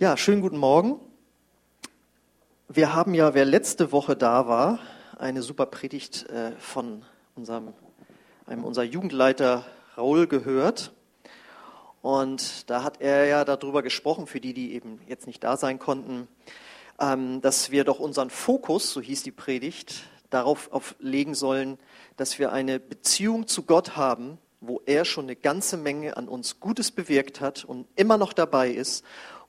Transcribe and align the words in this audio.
Ja, 0.00 0.16
schönen 0.16 0.40
guten 0.40 0.56
Morgen. 0.56 0.98
Wir 2.66 2.94
haben 2.94 3.14
ja, 3.14 3.32
wer 3.32 3.44
letzte 3.44 3.92
Woche 3.92 4.16
da 4.16 4.48
war, 4.48 4.80
eine 5.20 5.40
super 5.40 5.66
Predigt 5.66 6.28
äh, 6.30 6.50
von 6.58 7.04
unserem, 7.36 7.72
einem 8.44 8.64
unserer 8.64 8.86
Jugendleiter 8.86 9.64
Raul 9.96 10.26
gehört. 10.26 10.92
Und 12.02 12.68
da 12.68 12.82
hat 12.82 13.00
er 13.00 13.26
ja 13.26 13.44
darüber 13.44 13.84
gesprochen, 13.84 14.26
für 14.26 14.40
die, 14.40 14.52
die 14.52 14.74
eben 14.74 15.00
jetzt 15.06 15.28
nicht 15.28 15.44
da 15.44 15.56
sein 15.56 15.78
konnten, 15.78 16.26
ähm, 16.98 17.40
dass 17.40 17.70
wir 17.70 17.84
doch 17.84 18.00
unseren 18.00 18.30
Fokus, 18.30 18.90
so 18.90 19.00
hieß 19.00 19.22
die 19.22 19.30
Predigt, 19.30 20.02
darauf 20.28 20.96
legen 20.98 21.36
sollen, 21.36 21.78
dass 22.16 22.40
wir 22.40 22.50
eine 22.50 22.80
Beziehung 22.80 23.46
zu 23.46 23.62
Gott 23.62 23.94
haben, 23.94 24.38
wo 24.60 24.82
er 24.86 25.04
schon 25.04 25.26
eine 25.26 25.36
ganze 25.36 25.76
Menge 25.76 26.16
an 26.16 26.26
uns 26.26 26.58
Gutes 26.58 26.90
bewirkt 26.90 27.40
hat 27.40 27.64
und 27.64 27.86
immer 27.94 28.18
noch 28.18 28.32
dabei 28.32 28.70
ist 28.70 29.04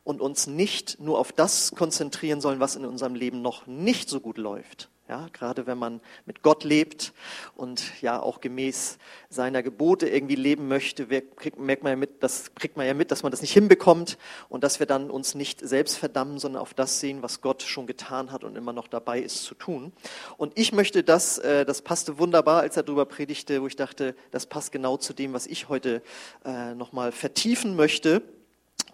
und 0.06 0.22
uns 0.22 0.48
nicht 0.48 1.02
nur 1.02 1.20
auf 1.20 1.34
das 1.34 1.72
konzentrieren 1.76 2.40
sollen, 2.40 2.62
was 2.62 2.78
in 2.78 2.86
unserem 2.86 3.16
Leben 3.16 3.42
noch 3.42 3.68
nicht 3.68 4.08
so 4.08 4.22
gut 4.22 4.38
läuft. 4.38 4.90
Ja, 5.08 5.28
gerade 5.34 5.68
wenn 5.68 5.78
man 5.78 6.02
mit 6.26 6.42
Gott 6.42 6.64
lebt 6.64 7.14
und 7.56 8.02
ja 8.02 8.20
auch 8.20 8.42
gemäß 8.42 8.98
seiner 9.30 9.62
Gebote 9.62 10.10
irgendwie 10.10 10.34
leben 10.34 10.68
möchte, 10.68 11.06
kriegt, 11.06 11.60
merkt 11.60 11.84
man 11.84 11.92
ja 11.92 11.96
mit, 11.96 12.24
das 12.24 12.56
kriegt 12.56 12.76
man 12.76 12.88
ja 12.88 12.96
mit, 12.96 13.12
dass 13.12 13.22
man 13.22 13.32
das 13.32 13.42
nicht 13.42 13.54
hinbekommt 13.54 14.18
und 14.50 14.64
dass 14.64 14.80
wir 14.80 14.88
dann 14.88 15.12
uns 15.12 15.36
nicht 15.36 15.60
selbst 15.60 16.00
verdammen, 16.00 16.40
sondern 16.40 16.60
auf 16.60 16.74
das 16.74 17.00
sehen, 17.00 17.22
was 17.22 17.42
Gott 17.42 17.62
schon 17.62 17.86
getan 17.86 18.32
hat 18.32 18.44
und 18.44 18.56
immer 18.56 18.74
noch 18.74 18.88
dabei 18.88 19.20
ist 19.20 19.44
zu 19.44 19.54
tun. 19.54 19.94
Und 20.38 20.54
ich 20.56 20.72
möchte 20.72 21.04
das, 21.04 21.38
äh, 21.38 21.66
das 21.66 21.84
passte 21.84 22.18
wunderbar, 22.18 22.62
als 22.62 22.76
er 22.76 22.82
darüber 22.82 23.06
predigte, 23.06 23.62
wo 23.62 23.68
ich 23.68 23.76
dachte, 23.76 24.16
das 24.32 24.48
passt 24.48 24.72
genau 24.72 24.98
zu 24.98 25.14
dem, 25.14 25.34
was 25.34 25.46
ich 25.46 25.70
heute 25.70 26.02
äh, 26.46 26.74
nochmal 26.74 27.12
vertiefen 27.12 27.76
möchte. 27.76 28.24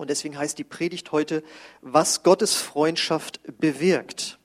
Und 0.01 0.09
deswegen 0.09 0.35
heißt 0.35 0.57
die 0.57 0.63
Predigt 0.63 1.11
heute, 1.11 1.43
was 1.81 2.23
Gottes 2.23 2.55
Freundschaft 2.55 3.39
bewirkt. 3.59 4.39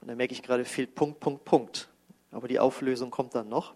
Und 0.00 0.08
da 0.08 0.16
merke 0.16 0.32
ich 0.32 0.42
gerade, 0.42 0.64
fehlt 0.64 0.96
Punkt, 0.96 1.20
Punkt, 1.20 1.44
Punkt. 1.44 1.88
Aber 2.32 2.48
die 2.48 2.58
Auflösung 2.58 3.12
kommt 3.12 3.36
dann 3.36 3.48
noch. 3.48 3.74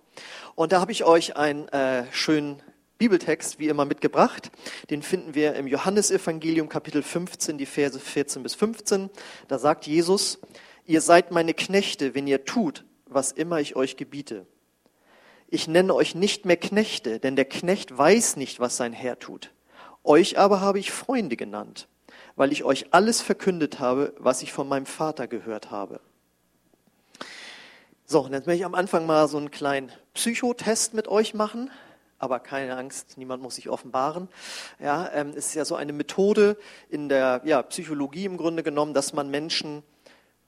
Und 0.57 0.73
da 0.73 0.81
habe 0.81 0.91
ich 0.91 1.05
euch 1.05 1.37
einen 1.37 1.69
äh, 1.69 2.13
schönen 2.13 2.65
Bibeltext 2.99 3.61
wie 3.61 3.69
immer 3.69 3.85
mitgebracht. 3.85 4.51
Den 4.91 5.03
finden 5.03 5.37
wir 5.37 5.55
im 5.55 5.69
Johannesevangelium 5.69 6.69
Kapitel 6.69 7.05
15, 7.05 7.59
die 7.59 7.67
Verse 7.67 8.01
14 8.01 8.43
bis 8.43 8.57
15. 8.57 9.09
Da 9.47 9.61
sagt 9.61 9.87
Jesus, 9.87 10.41
ihr 10.85 11.01
seid 11.01 11.31
meine 11.31 11.55
Knechte, 11.55 12.17
wenn 12.17 12.27
ihr 12.27 12.45
tut, 12.45 12.85
was 13.05 13.31
immer 13.31 13.61
ich 13.61 13.77
euch 13.77 13.97
gebiete. 13.97 14.47
Ich 15.47 15.69
nenne 15.69 15.95
euch 15.95 16.17
nicht 16.17 16.45
mehr 16.45 16.57
Knechte, 16.57 17.21
denn 17.21 17.37
der 17.37 17.45
Knecht 17.45 17.97
weiß 17.97 18.35
nicht, 18.35 18.59
was 18.59 18.77
sein 18.77 18.93
Herr 18.93 19.21
tut. 19.21 19.53
Euch 20.07 20.39
aber 20.39 20.61
habe 20.61 20.79
ich 20.79 20.93
Freunde 20.93 21.37
genannt, 21.37 21.89
weil 22.37 22.53
ich 22.53 22.63
euch 22.63 22.95
alles 22.95 23.21
verkündet 23.21 23.81
habe, 23.81 24.15
was 24.19 24.43
ich 24.43 24.53
von 24.53 24.69
meinem 24.69 24.87
Vater 24.87 25.27
gehört 25.27 25.73
habe. 25.73 26.01
So, 28.05 28.21
und 28.21 28.33
jetzt 28.33 28.47
möchte 28.47 28.61
ich 28.61 28.65
am 28.65 28.77
Anfang 28.77 29.05
mal 29.05 29.27
so 29.27 29.37
einen 29.37 29.51
kleinen 29.51 29.91
Psychotest 30.15 30.95
mit 30.95 31.09
euch 31.09 31.35
machen. 31.35 31.73
Aber 32.19 32.39
keine 32.39 32.77
Angst, 32.77 33.19
niemand 33.19 33.43
muss 33.43 33.57
sich 33.57 33.69
offenbaren. 33.69 34.29
Ja, 34.79 35.11
ähm, 35.13 35.31
es 35.31 35.49
ist 35.49 35.55
ja 35.55 35.65
so 35.65 35.75
eine 35.75 35.93
Methode 35.93 36.57
in 36.89 37.09
der 37.09 37.43
ja, 37.45 37.61
Psychologie 37.63 38.25
im 38.25 38.37
Grunde 38.37 38.63
genommen, 38.63 38.95
dass 38.95 39.13
man 39.13 39.29
Menschen 39.29 39.83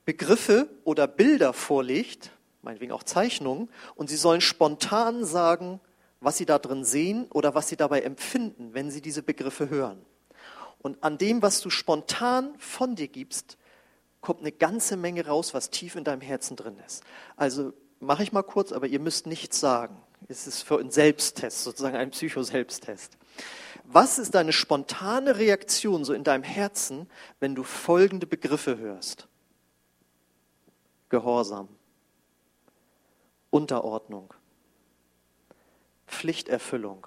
Begriffe 0.05 0.69
oder 0.85 1.09
Bilder 1.09 1.53
vorlegt, 1.53 2.31
meinetwegen 2.63 2.93
auch 2.93 3.03
Zeichnungen, 3.03 3.69
und 3.97 4.09
sie 4.09 4.17
sollen 4.17 4.41
spontan 4.41 5.25
sagen, 5.25 5.81
was 6.21 6.37
sie 6.37 6.47
da 6.47 6.59
drin 6.59 6.85
sehen 6.85 7.27
oder 7.31 7.55
was 7.55 7.69
sie 7.69 7.77
dabei 7.77 8.03
empfinden, 8.03 8.75
wenn 8.75 8.91
sie 8.91 9.01
diese 9.01 9.23
Begriffe 9.23 9.71
hören. 9.71 10.05
Und 10.81 11.03
an 11.03 11.19
dem, 11.19 11.43
was 11.43 11.61
du 11.61 11.71
spontan 11.71 12.55
von 12.59 12.95
dir 12.95 13.09
gibst, 13.09 13.59
kommt 14.21 14.41
eine 14.41 14.53
ganze 14.53 14.97
Menge 14.97 15.27
raus, 15.27 15.55
was 15.55 15.71
tief 15.71 15.97
in 15.97 16.05
deinem 16.05 16.21
Herzen 16.21 16.57
drin 16.57 16.79
ist. 16.87 17.03
Also 17.37 17.73
mache 18.01 18.23
ich 18.23 18.33
mal 18.33 18.43
kurz, 18.43 18.73
aber 18.73 18.87
ihr 18.87 19.01
müsst 19.01 19.27
nichts 19.27 19.61
sagen. 19.61 19.97
Es 20.29 20.47
ist 20.47 20.63
für 20.63 20.79
einen 20.79 20.91
Selbsttest, 20.91 21.63
sozusagen 21.63 21.97
ein 21.97 22.11
Psychoselbsttest. 22.11 23.17
Was 23.85 24.19
ist 24.19 24.35
deine 24.35 24.53
spontane 24.53 25.39
Reaktion 25.39 26.05
so 26.05 26.13
in 26.13 26.25
deinem 26.25 26.43
Herzen, 26.43 27.09
wenn 27.41 27.55
du 27.55 27.63
folgende 27.63 28.27
Begriffe 28.27 28.77
hörst? 28.77 29.29
Gehorsam, 31.09 31.69
Unterordnung, 33.51 34.35
Pflichterfüllung, 36.09 37.07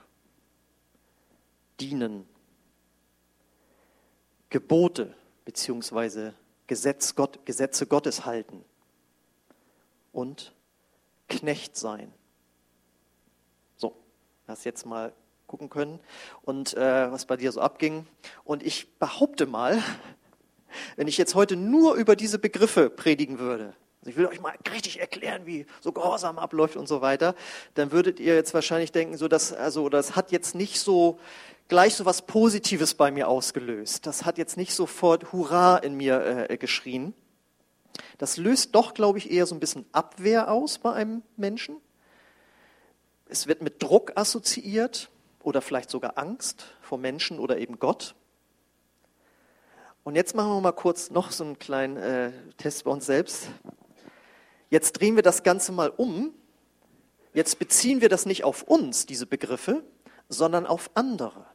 Dienen, 1.80 2.28
Gebote 4.50 5.14
beziehungsweise 5.44 6.34
Gesetz 6.68 7.16
Gott, 7.16 7.46
Gesetze 7.46 7.88
Gottes 7.88 8.26
halten 8.26 8.64
und 10.14 10.54
Knecht 11.28 11.76
sein. 11.76 12.14
So, 13.76 13.96
das 14.48 14.64
jetzt 14.64 14.86
mal 14.86 15.14
gucken 15.48 15.70
können 15.70 16.00
und 16.44 16.74
äh, 16.76 17.12
was 17.12 17.26
bei 17.26 17.38
dir 17.38 17.52
so 17.52 17.60
abging. 17.60 18.08
Und 18.44 18.64
ich 18.64 18.98
behaupte 19.00 19.46
mal, 19.46 19.82
wenn 20.96 21.08
ich 21.08 21.18
jetzt 21.18 21.36
heute 21.36 21.56
nur 21.56 21.96
über 21.96 22.16
diese 22.16 22.40
Begriffe 22.40 22.90
predigen 22.90 23.40
würde, 23.40 23.74
also 24.02 24.10
ich 24.10 24.18
will 24.18 24.26
euch 24.26 24.42
mal 24.42 24.56
richtig 24.74 25.00
erklären, 25.00 25.46
wie 25.46 25.68
so 25.80 25.92
Gehorsam 25.92 26.40
abläuft 26.40 26.76
und 26.76 26.88
so 26.88 27.02
weiter, 27.02 27.36
dann 27.76 27.92
würdet 27.92 28.20
ihr 28.20 28.34
jetzt 28.34 28.52
wahrscheinlich 28.56 28.92
denken, 28.92 29.16
so 29.16 29.28
dass, 29.28 29.54
also 29.54 29.90
das 29.90 30.16
hat 30.16 30.32
jetzt 30.32 30.56
nicht 30.56 30.80
so 30.80 31.20
gleich 31.68 31.96
so 31.96 32.04
was 32.04 32.24
Positives 32.24 32.96
bei 32.96 33.12
mir 33.12 33.28
ausgelöst. 33.28 34.08
Das 34.08 34.26
hat 34.26 34.40
jetzt 34.40 34.58
nicht 34.58 34.74
sofort 34.74 35.32
Hurra 35.32 35.78
in 35.78 35.96
mir 35.96 36.50
äh, 36.50 36.58
geschrien. 36.58 37.14
Das 38.18 38.38
löst 38.38 38.74
doch, 38.74 38.96
glaube 38.96 39.20
ich, 39.20 39.30
eher 39.30 39.46
so 39.46 39.54
ein 39.54 39.60
bisschen 39.60 39.86
Abwehr 39.92 40.52
aus 40.52 40.80
bei 40.80 40.94
einem 40.94 41.22
Menschen. 41.38 41.78
Es 43.28 43.46
wird 43.46 43.62
mit 43.62 43.84
Druck 43.84 44.14
assoziiert 44.16 45.12
oder 45.44 45.62
vielleicht 45.62 45.92
sogar 45.92 46.18
Angst 46.18 46.66
vor 46.82 46.98
Menschen 46.98 47.38
oder 47.38 47.60
eben 47.60 47.78
Gott. 47.78 48.16
Und 50.04 50.16
jetzt 50.16 50.36
machen 50.36 50.50
wir 50.50 50.62
mal 50.62 50.72
kurz 50.72 51.12
noch 51.12 51.32
so 51.32 51.44
einen 51.44 51.60
kleinen 51.60 51.98
äh, 51.98 52.32
Test 52.58 52.84
bei 52.86 52.92
uns 52.92 53.06
selbst. 53.06 53.48
Jetzt 54.72 54.94
drehen 54.94 55.16
wir 55.16 55.22
das 55.22 55.44
Ganze 55.44 55.72
mal 55.72 55.90
um. 55.90 56.34
Jetzt 57.34 57.60
beziehen 57.60 58.02
wir 58.02 58.10
das 58.10 58.26
nicht 58.26 58.44
auf 58.44 58.64
uns, 58.64 59.06
diese 59.06 59.28
Begriffe, 59.28 59.84
sondern 60.28 60.66
auf 60.66 60.90
andere. 60.96 61.46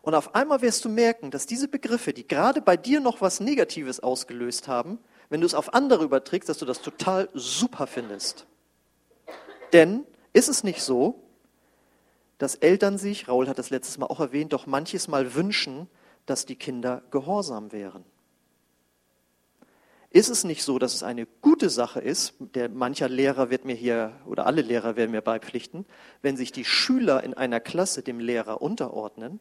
Und 0.00 0.14
auf 0.14 0.36
einmal 0.36 0.62
wirst 0.62 0.84
du 0.84 0.88
merken, 0.88 1.32
dass 1.32 1.46
diese 1.46 1.66
Begriffe, 1.66 2.12
die 2.12 2.26
gerade 2.26 2.62
bei 2.62 2.76
dir 2.76 3.00
noch 3.00 3.20
was 3.20 3.40
Negatives 3.40 3.98
ausgelöst 3.98 4.68
haben, 4.68 5.00
wenn 5.28 5.40
du 5.40 5.46
es 5.46 5.54
auf 5.54 5.74
andere 5.74 6.04
überträgst, 6.04 6.48
dass 6.48 6.58
du 6.58 6.64
das 6.64 6.80
total 6.80 7.28
super 7.34 7.88
findest. 7.88 8.46
Denn 9.72 10.04
ist 10.32 10.48
es 10.48 10.62
nicht 10.62 10.82
so, 10.82 11.24
dass 12.38 12.54
Eltern 12.54 12.98
sich, 12.98 13.26
Raul 13.26 13.48
hat 13.48 13.58
das 13.58 13.70
letztes 13.70 13.98
Mal 13.98 14.06
auch 14.06 14.20
erwähnt, 14.20 14.52
doch 14.52 14.66
manches 14.66 15.08
Mal 15.08 15.34
wünschen, 15.34 15.88
dass 16.26 16.46
die 16.46 16.56
Kinder 16.56 17.02
gehorsam 17.10 17.72
wären? 17.72 18.04
Ist 20.10 20.28
es 20.28 20.44
nicht 20.44 20.62
so, 20.62 20.78
dass 20.78 20.94
es 20.94 21.02
eine 21.02 21.26
gute 21.26 21.68
Sache 21.68 22.00
ist, 22.00 22.34
der 22.38 22.68
mancher 22.68 23.08
Lehrer 23.08 23.50
wird 23.50 23.64
mir 23.64 23.74
hier, 23.74 24.12
oder 24.24 24.46
alle 24.46 24.62
Lehrer 24.62 24.96
werden 24.96 25.10
mir 25.10 25.20
beipflichten, 25.20 25.84
wenn 26.22 26.36
sich 26.36 26.52
die 26.52 26.64
Schüler 26.64 27.22
in 27.24 27.34
einer 27.34 27.60
Klasse 27.60 28.02
dem 28.02 28.20
Lehrer 28.20 28.62
unterordnen? 28.62 29.40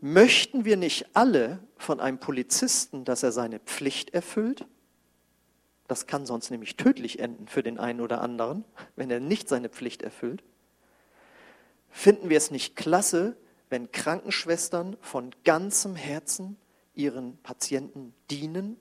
Möchten 0.00 0.64
wir 0.64 0.76
nicht 0.76 1.16
alle 1.16 1.60
von 1.76 2.00
einem 2.00 2.18
Polizisten, 2.18 3.04
dass 3.04 3.22
er 3.22 3.32
seine 3.32 3.60
Pflicht 3.60 4.10
erfüllt? 4.10 4.66
Das 5.86 6.06
kann 6.06 6.26
sonst 6.26 6.50
nämlich 6.50 6.76
tödlich 6.76 7.18
enden 7.18 7.46
für 7.46 7.62
den 7.62 7.78
einen 7.78 8.00
oder 8.00 8.20
anderen, 8.20 8.64
wenn 8.96 9.10
er 9.10 9.20
nicht 9.20 9.48
seine 9.48 9.68
Pflicht 9.68 10.02
erfüllt. 10.02 10.42
Finden 11.90 12.28
wir 12.30 12.38
es 12.38 12.50
nicht 12.50 12.74
klasse, 12.74 13.36
wenn 13.70 13.92
Krankenschwestern 13.92 14.96
von 15.00 15.30
ganzem 15.44 15.94
Herzen 15.94 16.56
ihren 16.94 17.36
Patienten 17.38 18.14
dienen. 18.30 18.76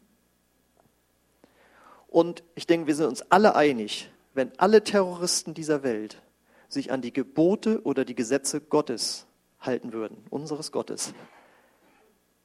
Und 2.07 2.43
ich 2.55 2.67
denke, 2.67 2.87
wir 2.87 2.95
sind 2.95 3.07
uns 3.07 3.23
alle 3.31 3.55
einig, 3.55 4.09
wenn 4.33 4.51
alle 4.59 4.83
Terroristen 4.83 5.53
dieser 5.53 5.83
Welt 5.83 6.21
sich 6.67 6.91
an 6.91 7.01
die 7.01 7.13
Gebote 7.13 7.81
oder 7.83 8.05
die 8.05 8.15
Gesetze 8.15 8.61
Gottes 8.61 9.25
halten 9.59 9.93
würden, 9.93 10.17
unseres 10.29 10.71
Gottes, 10.71 11.13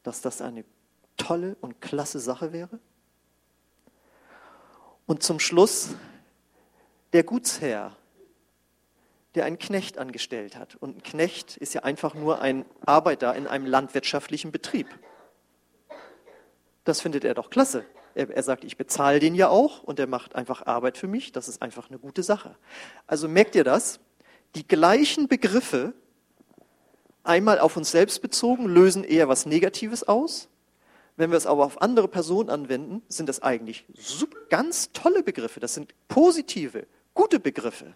dass 0.03 0.21
das 0.21 0.41
eine 0.41 0.65
tolle 1.17 1.57
und 1.61 1.81
klasse 1.81 2.21
Sache 2.21 2.53
wäre? 2.53 2.79
Und 5.07 5.23
zum 5.23 5.41
Schluss 5.41 5.95
der 7.13 7.25
Gutsherr, 7.25 7.97
der 9.35 9.45
einen 9.45 9.59
Knecht 9.59 9.99
angestellt 9.99 10.57
hat. 10.57 10.77
Und 10.77 10.97
ein 10.97 11.03
Knecht 11.03 11.57
ist 11.57 11.75
ja 11.75 11.83
einfach 11.83 12.15
nur 12.15 12.41
ein 12.41 12.65
Arbeiter 12.85 13.35
in 13.35 13.47
einem 13.47 13.67
landwirtschaftlichen 13.67 14.53
Betrieb. 14.53 14.87
Das 16.89 17.03
findet 17.03 17.23
er 17.23 17.35
doch 17.35 17.51
klasse. 17.51 17.85
Er, 18.15 18.31
er 18.31 18.43
sagt, 18.43 18.65
ich 18.65 18.79
bezahle 18.79 19.19
den 19.19 19.35
ja 19.35 19.51
auch 19.51 19.83
und 19.83 19.99
er 19.99 20.07
macht 20.07 20.35
einfach 20.35 20.65
Arbeit 20.65 20.97
für 20.97 21.07
mich. 21.07 21.33
Das 21.33 21.47
ist 21.47 21.61
einfach 21.61 21.91
eine 21.91 21.99
gute 21.99 22.23
Sache. 22.23 22.57
Also 23.07 23.29
merkt 23.29 23.55
ihr 23.57 23.63
das? 23.63 24.01
Die 24.55 24.67
gleichen 24.67 25.29
Begriffe, 25.29 25.93
einmal 27.25 27.59
auf 27.59 27.77
uns 27.77 27.91
selbst 27.91 28.23
bezogen, 28.23 28.65
lösen 28.65 29.05
eher 29.05 29.29
was 29.29 29.45
Negatives 29.45 30.09
aus. 30.09 30.49
Wenn 31.17 31.31
wir 31.31 31.37
es 31.37 31.45
aber 31.45 31.67
auf 31.67 31.83
andere 31.83 32.09
Personen 32.09 32.49
anwenden, 32.49 33.03
sind 33.09 33.29
das 33.29 33.43
eigentlich 33.43 33.85
ganz 34.49 34.91
tolle 34.93 35.23
Begriffe. 35.23 35.61
Das 35.61 35.75
sind 35.75 35.93
positive, 36.09 36.87
gute 37.13 37.39
Begriffe. 37.39 37.93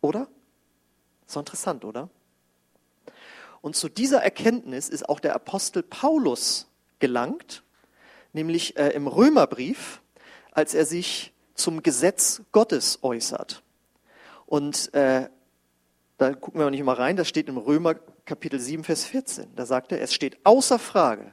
Oder? 0.00 0.26
So 1.28 1.38
interessant, 1.38 1.84
oder? 1.84 2.10
Und 3.60 3.76
zu 3.76 3.88
dieser 3.88 4.24
Erkenntnis 4.24 4.88
ist 4.88 5.08
auch 5.08 5.20
der 5.20 5.36
Apostel 5.36 5.84
Paulus 5.84 6.66
gelangt, 6.98 7.63
nämlich 8.34 8.76
äh, 8.76 8.90
im 8.90 9.06
Römerbrief, 9.06 10.02
als 10.52 10.74
er 10.74 10.84
sich 10.84 11.32
zum 11.54 11.82
Gesetz 11.82 12.42
Gottes 12.52 12.98
äußert. 13.02 13.62
Und 14.46 14.92
äh, 14.94 15.28
da 16.18 16.34
gucken 16.34 16.60
wir 16.60 16.70
nicht 16.70 16.84
mal 16.84 16.94
rein, 16.94 17.16
das 17.16 17.28
steht 17.28 17.48
im 17.48 17.56
Römer 17.56 17.94
Kapitel 18.24 18.60
7, 18.60 18.84
Vers 18.84 19.04
14. 19.04 19.54
Da 19.56 19.66
sagt 19.66 19.92
er, 19.92 20.00
es 20.00 20.14
steht 20.14 20.38
außer 20.44 20.78
Frage, 20.78 21.32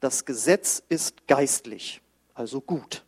das 0.00 0.24
Gesetz 0.24 0.82
ist 0.88 1.26
geistlich, 1.26 2.00
also 2.34 2.60
gut. 2.60 3.04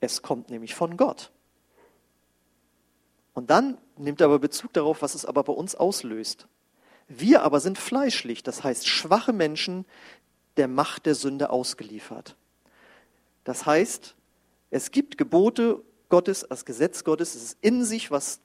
Es 0.00 0.22
kommt 0.22 0.50
nämlich 0.50 0.74
von 0.74 0.96
Gott. 0.96 1.30
Und 3.34 3.50
dann 3.50 3.78
nimmt 3.96 4.20
er 4.20 4.26
aber 4.26 4.38
Bezug 4.38 4.72
darauf, 4.72 5.02
was 5.02 5.14
es 5.14 5.24
aber 5.24 5.44
bei 5.44 5.52
uns 5.52 5.74
auslöst. 5.74 6.46
Wir 7.08 7.42
aber 7.42 7.60
sind 7.60 7.78
fleischlich, 7.78 8.42
das 8.42 8.62
heißt 8.62 8.86
schwache 8.86 9.32
Menschen 9.32 9.84
der 10.56 10.68
Macht 10.68 11.06
der 11.06 11.14
Sünde 11.14 11.50
ausgeliefert. 11.50 12.36
Das 13.44 13.66
heißt, 13.66 14.14
es 14.70 14.90
gibt 14.90 15.18
Gebote 15.18 15.82
Gottes, 16.08 16.46
das 16.48 16.64
Gesetz 16.64 17.04
Gottes, 17.04 17.34
es 17.34 17.42
ist 17.42 17.58
in 17.60 17.84
sich 17.84 18.10
was 18.10 18.40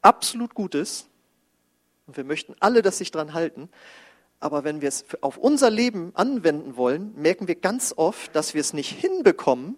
absolut 0.00 0.54
Gutes. 0.54 1.08
Und 2.06 2.16
wir 2.16 2.24
möchten 2.24 2.54
alle, 2.60 2.82
dass 2.82 2.98
sich 2.98 3.10
daran 3.10 3.34
halten. 3.34 3.68
Aber 4.40 4.64
wenn 4.64 4.80
wir 4.80 4.88
es 4.88 5.04
auf 5.20 5.36
unser 5.36 5.70
Leben 5.70 6.10
anwenden 6.14 6.76
wollen, 6.76 7.14
merken 7.14 7.46
wir 7.46 7.54
ganz 7.54 7.94
oft, 7.96 8.34
dass 8.34 8.54
wir 8.54 8.60
es 8.60 8.72
nicht 8.72 8.90
hinbekommen 8.90 9.76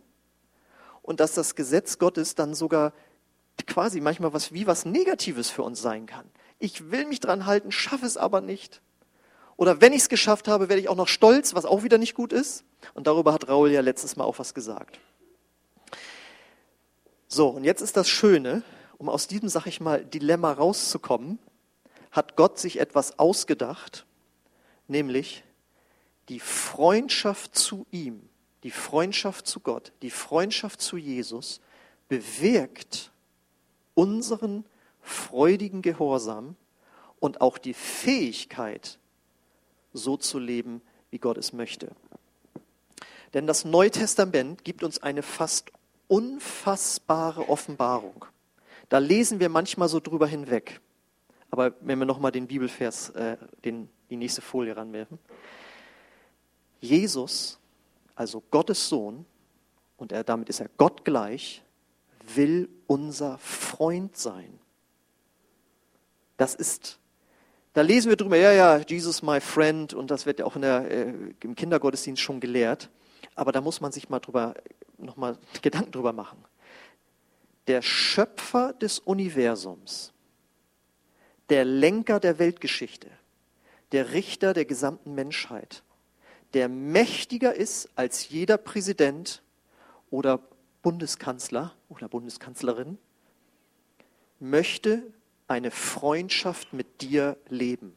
und 1.02 1.20
dass 1.20 1.34
das 1.34 1.54
Gesetz 1.54 1.98
Gottes 1.98 2.34
dann 2.34 2.54
sogar 2.54 2.94
quasi 3.66 4.00
manchmal 4.00 4.32
was 4.32 4.52
wie 4.52 4.66
was 4.66 4.86
Negatives 4.86 5.50
für 5.50 5.62
uns 5.62 5.82
sein 5.82 6.06
kann. 6.06 6.24
Ich 6.58 6.90
will 6.90 7.04
mich 7.06 7.20
daran 7.20 7.44
halten, 7.44 7.72
schaffe 7.72 8.06
es 8.06 8.16
aber 8.16 8.40
nicht. 8.40 8.80
Oder 9.56 9.80
wenn 9.80 9.92
ich 9.92 10.02
es 10.02 10.08
geschafft 10.08 10.48
habe, 10.48 10.68
werde 10.68 10.80
ich 10.80 10.88
auch 10.88 10.96
noch 10.96 11.08
stolz, 11.08 11.54
was 11.54 11.64
auch 11.64 11.82
wieder 11.82 11.98
nicht 11.98 12.14
gut 12.14 12.32
ist. 12.32 12.64
Und 12.94 13.06
darüber 13.06 13.32
hat 13.32 13.48
Raul 13.48 13.70
ja 13.70 13.80
letztes 13.80 14.16
Mal 14.16 14.24
auch 14.24 14.38
was 14.38 14.54
gesagt. 14.54 14.98
So, 17.28 17.48
und 17.48 17.64
jetzt 17.64 17.80
ist 17.80 17.96
das 17.96 18.08
Schöne, 18.08 18.62
um 18.98 19.08
aus 19.08 19.26
diesem, 19.26 19.48
sag 19.48 19.66
ich 19.66 19.80
mal, 19.80 20.04
Dilemma 20.04 20.52
rauszukommen, 20.52 21.38
hat 22.10 22.36
Gott 22.36 22.58
sich 22.58 22.78
etwas 22.78 23.18
ausgedacht, 23.18 24.06
nämlich 24.86 25.44
die 26.28 26.40
Freundschaft 26.40 27.56
zu 27.56 27.86
ihm, 27.90 28.28
die 28.62 28.70
Freundschaft 28.70 29.46
zu 29.46 29.60
Gott, 29.60 29.92
die 30.02 30.10
Freundschaft 30.10 30.80
zu 30.80 30.96
Jesus 30.96 31.60
bewirkt 32.08 33.10
unseren 33.94 34.64
freudigen 35.00 35.82
Gehorsam 35.82 36.56
und 37.20 37.40
auch 37.40 37.58
die 37.58 37.74
Fähigkeit, 37.74 38.98
so 39.94 40.18
zu 40.18 40.38
leben, 40.38 40.82
wie 41.10 41.18
Gott 41.18 41.38
es 41.38 41.54
möchte. 41.54 41.90
Denn 43.32 43.46
das 43.46 43.64
Neue 43.64 43.90
Testament 43.90 44.64
gibt 44.64 44.82
uns 44.82 45.02
eine 45.02 45.22
fast 45.22 45.72
unfassbare 46.08 47.48
Offenbarung. 47.48 48.26
Da 48.88 48.98
lesen 48.98 49.40
wir 49.40 49.48
manchmal 49.48 49.88
so 49.88 50.00
drüber 50.00 50.26
hinweg. 50.26 50.80
Aber 51.50 51.72
wenn 51.80 51.98
wir 51.98 52.06
nochmal 52.06 52.32
den 52.32 52.46
Bibelvers, 52.46 53.10
äh, 53.10 53.36
den, 53.64 53.88
die 54.10 54.16
nächste 54.16 54.42
Folie 54.42 54.76
ranwerfen. 54.76 55.18
Jesus, 56.80 57.58
also 58.14 58.42
Gottes 58.50 58.88
Sohn, 58.88 59.24
und 59.96 60.12
er, 60.12 60.24
damit 60.24 60.48
ist 60.48 60.60
er 60.60 60.68
Gott 60.76 61.04
gleich, 61.04 61.62
will 62.34 62.68
unser 62.86 63.38
Freund 63.38 64.16
sein. 64.16 64.58
Das 66.36 66.54
ist, 66.54 66.98
da 67.74 67.82
lesen 67.82 68.08
wir 68.08 68.16
drüber, 68.16 68.36
ja, 68.36 68.52
ja, 68.52 68.78
Jesus 68.78 69.20
my 69.22 69.40
friend, 69.40 69.94
und 69.94 70.10
das 70.10 70.26
wird 70.26 70.38
ja 70.38 70.46
auch 70.46 70.56
der, 70.56 70.90
äh, 70.90 71.12
im 71.42 71.56
Kindergottesdienst 71.56 72.22
schon 72.22 72.40
gelehrt. 72.40 72.88
Aber 73.34 73.50
da 73.50 73.60
muss 73.60 73.80
man 73.80 73.90
sich 73.90 74.08
mal 74.08 74.20
drüber, 74.20 74.54
nochmal 74.96 75.36
Gedanken 75.60 75.90
drüber 75.90 76.12
machen. 76.12 76.38
Der 77.66 77.82
Schöpfer 77.82 78.72
des 78.74 79.00
Universums, 79.00 80.12
der 81.48 81.64
Lenker 81.64 82.20
der 82.20 82.38
Weltgeschichte, 82.38 83.08
der 83.90 84.12
Richter 84.12 84.54
der 84.54 84.66
gesamten 84.66 85.14
Menschheit, 85.14 85.82
der 86.52 86.68
mächtiger 86.68 87.54
ist 87.54 87.88
als 87.96 88.28
jeder 88.28 88.56
Präsident 88.56 89.42
oder 90.10 90.40
Bundeskanzler 90.82 91.74
oder 91.88 92.08
Bundeskanzlerin, 92.08 92.98
möchte 94.38 95.02
eine 95.46 95.70
Freundschaft 95.70 96.72
mit 96.72 97.00
dir 97.00 97.36
leben. 97.48 97.94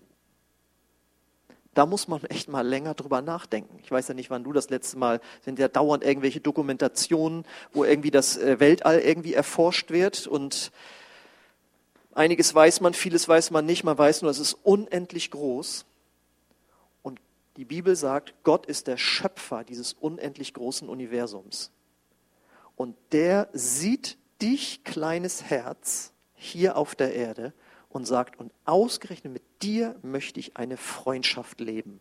Da 1.74 1.86
muss 1.86 2.08
man 2.08 2.24
echt 2.24 2.50
mal 2.50 2.66
länger 2.68 2.96
drüber 2.96 3.22
nachdenken. 3.22 3.78
Ich 3.84 3.92
weiß 3.92 4.08
ja 4.08 4.16
nicht, 4.16 4.32
wann 4.32 4.44
du 4.44 4.52
das 4.52 4.72
letzte 4.72 4.98
Mal, 4.98 5.22
sind 5.46 5.60
ja 5.60 5.68
dauernd 5.68 6.04
irgendwelche 6.04 6.40
Dokumentationen, 6.40 7.46
wo 7.72 7.84
irgendwie 7.84 8.10
das 8.10 8.36
äh, 8.36 8.60
Weltall 8.60 9.00
irgendwie 9.00 9.36
erforscht 9.36 9.92
wird 9.92 10.26
und 10.26 10.72
einiges 12.16 12.54
weiß 12.54 12.82
man, 12.82 12.96
vieles 12.96 13.28
weiß 13.28 13.52
man 13.52 13.66
nicht, 13.66 13.84
man 13.84 13.98
weiß 13.98 14.24
nur, 14.24 14.32
es 14.32 14.40
ist 14.40 14.54
unendlich 14.64 15.30
groß. 15.30 15.86
Und 17.04 17.22
die 17.58 17.66
Bibel 17.66 17.96
sagt, 17.96 18.34
Gott 18.44 18.66
ist 18.66 18.88
der 18.88 18.98
Schöpfer 18.98 19.64
dieses 19.64 19.94
unendlich 19.94 20.56
großen 20.56 20.90
Universums. 20.90 21.72
Und 22.76 22.96
der 23.12 23.50
sieht 23.54 24.18
dich, 24.42 24.84
kleines 24.84 25.44
Herz, 25.44 26.12
hier 26.38 26.78
auf 26.78 26.96
der 26.96 27.14
Erde 27.14 27.54
und 27.90 28.06
sagt, 28.06 28.40
und 28.40 28.52
ausgerechnet 28.66 29.34
mit 29.34 29.44
dir 29.62 29.96
möchte 30.02 30.40
ich 30.40 30.56
eine 30.56 30.78
Freundschaft 30.78 31.60
leben. 31.60 32.00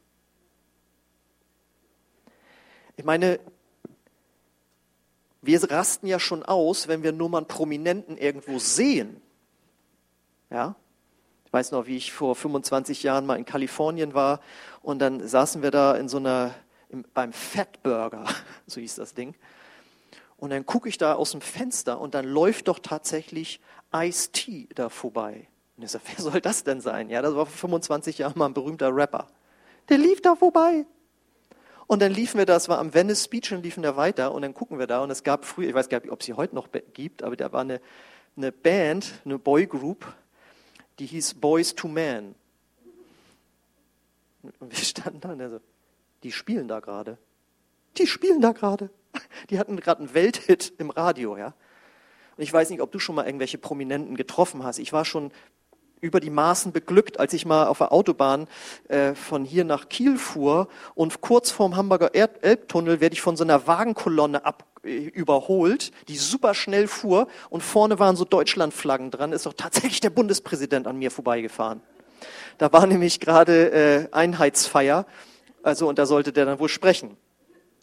Ich 2.97 3.05
meine, 3.05 3.41
wir 5.43 5.71
rasten 5.71 6.07
ja 6.07 6.19
schon 6.19 6.43
aus, 6.43 6.89
wenn 6.89 7.03
wir 7.03 7.13
nur 7.13 7.29
mal 7.29 7.39
einen 7.39 7.49
Prominenten 7.49 8.17
irgendwo 8.17 8.59
sehen. 8.59 9.21
Ja? 10.51 10.77
Ich 11.45 11.53
weiß 11.53 11.73
noch, 11.73 11.87
wie 11.87 11.97
ich 11.97 12.13
vor 12.13 12.35
25 12.35 13.03
Jahren 13.03 13.27
mal 13.27 13.37
in 13.37 13.45
Kalifornien 13.45 14.15
war 14.15 14.41
und 14.83 14.99
dann 14.99 15.27
saßen 15.27 15.63
wir 15.63 15.71
da 15.71 15.95
in 15.95 16.09
so 16.09 16.17
einer, 16.19 16.55
im, 16.89 17.05
beim 17.15 17.33
Fatburger, 17.33 18.25
so 18.67 18.81
hieß 18.81 18.97
das 18.97 19.15
Ding. 19.15 19.35
Und 20.39 20.51
dann 20.51 20.67
gucke 20.67 20.89
ich 20.89 20.99
da 20.99 21.15
aus 21.15 21.31
dem 21.31 21.41
Fenster 21.41 22.01
und 22.01 22.15
dann 22.15 22.27
läuft 22.27 22.69
doch 22.69 22.79
tatsächlich 22.79 23.61
Ice-T 23.95 24.69
da 24.75 24.89
vorbei. 24.89 25.49
Und 25.77 25.85
ich 25.85 25.91
sage, 25.91 26.05
wer 26.15 26.25
soll 26.25 26.41
das 26.41 26.65
denn 26.65 26.81
sein? 26.81 27.11
Ja, 27.11 27.23
das 27.23 27.35
war 27.35 27.47
vor 27.47 27.57
25 27.69 28.19
Jahren 28.19 28.33
mal 28.37 28.47
ein 28.47 28.55
berühmter 28.55 28.95
Rapper. 28.95 29.27
Der 29.89 29.99
lief 29.99 30.21
da 30.21 30.35
vorbei. 30.35 30.87
Und 31.87 32.03
dann 32.03 32.13
liefen 32.13 32.39
wir 32.39 32.47
da, 32.47 32.57
es 32.57 32.69
war 32.69 32.79
am 32.79 32.93
Venice 32.93 33.25
Speech 33.25 33.53
und 33.53 33.63
liefen 33.63 33.83
da 33.83 33.97
weiter 33.97 34.33
und 34.33 34.43
dann 34.43 34.55
gucken 34.55 34.79
wir 34.79 34.89
da 34.89 35.03
und 35.03 35.11
es 35.11 35.23
gab 35.23 35.45
früher, 35.45 35.69
ich 35.69 35.75
weiß 35.75 35.89
gar 35.89 36.01
nicht, 36.01 36.11
ob 36.11 36.21
es 36.21 36.27
sie 36.27 36.35
heute 36.35 36.55
noch 36.55 36.69
gibt, 36.95 37.23
aber 37.23 37.37
da 37.37 37.53
war 37.53 37.61
eine, 37.61 37.81
eine 38.37 38.51
Band, 38.51 39.21
eine 39.25 39.39
Boygroup, 39.39 40.13
die 40.99 41.07
hieß 41.07 41.35
Boys 41.35 41.77
to 41.77 41.87
Man. 41.87 42.35
Und 44.59 44.77
wir 44.77 44.85
standen 44.85 45.21
da 45.21 45.31
und 45.31 45.41
er 45.41 45.51
so, 45.51 45.61
die 46.25 46.33
spielen 46.33 46.67
da 46.67 46.81
gerade. 46.81 47.19
Die 47.99 48.07
spielen 48.07 48.41
da 48.41 48.53
gerade. 48.53 48.91
Die 49.51 49.59
hatten 49.59 49.77
gerade 49.77 50.01
einen 50.01 50.15
Welthit 50.15 50.73
im 50.79 50.91
Radio, 50.91 51.37
ja. 51.37 51.55
Und 52.37 52.43
ich 52.43 52.53
weiß 52.53 52.71
nicht, 52.71 52.81
ob 52.81 52.93
du 52.93 52.99
schon 52.99 53.15
mal 53.15 53.27
irgendwelche 53.27 53.59
Prominenten 53.59 54.17
getroffen 54.17 54.63
hast. 54.63 54.79
Ich 54.79 54.93
war 54.93 55.05
schon 55.05 55.31
über 56.01 56.21
die 56.21 56.31
Maßen 56.31 56.73
beglückt, 56.73 57.19
als 57.19 57.33
ich 57.33 57.47
mal 57.47 57.67
auf 57.67 57.79
der 57.79 57.93
Autobahn 57.93 58.49
äh, 58.89 59.15
von 59.15 59.45
hier 59.45 59.65
nach 59.65 59.89
Kiel 59.89 60.19
fuhr 60.19 60.69
und 60.95 61.21
kurz 61.21 61.51
vorm 61.51 61.77
Hamburger 61.77 62.15
Elbtunnel 62.15 63.01
werde 63.01 63.15
ich 63.15 63.23
von 63.23 63.37
so 63.37 63.45
einer 63.45 63.67
Wagenkolonne 63.67 64.45
ab, 64.45 64.65
äh, 64.85 64.97
überholt, 64.97 65.93
die 66.09 66.17
super 66.17 66.55
schnell 66.55 66.87
fuhr 66.87 67.29
und 67.49 67.63
vorne 67.63 67.99
waren 67.99 68.17
so 68.17 68.25
Deutschlandflaggen 68.25 69.11
dran, 69.11 69.33
ist 69.33 69.47
doch 69.47 69.55
tatsächlich 69.55 70.01
der 70.01 70.11
Bundespräsident 70.11 70.87
an 70.87 70.99
mir 70.99 71.11
vorbeigefahren. 71.11 71.81
Da 72.59 72.73
war 72.73 72.87
nämlich 72.87 73.21
gerade 73.21 73.71
äh, 73.71 74.09
Einheitsfeier, 74.13 75.07
also 75.63 75.89
und 75.89 75.99
da 75.99 76.07
sollte 76.07 76.33
der 76.33 76.45
dann 76.45 76.59
wohl 76.59 76.69
sprechen. 76.69 77.17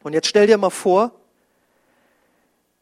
Und 0.04 0.14
jetzt 0.14 0.28
stell 0.28 0.48
dir 0.48 0.58
mal 0.58 0.70
vor, 0.70 1.12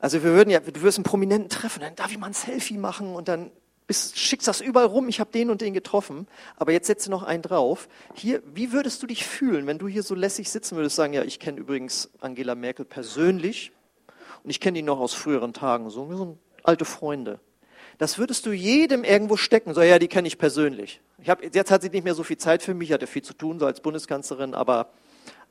also 0.01 0.23
wir 0.23 0.31
würden 0.31 0.49
ja, 0.49 0.59
du 0.59 0.81
wirst 0.81 0.97
einen 0.97 1.03
Prominenten 1.03 1.49
treffen, 1.49 1.79
dann 1.81 1.95
darf 1.95 2.11
ich 2.11 2.17
mal 2.17 2.27
ein 2.27 2.33
Selfie 2.33 2.77
machen 2.77 3.13
und 3.15 3.27
dann 3.27 3.51
bist, 3.85 4.17
schickst 4.17 4.47
das 4.47 4.59
überall 4.59 4.87
rum, 4.87 5.07
ich 5.09 5.19
habe 5.19 5.31
den 5.31 5.49
und 5.49 5.61
den 5.61 5.73
getroffen, 5.73 6.27
aber 6.57 6.71
jetzt 6.71 6.87
setze 6.87 7.11
noch 7.11 7.23
einen 7.23 7.43
drauf. 7.43 7.87
Hier, 8.15 8.41
wie 8.53 8.71
würdest 8.71 9.03
du 9.03 9.07
dich 9.07 9.25
fühlen, 9.25 9.67
wenn 9.67 9.77
du 9.77 9.87
hier 9.87 10.01
so 10.01 10.15
lässig 10.15 10.49
sitzen 10.49 10.75
würdest, 10.75 10.95
sagen, 10.95 11.13
ja, 11.13 11.23
ich 11.23 11.39
kenne 11.39 11.59
übrigens 11.59 12.09
Angela 12.19 12.55
Merkel 12.55 12.85
persönlich 12.85 13.71
und 14.43 14.49
ich 14.49 14.59
kenne 14.59 14.77
die 14.77 14.81
noch 14.81 14.99
aus 14.99 15.13
früheren 15.13 15.53
Tagen, 15.53 15.89
so, 15.89 16.09
wir 16.09 16.17
sind 16.17 16.37
alte 16.63 16.85
Freunde. 16.85 17.39
das 17.97 18.17
würdest 18.17 18.45
du 18.47 18.51
jedem 18.51 19.03
irgendwo 19.03 19.37
stecken. 19.37 19.73
So, 19.75 19.81
ja, 19.81 19.99
die 19.99 20.07
kenne 20.07 20.27
ich 20.27 20.39
persönlich. 20.39 21.01
Ich 21.21 21.29
hab, 21.29 21.43
jetzt 21.43 21.69
hat 21.69 21.83
sie 21.83 21.89
nicht 21.89 22.03
mehr 22.03 22.15
so 22.15 22.23
viel 22.23 22.37
Zeit 22.37 22.63
für 22.63 22.73
mich, 22.73 22.91
hatte 22.91 23.05
viel 23.05 23.21
zu 23.21 23.33
tun, 23.33 23.59
so 23.59 23.67
als 23.67 23.81
Bundeskanzlerin, 23.81 24.55
aber 24.55 24.89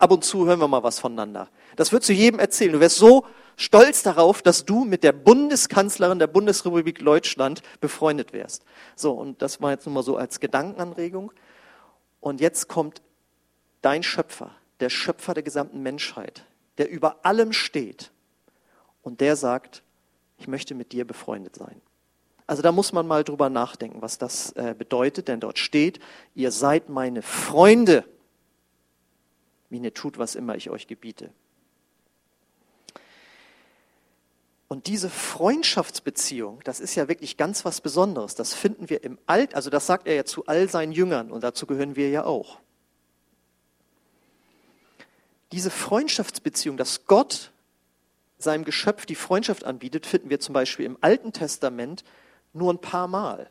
ab 0.01 0.11
und 0.11 0.25
zu 0.25 0.47
hören 0.47 0.59
wir 0.59 0.69
mal 0.69 0.83
was 0.83 0.99
voneinander. 0.99 1.49
Das 1.77 1.93
würdest 1.93 2.09
du 2.09 2.15
jedem 2.15 2.41
erzählen. 2.41 2.73
Du 2.73 2.81
wärst 2.81 2.97
so 2.97 3.27
stolz 3.57 4.03
darauf, 4.03 4.43
dass 4.43 4.65
du 4.65 4.85
mit 4.85 5.05
der 5.05 5.13
Bundeskanzlerin 5.13 6.19
der 6.19 6.27
Bundesrepublik 6.27 7.05
Deutschland 7.05 7.63
befreundet 7.81 8.33
wärst. 8.33 8.65
So, 8.97 9.13
und 9.13 9.43
das 9.43 9.61
war 9.61 9.71
jetzt 9.71 9.87
nur 9.87 9.95
mal 9.95 10.03
so 10.03 10.17
als 10.17 10.41
Gedankenanregung. 10.41 11.33
Und 12.21 12.41
jetzt 12.41 12.69
kommt 12.69 13.03
dein 13.83 14.03
Schöpfer, 14.03 14.51
der 14.81 14.91
Schöpfer 14.91 15.35
der 15.35 15.43
gesamten 15.43 15.83
Menschheit, 15.83 16.45
der 16.79 16.91
über 16.91 17.25
allem 17.25 17.53
steht. 17.53 18.11
Und 19.03 19.21
der 19.21 19.37
sagt, 19.37 19.83
ich 20.39 20.49
möchte 20.49 20.75
mit 20.75 20.93
dir 20.93 21.07
befreundet 21.07 21.57
sein. 21.57 21.81
Also 22.47 22.63
da 22.63 22.73
muss 22.73 22.93
man 22.93 23.07
mal 23.07 23.23
drüber 23.23 23.49
nachdenken, 23.49 24.03
was 24.03 24.19
das 24.19 24.53
äh, 24.53 24.75
bedeutet, 24.77 25.29
denn 25.29 25.39
dort 25.39 25.59
steht, 25.59 26.01
ihr 26.35 26.51
seid 26.51 26.89
meine 26.89 27.23
Freunde, 27.23 28.05
wenn 29.71 29.85
ihr 29.85 29.95
tut, 29.95 30.19
was 30.19 30.35
immer 30.35 30.57
ich 30.57 30.69
euch 30.69 30.87
gebiete. 30.87 31.33
Und 34.69 34.87
diese 34.87 35.11
Freundschaftsbeziehung, 35.11 36.61
das 36.63 36.79
ist 36.79 36.95
ja 36.95 37.09
wirklich 37.09 37.37
ganz 37.37 37.65
was 37.65 37.81
Besonderes. 37.81 38.37
Das 38.37 38.55
finden 38.55 38.89
wir 38.89 39.03
im 39.03 39.19
Alt, 39.27 39.55
also 39.55 39.69
das 39.69 39.87
sagt 39.87 40.07
er 40.07 40.15
ja 40.15 40.25
zu 40.25 40.47
all 40.47 40.69
seinen 40.69 40.93
Jüngern 40.93 41.33
und 41.33 41.43
dazu 41.43 41.67
gehören 41.67 41.97
wir 41.97 42.09
ja 42.11 42.25
auch. 42.25 42.61
Diese 45.51 45.71
Freundschaftsbeziehung, 45.71 46.77
dass 46.77 47.07
Gott 47.07 47.51
seinem 48.39 48.65
Geschöpf 48.65 49.07
die 49.07 49.17
Freundschaft 49.17 49.65
anbietet, 49.65 50.07
finden 50.07 50.31
wir 50.31 50.39
zum 50.39 50.53
Beispiel 50.53 50.87
im 50.87 50.99
Alten 51.01 51.33
Testament 51.33 52.05
nur 52.53 52.73
ein 52.73 52.81
paar 52.81 53.09
Mal. 53.09 53.51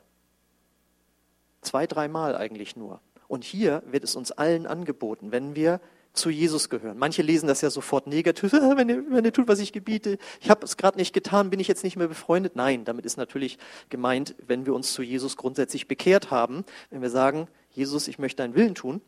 Zwei, 1.62 1.86
dreimal 1.86 2.38
eigentlich 2.38 2.78
nur. 2.78 3.02
Und 3.28 3.44
hier 3.44 3.84
wird 3.86 4.06
es 4.06 4.16
uns 4.16 4.32
allen 4.32 4.66
angeboten, 4.66 5.34
wenn 5.34 5.54
wir 5.54 5.82
zu 6.20 6.30
Jesus 6.30 6.70
gehören. 6.70 6.98
Manche 6.98 7.22
lesen 7.22 7.48
das 7.48 7.62
ja 7.62 7.70
sofort 7.70 8.08
negativ, 8.08 8.54
wenn 8.54 8.90
ihr, 8.90 9.04
wenn 9.10 9.26
ihr 9.26 9.34
tut, 9.34 9.48
was 9.48 9.60
ich 9.60 9.74
gebiete. 9.74 10.18
Ich 10.40 10.50
habe 10.50 10.66
es 10.66 10.78
gerade 10.78 10.98
nicht 10.98 11.14
getan, 11.14 11.50
bin 11.50 11.60
ich 11.60 11.68
jetzt 11.68 11.84
nicht 11.84 11.98
mehr 11.98 12.08
befreundet? 12.08 12.56
Nein, 12.56 12.86
damit 12.86 13.06
ist 13.06 13.18
natürlich 13.18 13.58
gemeint, 13.90 14.36
wenn 14.46 14.66
wir 14.66 14.74
uns 14.74 14.94
zu 14.94 15.02
Jesus 15.02 15.38
grundsätzlich 15.38 15.88
bekehrt 15.88 16.32
haben, 16.32 16.66
wenn 16.90 17.02
wir 17.02 17.10
sagen, 17.10 17.48
Jesus, 17.72 18.08
ich 18.08 18.20
möchte 18.20 18.44
deinen 18.44 18.56
Willen 18.56 18.76
tun, 18.76 19.02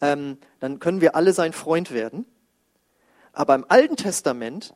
ähm, 0.00 0.38
dann 0.58 0.78
können 0.78 1.00
wir 1.00 1.16
alle 1.16 1.32
sein 1.32 1.52
Freund 1.52 1.92
werden. 1.92 2.26
Aber 3.32 3.54
im 3.54 3.64
Alten 3.68 3.96
Testament 3.96 4.74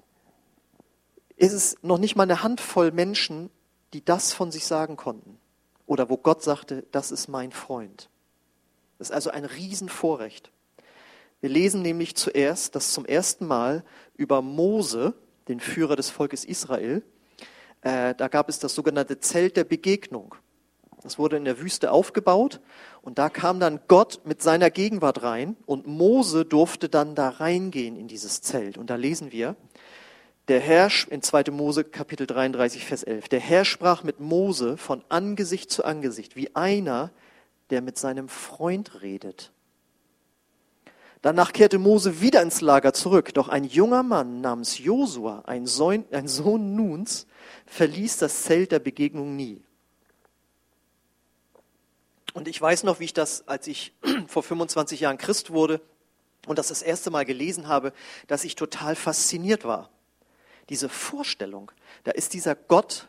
ist 1.37 1.53
es 1.53 1.77
noch 1.83 1.99
nicht 1.99 2.17
mal 2.17 2.25
eine 2.25 2.43
Handvoll 2.43 2.93
Menschen, 2.93 3.51
die 3.93 4.05
das 4.05 4.33
von 4.33 4.53
sich 4.53 4.67
sagen 4.67 4.97
konnten. 4.97 5.39
Oder 5.87 6.09
wo 6.09 6.17
Gott 6.17 6.43
sagte, 6.43 6.85
das 6.93 7.11
ist 7.11 7.29
mein 7.29 7.53
Freund. 7.53 8.09
Das 8.99 9.09
ist 9.11 9.15
also 9.15 9.31
ein 9.31 9.45
Riesenvorrecht. 9.45 10.51
Wir 11.45 11.51
lesen 11.51 11.83
nämlich 11.83 12.15
zuerst, 12.15 12.75
dass 12.75 12.95
zum 12.95 13.05
ersten 13.05 13.47
Mal 13.47 13.85
über 14.17 14.41
Mose, 14.41 15.13
den 15.47 15.61
Führer 15.61 15.95
des 15.95 16.09
Volkes 16.09 16.43
Israel, 16.43 17.03
äh, 17.83 18.15
da 18.15 18.29
gab 18.29 18.49
es 18.49 18.61
das 18.61 18.75
sogenannte 18.75 19.21
Zelt 19.21 19.59
der 19.59 19.65
Begegnung. 19.65 20.37
Das 21.03 21.19
wurde 21.19 21.37
in 21.37 21.45
der 21.45 21.61
Wüste 21.61 21.93
aufgebaut 21.93 22.63
und 23.03 23.19
da 23.19 23.29
kam 23.29 23.61
dann 23.61 23.81
Gott 23.89 24.23
mit 24.25 24.41
seiner 24.41 24.71
Gegenwart 24.71 25.23
rein 25.23 25.55
und 25.67 25.87
Mose 25.87 26.47
durfte 26.47 26.89
dann 26.89 27.15
da 27.15 27.29
reingehen 27.29 27.99
in 27.99 28.09
dieses 28.09 28.41
Zelt. 28.41 28.79
Und 28.79 28.89
da 28.89 28.95
lesen 28.95 29.31
wir, 29.31 29.55
der 30.49 30.61
Herr, 30.61 30.89
in 31.11 31.21
2. 31.21 31.51
Mose 31.51 31.85
Kapitel 31.85 32.27
33, 32.27 32.87
Vers 32.87 33.03
11, 33.03 33.29
der 33.29 33.41
Herr 33.41 33.67
sprach 33.67 34.03
mit 34.03 34.19
Mose 34.19 34.79
von 34.79 35.05
Angesicht 35.11 35.71
zu 35.71 35.85
Angesicht, 35.85 36.37
wie 36.37 36.57
einer, 36.57 37.11
der 37.69 37.83
mit 37.83 37.99
seinem 37.99 38.31
Freund 38.31 39.03
redet. 39.03 39.53
Danach 41.25 41.55
kehrte 41.55 41.79
Mose 41.79 42.21
wieder 42.21 42.43
ins 42.43 42.61
Lager 42.61 42.93
zurück, 42.93 43.33
doch 43.33 43.49
ein 43.49 43.65
junger 43.65 44.03
Mann 44.03 44.43
namens 44.43 44.77
Josua, 44.79 45.43
ein 45.47 45.67
Sohn, 45.67 46.05
ein 46.13 46.29
Sohn 46.29 46.77
Nuns, 46.77 47.27
verließ 47.65 48.19
das 48.19 48.43
Zelt 48.43 48.73
der 48.73 48.79
Begegnung 48.79 49.35
nie. 49.35 49.63
Und 52.35 52.47
ich 52.47 52.61
weiß 52.61 52.83
noch, 52.83 53.01
wie 53.01 53.05
ich 53.05 53.15
das, 53.15 53.49
als 53.49 53.67
ich 53.69 53.95
vor 54.27 54.43
25 54.43 55.01
Jahren 55.01 55.17
Christ 55.17 55.51
wurde 55.51 55.81
und 56.47 56.59
das 56.59 56.69
das 56.69 56.83
erste 56.83 57.11
Mal 57.11 57.25
gelesen 57.25 57.69
habe, 57.69 57.95
dass 58.27 58.45
ich 58.45 58.55
total 58.55 58.95
fasziniert 58.95 59.65
war 59.65 59.89
diese 60.69 60.89
Vorstellung, 60.89 61.71
da 62.05 62.11
ist 62.11 62.33
dieser 62.33 62.55
Gott 62.55 63.09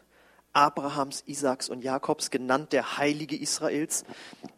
Abrahams, 0.55 1.23
Isaaks 1.25 1.69
und 1.69 1.83
Jakobs, 1.83 2.31
genannt 2.31 2.73
der 2.73 2.97
Heilige 2.97 3.35
Israels, 3.35 4.05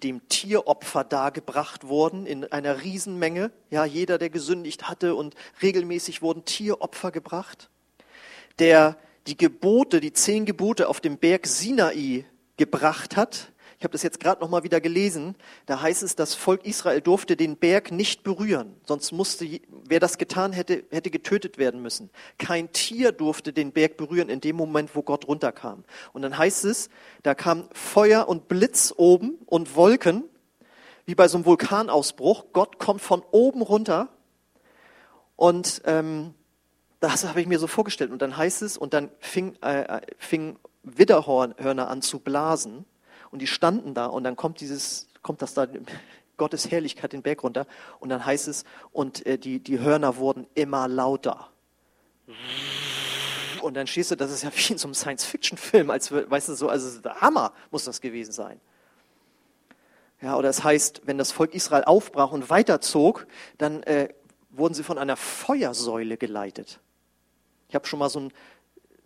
dem 0.04 0.28
Tieropfer 0.30 1.04
dargebracht 1.04 1.88
wurden 1.88 2.26
in 2.26 2.46
einer 2.52 2.84
Riesenmenge. 2.84 3.52
Ja, 3.70 3.84
jeder, 3.86 4.18
der 4.18 4.30
gesündigt 4.30 4.88
hatte 4.88 5.16
und 5.16 5.36
regelmäßig 5.62 6.22
wurden 6.22 6.46
Tieropfer 6.46 7.12
gebracht. 7.12 7.70
Der 8.60 8.98
die 9.28 9.38
Gebote, 9.38 10.00
die 10.00 10.14
zehn 10.14 10.46
Gebote 10.46 10.88
auf 10.88 11.02
dem 11.02 11.18
Berg 11.18 11.48
Sinai 11.48 12.26
gebracht 12.56 13.18
hat, 13.18 13.52
ich 13.78 13.84
habe 13.84 13.92
das 13.92 14.02
jetzt 14.02 14.20
gerade 14.20 14.42
noch 14.42 14.50
mal 14.50 14.64
wieder 14.64 14.82
gelesen. 14.82 15.36
Da 15.68 15.82
heißt 15.82 16.02
es, 16.02 16.16
das 16.16 16.34
Volk 16.34 16.66
Israel 16.66 17.00
durfte 17.00 17.38
den 17.38 17.58
Berg 17.58 17.92
nicht 17.92 18.24
berühren, 18.24 18.76
sonst 18.86 19.12
musste 19.12 19.48
wer 19.88 20.00
das 20.00 20.18
getan 20.18 20.52
hätte, 20.52 20.84
hätte 20.90 21.12
getötet 21.12 21.60
werden 21.60 21.82
müssen. 21.82 22.10
Kein 22.40 22.72
Tier 22.72 23.12
durfte 23.12 23.54
den 23.54 23.72
Berg 23.72 23.96
berühren 23.98 24.30
in 24.30 24.42
dem 24.42 24.56
Moment, 24.56 24.96
wo 24.96 25.04
Gott 25.04 25.28
runterkam. 25.28 25.84
Und 26.14 26.24
dann 26.24 26.38
heißt 26.38 26.66
es, 26.66 26.90
da 27.22 27.36
kam 27.36 27.70
Feuer 27.72 28.28
und 28.28 28.48
Blitz 28.48 28.94
oben 28.98 29.38
und 29.46 29.76
Wolken, 29.76 30.24
wie 31.06 31.16
bei 31.16 31.28
so 31.28 31.38
einem 31.38 31.46
Vulkanausbruch. 31.46 32.46
Gott 32.54 32.80
kommt 32.80 33.02
von 33.02 33.22
oben 33.32 33.62
runter 33.62 34.10
und 35.36 35.84
ähm, 35.86 36.34
das 37.00 37.28
habe 37.28 37.42
ich 37.42 37.48
mir 37.48 37.60
so 37.60 37.68
vorgestellt. 37.68 38.12
Und 38.12 38.24
dann 38.24 38.36
heißt 38.36 38.64
es, 38.64 38.76
und 38.76 38.96
dann 38.96 39.12
fing, 39.20 39.56
äh, 39.64 39.82
äh 39.82 40.02
fing 40.18 40.58
Widderhörner 40.82 41.90
an 41.90 42.02
zu 42.02 42.20
blasen. 42.20 42.86
Und 43.32 43.42
die 43.42 43.48
standen 43.48 43.94
da 43.94 44.06
und 44.08 44.24
dann 44.24 44.36
kommt 44.36 44.60
dieses, 44.62 45.08
kommt 45.22 45.42
das 45.42 45.54
da, 45.54 45.68
Gottes 46.38 46.70
Herrlichkeit 46.70 47.14
den 47.14 47.24
Berg 47.24 47.44
runter 47.44 47.66
und 48.00 48.10
dann 48.10 48.24
heißt 48.24 48.48
es, 48.48 48.64
und 48.92 49.26
äh, 49.26 49.40
die, 49.40 49.60
die 49.60 49.80
Hörner 49.80 50.18
wurden 50.18 50.46
immer 50.54 50.88
lauter. 50.88 51.50
Und 53.62 53.74
dann 53.74 53.88
stehst 53.88 54.12
du, 54.12 54.16
das 54.16 54.32
ist 54.32 54.44
ja 54.44 54.52
wie 54.56 54.74
in 54.74 54.78
so 54.78 54.88
einem 54.88 54.94
Science-Fiction-Film, 54.94 55.90
als 55.90 56.12
weißt 56.12 56.50
du 56.50 56.56
so, 56.56 56.70
also 56.70 57.02
Hammer 57.22 57.54
muss 57.72 57.86
das 57.86 58.02
gewesen 58.02 58.32
sein. 58.32 58.60
Ja, 60.22 60.36
oder 60.36 60.50
es 60.50 60.64
heißt, 60.64 61.02
wenn 61.06 61.18
das 61.18 61.32
Volk 61.32 61.54
Israel 61.54 61.84
aufbrach 61.84 62.32
und 62.32 62.50
weiterzog, 62.50 63.28
dann 63.58 63.84
äh, 63.84 64.10
wurden 64.50 64.74
sie 64.74 64.84
von 64.84 64.98
einer 64.98 65.16
Feuersäule 65.16 66.18
geleitet. 66.18 66.80
Ich 67.70 67.76
habe 67.76 67.86
schon 67.86 68.00
mal 68.00 68.10
so 68.10 68.22
ein 68.22 68.34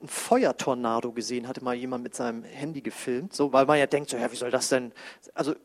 ein 0.02 0.08
Feuertornado 0.08 1.12
gesehen, 1.12 1.48
hatte 1.48 1.64
mal 1.64 1.76
jemand 1.76 2.04
mit 2.04 2.16
seinem 2.16 2.44
Handy 2.44 2.82
gefilmt, 2.82 3.34
so, 3.34 3.54
weil 3.54 3.66
man 3.66 3.80
ja 3.80 3.88
denkt, 3.88 4.10
so, 4.10 4.18
ja, 4.18 4.32
wie 4.32 4.36
soll 4.36 4.52
das 4.52 4.70
denn, 4.70 4.92
also 5.34 5.56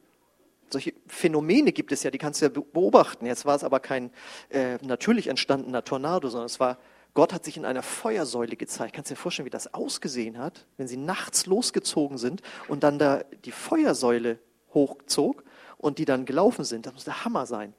solche 0.71 0.95
Phänomene 1.07 1.73
gibt 1.73 1.93
es 1.93 2.03
ja, 2.03 2.11
die 2.11 2.19
kannst 2.19 2.41
du 2.41 2.47
ja 2.47 2.49
beobachten. 2.51 3.27
Jetzt 3.27 3.45
war 3.45 3.55
es 3.55 3.65
aber 3.65 3.81
kein 3.81 4.11
äh, 4.51 4.79
natürlich 4.83 5.29
entstandener 5.29 5.85
Tornado, 5.85 6.29
sondern 6.29 6.47
es 6.47 6.61
war, 6.61 6.79
Gott 7.15 7.33
hat 7.33 7.45
sich 7.45 7.57
in 7.57 7.65
einer 7.65 7.83
Feuersäule 7.83 8.57
gezeigt. 8.57 8.95
Kannst 8.95 9.11
du 9.11 9.15
dir 9.15 9.21
vorstellen, 9.21 9.47
wie 9.47 9.51
das 9.51 9.73
ausgesehen 9.73 10.39
hat, 10.39 10.67
wenn 10.77 10.89
sie 10.89 10.97
nachts 10.97 11.47
losgezogen 11.47 12.19
sind 12.19 12.43
und 12.69 12.83
dann 12.83 12.99
da 12.99 13.23
die 13.45 13.53
Feuersäule 13.53 14.39
hochzog 14.75 15.45
und 15.79 15.99
die 15.99 16.05
dann 16.05 16.27
gelaufen 16.27 16.65
sind. 16.65 16.87
Das 16.87 16.93
muss 16.93 17.05
der 17.05 17.25
Hammer 17.25 17.47
sein. 17.47 17.73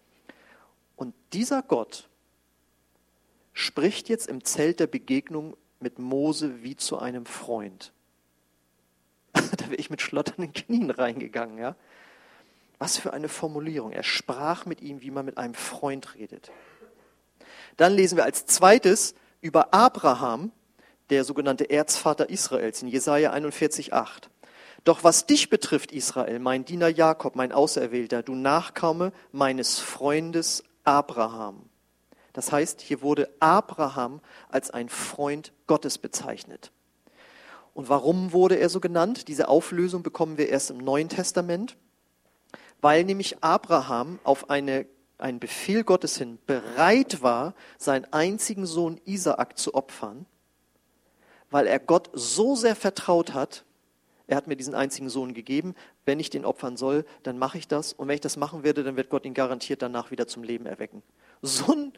Und 0.95 1.13
dieser 1.33 1.61
Gott 1.61 2.09
spricht 3.53 4.09
jetzt 4.09 4.27
im 4.27 4.43
Zelt 4.43 4.79
der 4.79 4.87
Begegnung 4.87 5.55
mit 5.79 5.99
Mose 5.99 6.63
wie 6.63 6.75
zu 6.75 6.99
einem 6.99 7.25
Freund. 7.25 7.91
da 9.33 9.65
wäre 9.65 9.75
ich 9.75 9.89
mit 9.89 10.01
schlotternden 10.01 10.53
Knien 10.53 10.89
reingegangen, 10.89 11.57
ja. 11.57 11.75
Was 12.79 12.97
für 12.97 13.13
eine 13.13 13.29
Formulierung. 13.29 13.91
Er 13.91 14.03
sprach 14.03 14.65
mit 14.65 14.81
ihm, 14.81 15.01
wie 15.01 15.09
man 15.09 15.25
mit 15.25 15.37
einem 15.37 15.55
Freund 15.55 16.15
redet. 16.15 16.51
Dann 17.75 17.93
lesen 17.93 18.17
wir 18.17 18.25
als 18.25 18.45
zweites 18.45 19.15
über 19.41 19.73
Abraham, 19.73 20.51
der 21.09 21.23
sogenannte 21.23 21.69
Erzvater 21.69 22.29
Israels, 22.29 22.81
in 22.81 22.87
Jesaja 22.87 23.33
41,8. 23.33 24.29
Doch 24.83 25.03
was 25.03 25.25
dich 25.25 25.49
betrifft, 25.49 25.91
Israel, 25.91 26.39
mein 26.39 26.65
Diener 26.65 26.87
Jakob, 26.87 27.35
mein 27.35 27.51
Auserwählter, 27.51 28.23
du 28.23 28.35
Nachkomme 28.35 29.11
meines 29.31 29.79
Freundes 29.79 30.63
Abraham. 30.83 31.69
Das 32.37 32.51
heißt, 32.51 32.81
hier 32.81 33.01
wurde 33.01 33.33
Abraham 33.39 34.21
als 34.47 34.69
ein 34.69 34.89
Freund 34.89 35.53
Gottes 35.65 35.97
bezeichnet. 35.97 36.71
Und 37.73 37.89
warum 37.89 38.31
wurde 38.31 38.59
er 38.59 38.69
so 38.69 38.79
genannt? 38.79 39.27
Diese 39.27 39.47
Auflösung 39.47 40.03
bekommen 40.03 40.37
wir 40.37 40.47
erst 40.47 40.69
im 40.69 40.77
Neuen 40.77 41.09
Testament, 41.09 41.77
weil 42.79 43.05
nämlich 43.05 43.43
Abraham 43.43 44.19
auf 44.23 44.51
eine, 44.51 44.85
einen 45.17 45.39
Befehl 45.39 45.83
Gottes 45.83 46.19
hin 46.19 46.37
bereit 46.45 47.23
war, 47.23 47.55
seinen 47.79 48.05
einzigen 48.13 48.67
Sohn 48.67 49.01
Isaak 49.05 49.57
zu 49.57 49.73
opfern, 49.73 50.27
weil 51.49 51.65
er 51.65 51.79
Gott 51.79 52.11
so 52.13 52.55
sehr 52.55 52.75
vertraut 52.75 53.33
hat, 53.33 53.65
Er 54.27 54.37
hat 54.37 54.45
mir 54.45 54.57
diesen 54.57 54.75
einzigen 54.75 55.09
Sohn 55.09 55.33
gegeben. 55.33 55.73
Wenn 56.05 56.19
ich 56.19 56.29
den 56.29 56.45
opfern 56.45 56.77
soll, 56.77 57.03
dann 57.23 57.39
mache 57.39 57.57
ich 57.57 57.67
das. 57.67 57.93
Und 57.93 58.09
wenn 58.09 58.15
ich 58.15 58.21
das 58.21 58.37
machen 58.37 58.63
werde, 58.63 58.83
dann 58.83 58.97
wird 58.97 59.09
Gott 59.09 59.25
ihn 59.25 59.33
garantiert 59.33 59.81
danach 59.81 60.11
wieder 60.11 60.27
zum 60.27 60.43
Leben 60.43 60.65
erwecken. 60.65 61.01
So 61.41 61.73
ein 61.73 61.93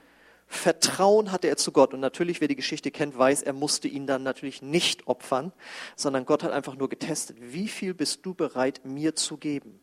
Vertrauen 0.51 1.31
hatte 1.31 1.47
er 1.47 1.57
zu 1.57 1.71
Gott. 1.71 1.93
Und 1.93 1.99
natürlich, 1.99 2.41
wer 2.41 2.47
die 2.47 2.55
Geschichte 2.55 2.89
kennt, 2.89 3.17
weiß, 3.17 3.43
er 3.43 3.53
musste 3.53 3.87
ihn 3.87 4.07
dann 4.07 4.23
natürlich 4.23 4.63
nicht 4.63 5.07
opfern, 5.07 5.53
sondern 5.95 6.25
Gott 6.25 6.43
hat 6.43 6.51
einfach 6.51 6.75
nur 6.75 6.89
getestet. 6.89 7.37
Wie 7.39 7.67
viel 7.67 7.93
bist 7.93 8.25
du 8.25 8.33
bereit, 8.33 8.81
mir 8.83 9.15
zu 9.15 9.37
geben? 9.37 9.79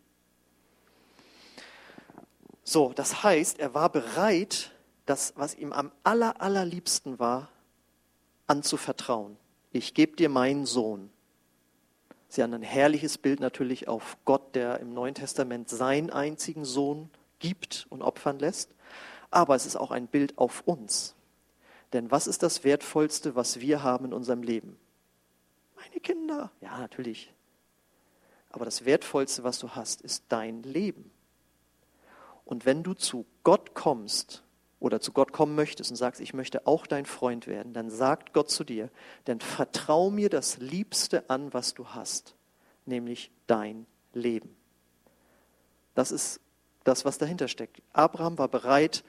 So, 2.65 2.93
das 2.93 3.23
heißt, 3.23 3.61
er 3.61 3.75
war 3.75 3.91
bereit, 3.91 4.73
das, 5.07 5.35
was 5.37 5.55
ihm 5.55 5.73
am 5.73 5.93
aller, 6.03 6.43
allerliebsten 6.43 7.21
war, 7.21 7.49
anzuvertrauen. 8.49 9.37
Ich 9.71 9.95
gebe 9.95 10.17
dir 10.17 10.29
meinen 10.29 10.67
Sohn. 10.67 11.11
Sie 12.29 12.43
haben 12.43 12.53
ein 12.53 12.63
herrliches 12.63 13.19
Bild 13.19 13.39
natürlich 13.39 13.87
auf 13.87 14.17
Gott, 14.25 14.57
der 14.57 14.81
im 14.81 14.93
Neuen 14.93 15.15
Testament 15.15 15.69
seinen 15.69 16.11
einzigen 16.11 16.65
Sohn 16.65 17.09
gibt 17.39 17.87
und 17.89 18.03
opfern 18.03 18.41
lässt 18.41 18.76
aber 19.31 19.55
es 19.55 19.67
ist 19.67 19.77
auch 19.77 19.91
ein 19.91 20.07
Bild 20.07 20.39
auf 20.39 20.63
uns. 20.67 21.15
Denn 21.93 22.11
was 22.11 22.27
ist 22.27 22.43
das 22.43 22.65
Wertvollste, 22.65 23.37
was 23.37 23.61
wir 23.61 23.83
haben 23.83 24.07
in 24.07 24.13
unserem 24.13 24.43
Leben? 24.43 24.79
Meine 25.77 26.01
Kinder. 26.01 26.51
Ja, 26.61 26.79
natürlich. 26.79 27.33
Aber 28.51 28.65
das 28.65 28.85
Wertvollste, 28.85 29.45
was 29.45 29.59
du 29.59 29.71
hast, 29.71 30.01
ist 30.01 30.25
dein 30.29 30.63
Leben. 30.63 31.11
Und 32.45 32.65
wenn 32.65 32.83
du 32.83 32.95
zu 32.95 33.27
Gott 33.43 33.75
kommst 33.75 34.43
oder 34.81 35.01
zu 35.01 35.13
Gott 35.13 35.33
kommen 35.33 35.55
möchtest 35.55 35.91
und 35.91 35.97
sagst, 35.97 36.21
ich 36.21 36.33
möchte 36.33 36.67
auch 36.67 36.87
dein 36.87 37.07
Freund 37.07 37.47
werden, 37.47 37.73
dann 37.73 37.91
sagt 37.91 38.33
Gott 38.33 38.51
zu 38.51 38.65
dir, 38.65 38.89
denn 39.27 39.41
vertrau 39.41 40.11
mir 40.11 40.31
das 40.31 40.59
Liebste 40.59 41.29
an, 41.29 41.53
was 41.53 41.75
du 41.75 41.89
hast, 41.89 42.35
nämlich 42.85 43.31
dein 43.47 43.87
Leben. 44.13 44.57
Das 45.95 46.13
ist 46.13 46.41
das, 46.85 47.05
was 47.05 47.19
dahinter 47.19 47.49
steckt. 47.49 47.83
Abraham 47.93 48.39
war 48.39 48.49
bereit, 48.49 49.03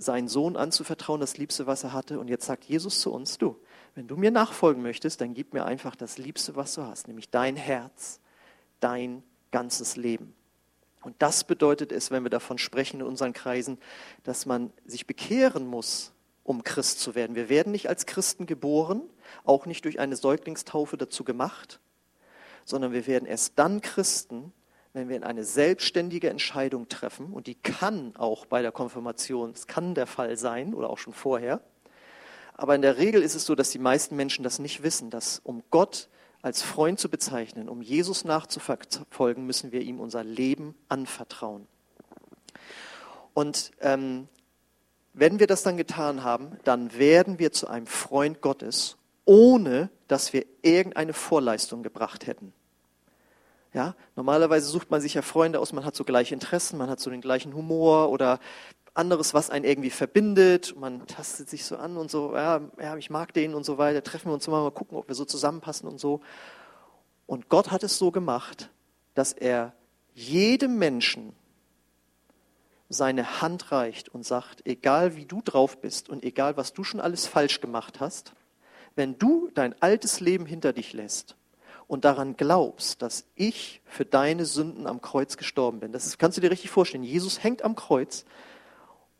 seinen 0.00 0.28
Sohn 0.28 0.56
anzuvertrauen, 0.56 1.20
das 1.20 1.36
Liebste, 1.36 1.66
was 1.66 1.84
er 1.84 1.92
hatte. 1.92 2.18
Und 2.18 2.28
jetzt 2.28 2.46
sagt 2.46 2.64
Jesus 2.64 3.00
zu 3.00 3.12
uns, 3.12 3.38
du, 3.38 3.60
wenn 3.94 4.08
du 4.08 4.16
mir 4.16 4.30
nachfolgen 4.30 4.82
möchtest, 4.82 5.20
dann 5.20 5.34
gib 5.34 5.52
mir 5.52 5.64
einfach 5.64 5.94
das 5.94 6.16
Liebste, 6.16 6.56
was 6.56 6.74
du 6.74 6.82
hast, 6.82 7.06
nämlich 7.06 7.28
dein 7.30 7.56
Herz, 7.56 8.20
dein 8.80 9.22
ganzes 9.50 9.96
Leben. 9.96 10.34
Und 11.02 11.16
das 11.18 11.44
bedeutet 11.44 11.92
es, 11.92 12.10
wenn 12.10 12.22
wir 12.22 12.30
davon 12.30 12.58
sprechen 12.58 13.00
in 13.00 13.06
unseren 13.06 13.32
Kreisen, 13.32 13.78
dass 14.22 14.46
man 14.46 14.72
sich 14.84 15.06
bekehren 15.06 15.66
muss, 15.66 16.12
um 16.44 16.62
Christ 16.62 17.00
zu 17.00 17.14
werden. 17.14 17.36
Wir 17.36 17.48
werden 17.48 17.72
nicht 17.72 17.88
als 17.88 18.06
Christen 18.06 18.46
geboren, 18.46 19.02
auch 19.44 19.66
nicht 19.66 19.84
durch 19.84 20.00
eine 20.00 20.16
Säuglingstaufe 20.16 20.96
dazu 20.96 21.24
gemacht, 21.24 21.80
sondern 22.64 22.92
wir 22.92 23.06
werden 23.06 23.26
erst 23.26 23.58
dann 23.58 23.80
Christen, 23.80 24.52
wenn 24.92 25.08
wir 25.08 25.24
eine 25.24 25.44
selbstständige 25.44 26.30
Entscheidung 26.30 26.88
treffen, 26.88 27.32
und 27.32 27.46
die 27.46 27.54
kann 27.54 28.14
auch 28.16 28.46
bei 28.46 28.62
der 28.62 28.72
Konfirmation, 28.72 29.50
es 29.50 29.66
kann 29.66 29.94
der 29.94 30.06
Fall 30.06 30.36
sein 30.36 30.74
oder 30.74 30.90
auch 30.90 30.98
schon 30.98 31.12
vorher, 31.12 31.60
aber 32.54 32.74
in 32.74 32.82
der 32.82 32.98
Regel 32.98 33.22
ist 33.22 33.34
es 33.34 33.46
so, 33.46 33.54
dass 33.54 33.70
die 33.70 33.78
meisten 33.78 34.16
Menschen 34.16 34.42
das 34.42 34.58
nicht 34.58 34.82
wissen, 34.82 35.08
dass 35.10 35.40
um 35.44 35.62
Gott 35.70 36.08
als 36.42 36.62
Freund 36.62 36.98
zu 36.98 37.08
bezeichnen, 37.08 37.68
um 37.68 37.82
Jesus 37.82 38.24
nachzufolgen, 38.24 39.46
müssen 39.46 39.72
wir 39.72 39.80
ihm 39.82 40.00
unser 40.00 40.24
Leben 40.24 40.74
anvertrauen. 40.88 41.66
Und 43.34 43.70
ähm, 43.80 44.28
wenn 45.12 45.38
wir 45.38 45.46
das 45.46 45.62
dann 45.62 45.76
getan 45.76 46.22
haben, 46.22 46.58
dann 46.64 46.96
werden 46.98 47.38
wir 47.38 47.52
zu 47.52 47.66
einem 47.68 47.86
Freund 47.86 48.40
Gottes, 48.40 48.96
ohne 49.24 49.90
dass 50.08 50.32
wir 50.32 50.44
irgendeine 50.62 51.12
Vorleistung 51.12 51.82
gebracht 51.82 52.26
hätten. 52.26 52.52
Ja, 53.72 53.94
normalerweise 54.16 54.66
sucht 54.66 54.90
man 54.90 55.00
sich 55.00 55.14
ja 55.14 55.22
Freunde 55.22 55.60
aus, 55.60 55.72
man 55.72 55.84
hat 55.84 55.94
so 55.94 56.04
gleiche 56.04 56.34
Interessen, 56.34 56.76
man 56.76 56.90
hat 56.90 56.98
so 56.98 57.08
den 57.08 57.20
gleichen 57.20 57.54
Humor 57.54 58.10
oder 58.10 58.40
anderes, 58.94 59.32
was 59.32 59.50
einen 59.50 59.64
irgendwie 59.64 59.90
verbindet. 59.90 60.74
Man 60.76 61.06
tastet 61.06 61.48
sich 61.48 61.64
so 61.64 61.76
an 61.76 61.96
und 61.96 62.10
so, 62.10 62.34
ja, 62.34 62.60
ja 62.80 62.96
ich 62.96 63.10
mag 63.10 63.32
den 63.32 63.54
und 63.54 63.64
so 63.64 63.78
weiter. 63.78 64.02
Treffen 64.02 64.28
wir 64.30 64.34
uns 64.34 64.46
mal, 64.48 64.62
mal 64.62 64.72
gucken, 64.72 64.98
ob 64.98 65.08
wir 65.08 65.14
so 65.14 65.24
zusammenpassen 65.24 65.88
und 65.88 66.00
so. 66.00 66.20
Und 67.26 67.48
Gott 67.48 67.70
hat 67.70 67.84
es 67.84 67.96
so 67.98 68.10
gemacht, 68.10 68.70
dass 69.14 69.32
er 69.32 69.72
jedem 70.14 70.78
Menschen 70.78 71.32
seine 72.88 73.40
Hand 73.40 73.70
reicht 73.70 74.08
und 74.08 74.26
sagt, 74.26 74.66
egal 74.66 75.16
wie 75.16 75.24
du 75.24 75.40
drauf 75.42 75.80
bist 75.80 76.08
und 76.08 76.24
egal 76.24 76.56
was 76.56 76.72
du 76.72 76.82
schon 76.82 77.00
alles 77.00 77.28
falsch 77.28 77.60
gemacht 77.60 78.00
hast, 78.00 78.32
wenn 78.96 79.16
du 79.16 79.48
dein 79.54 79.80
altes 79.80 80.18
Leben 80.18 80.44
hinter 80.44 80.72
dich 80.72 80.92
lässt 80.92 81.36
und 81.90 82.04
daran 82.04 82.36
glaubst, 82.36 83.02
dass 83.02 83.24
ich 83.34 83.80
für 83.84 84.04
deine 84.04 84.44
Sünden 84.44 84.86
am 84.86 85.00
Kreuz 85.00 85.36
gestorben 85.36 85.80
bin. 85.80 85.90
Das 85.90 86.18
kannst 86.18 86.38
du 86.38 86.40
dir 86.40 86.52
richtig 86.52 86.70
vorstellen. 86.70 87.02
Jesus 87.02 87.42
hängt 87.42 87.62
am 87.64 87.74
Kreuz 87.74 88.24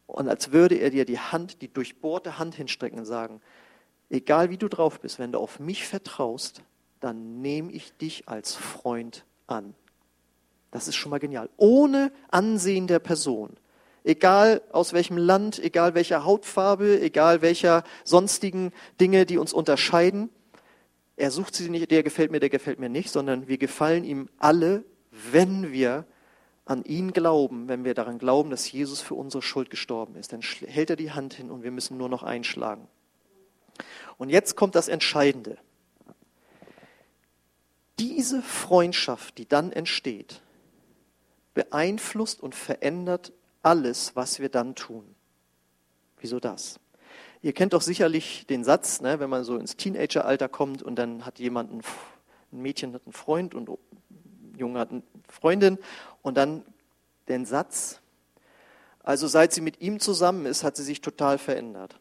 und 0.07 0.29
als 0.29 0.53
würde 0.53 0.77
er 0.77 0.91
dir 0.91 1.05
die 1.05 1.19
Hand, 1.19 1.63
die 1.63 1.73
durchbohrte 1.73 2.39
Hand 2.39 2.55
hinstrecken 2.55 3.01
und 3.01 3.07
sagen, 3.07 3.41
egal 4.09 4.51
wie 4.51 4.57
du 4.57 4.69
drauf 4.69 5.01
bist, 5.01 5.19
wenn 5.19 5.33
du 5.33 5.41
auf 5.41 5.59
mich 5.59 5.85
vertraust, 5.85 6.63
dann 7.01 7.41
nehme 7.41 7.73
ich 7.73 7.93
dich 7.97 8.29
als 8.29 8.55
Freund 8.55 9.25
an. 9.49 9.75
Das 10.71 10.87
ist 10.87 10.95
schon 10.95 11.11
mal 11.11 11.19
genial. 11.19 11.51
Ohne 11.57 12.13
Ansehen 12.29 12.87
der 12.87 13.01
Person. 13.01 13.57
Egal 14.05 14.63
aus 14.71 14.93
welchem 14.93 15.17
Land, 15.17 15.59
egal 15.59 15.95
welcher 15.95 16.25
Hautfarbe, 16.25 17.01
egal 17.01 17.43
welcher 17.43 17.83
sonstigen 18.05 18.71
Dinge, 19.01 19.27
die 19.27 19.39
uns 19.39 19.53
unterscheiden. 19.53 20.31
Er 21.21 21.31
sucht 21.31 21.55
sie 21.55 21.69
nicht, 21.69 21.91
der 21.91 22.03
gefällt 22.03 22.31
mir, 22.31 22.41
der 22.41 22.49
gefällt 22.49 22.79
mir 22.79 22.89
nicht, 22.89 23.11
sondern 23.11 23.47
wir 23.47 23.59
gefallen 23.59 24.05
ihm 24.05 24.31
alle, 24.39 24.85
wenn 25.11 25.71
wir 25.71 26.07
an 26.65 26.83
ihn 26.83 27.13
glauben, 27.13 27.69
wenn 27.69 27.85
wir 27.85 27.93
daran 27.93 28.19
glauben, 28.19 28.49
dass 28.49 28.73
Jesus 28.73 29.03
für 29.03 29.15
unsere 29.15 29.43
Schuld 29.43 29.69
gestorben 29.69 30.15
ist. 30.15 30.33
Dann 30.33 30.41
hält 30.41 30.89
er 30.89 30.97
die 30.97 31.11
Hand 31.11 31.35
hin 31.35 31.51
und 31.51 31.63
wir 31.63 31.73
müssen 31.73 31.99
nur 31.99 32.09
noch 32.09 32.23
einschlagen. 32.23 32.89
Und 34.17 34.31
jetzt 34.31 34.57
kommt 34.57 34.75
das 34.75 34.89
Entscheidende. 34.89 35.59
Diese 37.99 38.41
Freundschaft, 38.41 39.37
die 39.37 39.47
dann 39.47 39.73
entsteht, 39.73 40.41
beeinflusst 41.53 42.43
und 42.43 42.55
verändert 42.55 43.35
alles, 43.63 44.17
was 44.17 44.41
wir 44.41 44.49
dann 44.49 44.75
tun. 44.75 45.05
Wieso 46.19 46.41
das? 46.41 46.81
Ihr 47.43 47.53
kennt 47.55 47.73
doch 47.73 47.81
sicherlich 47.81 48.47
den 48.47 48.65
Satz, 48.65 49.01
ne, 49.01 49.19
wenn 49.19 49.31
man 49.31 49.45
so 49.45 49.57
ins 49.57 49.77
Teenageralter 49.77 50.49
kommt 50.49 50.83
und 50.83 50.97
dann 50.97 51.25
hat 51.25 51.39
jemand, 51.39 51.73
ein, 51.73 51.83
ein 52.53 52.63
Mädchen 52.63 52.93
hat 52.93 53.03
einen 53.07 53.15
Freund 53.15 53.55
und 53.55 53.69
ein 53.71 53.79
Junge 54.59 54.79
hat 54.79 54.91
eine 54.91 55.03
Freundin 55.29 55.79
und 56.21 56.37
dann 56.37 56.65
den 57.29 57.47
Satz, 57.47 58.01
also 59.03 59.27
seit 59.27 59.55
sie 59.55 59.63
mit 59.63 59.81
ihm 59.81 60.01
zusammen 60.01 60.45
ist, 60.45 60.65
hat 60.65 60.77
sie 60.77 60.83
sich 60.83 61.01
total 61.01 61.39
verändert. 61.39 61.99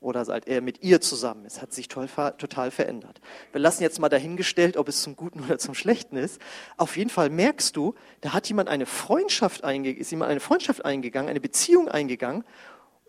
Oder 0.00 0.24
seit 0.24 0.48
er 0.48 0.62
mit 0.62 0.82
ihr 0.82 1.00
zusammen 1.00 1.44
ist, 1.44 1.60
hat 1.60 1.74
sich 1.74 1.88
total 1.88 2.70
verändert. 2.70 3.20
Wir 3.52 3.60
lassen 3.60 3.82
jetzt 3.82 3.98
mal 3.98 4.08
dahingestellt, 4.08 4.78
ob 4.78 4.88
es 4.88 5.02
zum 5.02 5.14
Guten 5.14 5.40
oder 5.40 5.58
zum 5.58 5.74
Schlechten 5.74 6.16
ist. 6.16 6.40
Auf 6.78 6.96
jeden 6.96 7.10
Fall 7.10 7.28
merkst 7.28 7.76
du, 7.76 7.94
da 8.22 8.32
hat 8.32 8.48
jemand 8.48 8.70
eine 8.70 8.86
Freundschaft 8.86 9.62
eingegangen, 9.62 10.00
ist 10.00 10.10
jemand 10.10 10.30
eine 10.30 10.40
Freundschaft 10.40 10.84
eingegangen, 10.86 11.28
eine 11.28 11.40
Beziehung 11.40 11.88
eingegangen 11.88 12.44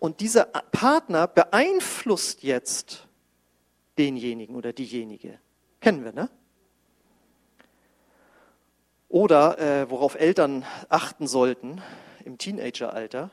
und 0.02 0.18
dieser 0.18 0.46
Partner 0.46 1.28
beeinflusst 1.28 2.42
jetzt 2.42 3.06
denjenigen 3.98 4.56
oder 4.56 4.72
diejenige. 4.72 5.38
Kennen 5.80 6.02
wir, 6.02 6.12
ne? 6.12 6.28
Oder 9.08 9.60
äh, 9.60 9.90
worauf 9.90 10.16
Eltern 10.16 10.64
achten 10.88 11.28
sollten 11.28 11.80
im 12.24 12.36
Teenageralter, 12.36 13.30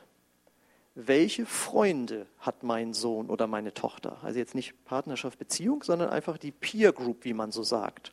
welche 0.94 1.44
Freunde 1.44 2.28
hat 2.38 2.62
mein 2.62 2.94
Sohn 2.94 3.30
oder 3.30 3.48
meine 3.48 3.74
Tochter? 3.74 4.18
Also 4.22 4.38
jetzt 4.38 4.54
nicht 4.54 4.84
Partnerschaft, 4.84 5.40
Beziehung, 5.40 5.82
sondern 5.82 6.10
einfach 6.10 6.38
die 6.38 6.52
Peer 6.52 6.92
Group, 6.92 7.24
wie 7.24 7.34
man 7.34 7.50
so 7.50 7.64
sagt. 7.64 8.12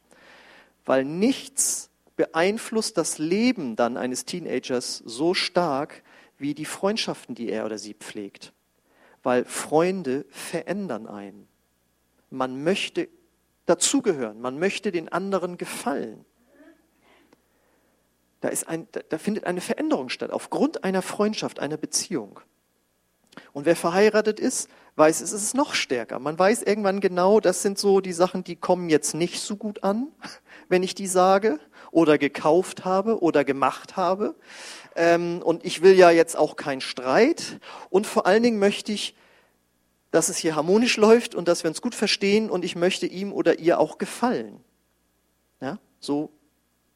Weil 0.83 1.05
nichts 1.05 1.91
beeinflusst 2.15 2.97
das 2.97 3.19
Leben 3.19 3.75
dann 3.75 3.97
eines 3.97 4.25
Teenagers 4.25 4.97
so 5.05 5.35
stark 5.35 6.01
wie 6.37 6.53
die 6.53 6.65
Freundschaften, 6.65 7.35
die 7.35 7.49
er 7.49 7.65
oder 7.65 7.77
sie 7.77 7.93
pflegt. 7.93 8.53
Weil 9.23 9.45
Freunde 9.45 10.25
verändern 10.29 11.07
einen. 11.07 11.47
Man 12.29 12.63
möchte 12.63 13.09
dazugehören, 13.65 14.41
man 14.41 14.59
möchte 14.59 14.91
den 14.91 15.09
anderen 15.09 15.57
gefallen. 15.57 16.25
Da, 18.39 18.49
ist 18.49 18.67
ein, 18.67 18.87
da 19.09 19.17
findet 19.17 19.45
eine 19.45 19.61
Veränderung 19.61 20.09
statt, 20.09 20.31
aufgrund 20.31 20.83
einer 20.83 21.01
Freundschaft, 21.01 21.59
einer 21.59 21.77
Beziehung. 21.77 22.39
Und 23.53 23.65
wer 23.65 23.75
verheiratet 23.75 24.39
ist, 24.39 24.69
weiß, 24.95 25.21
es 25.21 25.31
ist 25.31 25.53
noch 25.53 25.73
stärker. 25.73 26.19
Man 26.19 26.37
weiß 26.37 26.63
irgendwann 26.63 26.99
genau, 26.99 27.39
das 27.39 27.61
sind 27.61 27.77
so 27.77 28.01
die 28.01 28.13
Sachen, 28.13 28.43
die 28.43 28.55
kommen 28.55 28.89
jetzt 28.89 29.13
nicht 29.13 29.39
so 29.41 29.55
gut 29.55 29.83
an, 29.83 30.07
wenn 30.69 30.83
ich 30.83 30.95
die 30.95 31.07
sage 31.07 31.59
oder 31.91 32.17
gekauft 32.17 32.85
habe 32.85 33.21
oder 33.21 33.43
gemacht 33.43 33.95
habe. 33.95 34.35
Ähm, 34.97 35.41
und 35.43 35.63
ich 35.63 35.81
will 35.81 35.93
ja 35.93 36.09
jetzt 36.09 36.35
auch 36.35 36.55
keinen 36.55 36.81
Streit. 36.81 37.59
Und 37.89 38.07
vor 38.07 38.25
allen 38.25 38.43
Dingen 38.43 38.59
möchte 38.59 38.91
ich, 38.91 39.15
dass 40.11 40.27
es 40.27 40.37
hier 40.37 40.55
harmonisch 40.55 40.97
läuft 40.97 41.35
und 41.35 41.47
dass 41.47 41.63
wir 41.63 41.69
uns 41.69 41.81
gut 41.81 41.93
verstehen 41.93 42.49
und 42.49 42.65
ich 42.65 42.75
möchte 42.75 43.05
ihm 43.05 43.31
oder 43.31 43.59
ihr 43.59 43.79
auch 43.79 43.99
gefallen. 43.99 44.59
Ja, 45.61 45.77
so 45.99 46.31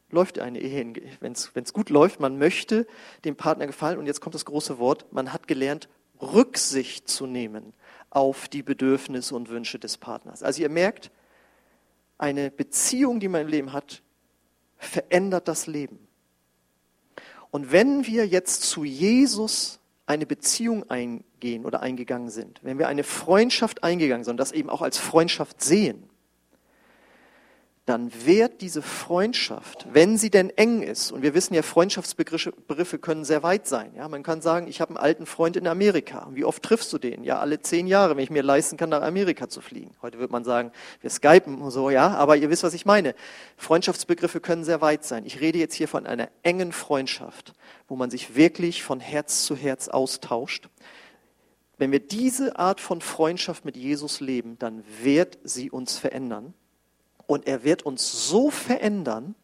läuft 0.10 0.40
eine 0.40 0.60
Ehe, 0.60 0.94
wenn 1.20 1.34
es 1.34 1.74
gut 1.74 1.90
läuft. 1.90 2.20
Man 2.20 2.38
möchte 2.40 2.88
dem 3.24 3.36
Partner 3.36 3.68
gefallen. 3.68 4.00
Und 4.00 4.08
jetzt 4.08 4.20
kommt 4.20 4.36
das 4.36 4.46
große 4.46 4.80
Wort. 4.80 5.06
Man 5.12 5.32
hat 5.32 5.48
gelernt, 5.48 5.88
Rücksicht 6.20 7.08
zu 7.08 7.28
nehmen 7.28 7.74
auf 8.10 8.50
die 8.50 8.64
Bedürfnisse 8.64 9.36
und 9.36 9.50
Wünsche 9.50 9.80
des 9.80 9.98
Partners. 9.98 10.44
Also 10.44 10.64
ihr 10.64 10.70
merkt, 10.70 11.12
eine 12.18 12.52
Beziehung, 12.52 13.20
die 13.20 13.28
man 13.28 13.42
im 13.42 13.48
Leben 13.48 13.74
hat, 13.74 14.02
verändert 14.78 15.48
das 15.48 15.68
Leben. 15.68 16.08
Und 17.52 17.72
wenn 17.72 18.08
wir 18.08 18.26
jetzt 18.26 18.64
zu 18.64 18.84
Jesus 18.84 19.80
eine 20.06 20.26
Beziehung 20.26 20.90
eingehen 20.90 21.66
oder 21.66 21.82
eingegangen 21.82 22.30
sind, 22.30 22.60
wenn 22.64 22.80
wir 22.80 22.88
eine 22.88 23.04
Freundschaft 23.04 23.84
eingegangen 23.84 24.24
sind 24.24 24.34
und 24.34 24.38
das 24.38 24.52
eben 24.52 24.70
auch 24.70 24.82
als 24.82 24.98
Freundschaft 24.98 25.62
sehen, 25.62 26.10
dann 27.86 28.12
wird 28.26 28.62
diese 28.62 28.84
Freundschaft, 28.84 29.88
wenn 29.92 30.16
sie 30.16 30.30
denn 30.30 30.52
eng 30.52 30.84
ist, 30.84 31.12
und 31.12 31.24
wir 31.24 31.34
wissen 31.34 31.56
ja, 31.56 31.64
Freundschaftsbegriffe 31.64 33.00
können 33.00 33.26
sehr 33.26 33.42
weit 33.42 33.68
sein. 33.68 33.94
Ja, 33.96 34.08
man 34.08 34.22
kann 34.22 34.42
sagen, 34.42 34.68
ich 34.68 34.82
habe 34.82 34.92
einen 34.92 34.98
alten 34.98 35.26
Freund 35.26 35.58
in 35.58 35.66
Amerika. 35.66 36.30
Wie 36.32 36.46
oft 36.46 36.62
triffst 36.62 36.94
du 36.94 37.00
den? 37.00 37.24
Ja, 37.24 37.40
alle 37.40 37.60
zehn 37.60 37.88
Jahre, 37.88 38.16
wenn 38.16 38.24
ich 38.24 38.30
mir 38.30 38.44
leisten 38.44 38.78
kann, 38.78 38.90
nach 38.90 39.02
Amerika 39.02 39.50
zu 39.50 39.62
fliegen. 39.62 39.92
Heute 40.04 40.20
wird 40.20 40.30
man 40.30 40.44
sagen, 40.44 40.72
wir 41.02 41.10
skypen 41.10 41.60
und 41.60 41.72
so, 41.72 41.90
ja, 41.90 42.10
aber 42.10 42.38
ihr 42.38 42.52
wisst, 42.52 42.64
was 42.64 42.76
ich 42.76 42.86
meine. 42.86 43.16
Freundschaftsbegriffe 43.58 44.42
können 44.42 44.64
sehr 44.64 44.82
weit 44.82 45.04
sein. 45.04 45.26
Ich 45.26 45.42
rede 45.42 45.58
jetzt 45.58 45.74
hier 45.74 45.88
von 45.88 46.06
einer 46.06 46.30
engen 46.44 46.74
Freundschaft, 46.74 47.54
wo 47.88 47.96
man 47.96 48.12
sich 48.12 48.36
wirklich 48.36 48.84
von 48.84 49.00
Herz 49.00 49.44
zu 49.44 49.56
Herz 49.56 49.88
austauscht. 49.88 50.70
Wenn 51.80 51.92
wir 51.92 52.00
diese 52.00 52.60
Art 52.60 52.80
von 52.80 53.02
Freundschaft 53.02 53.66
mit 53.66 53.76
Jesus 53.76 54.20
leben, 54.20 54.60
dann 54.60 54.84
wird 55.02 55.40
sie 55.44 55.72
uns 55.72 55.98
verändern. 55.98 56.54
Und 57.32 57.48
er 57.48 57.64
wird 57.64 57.84
uns 57.84 58.28
so 58.28 58.50
verändern, 58.50 59.36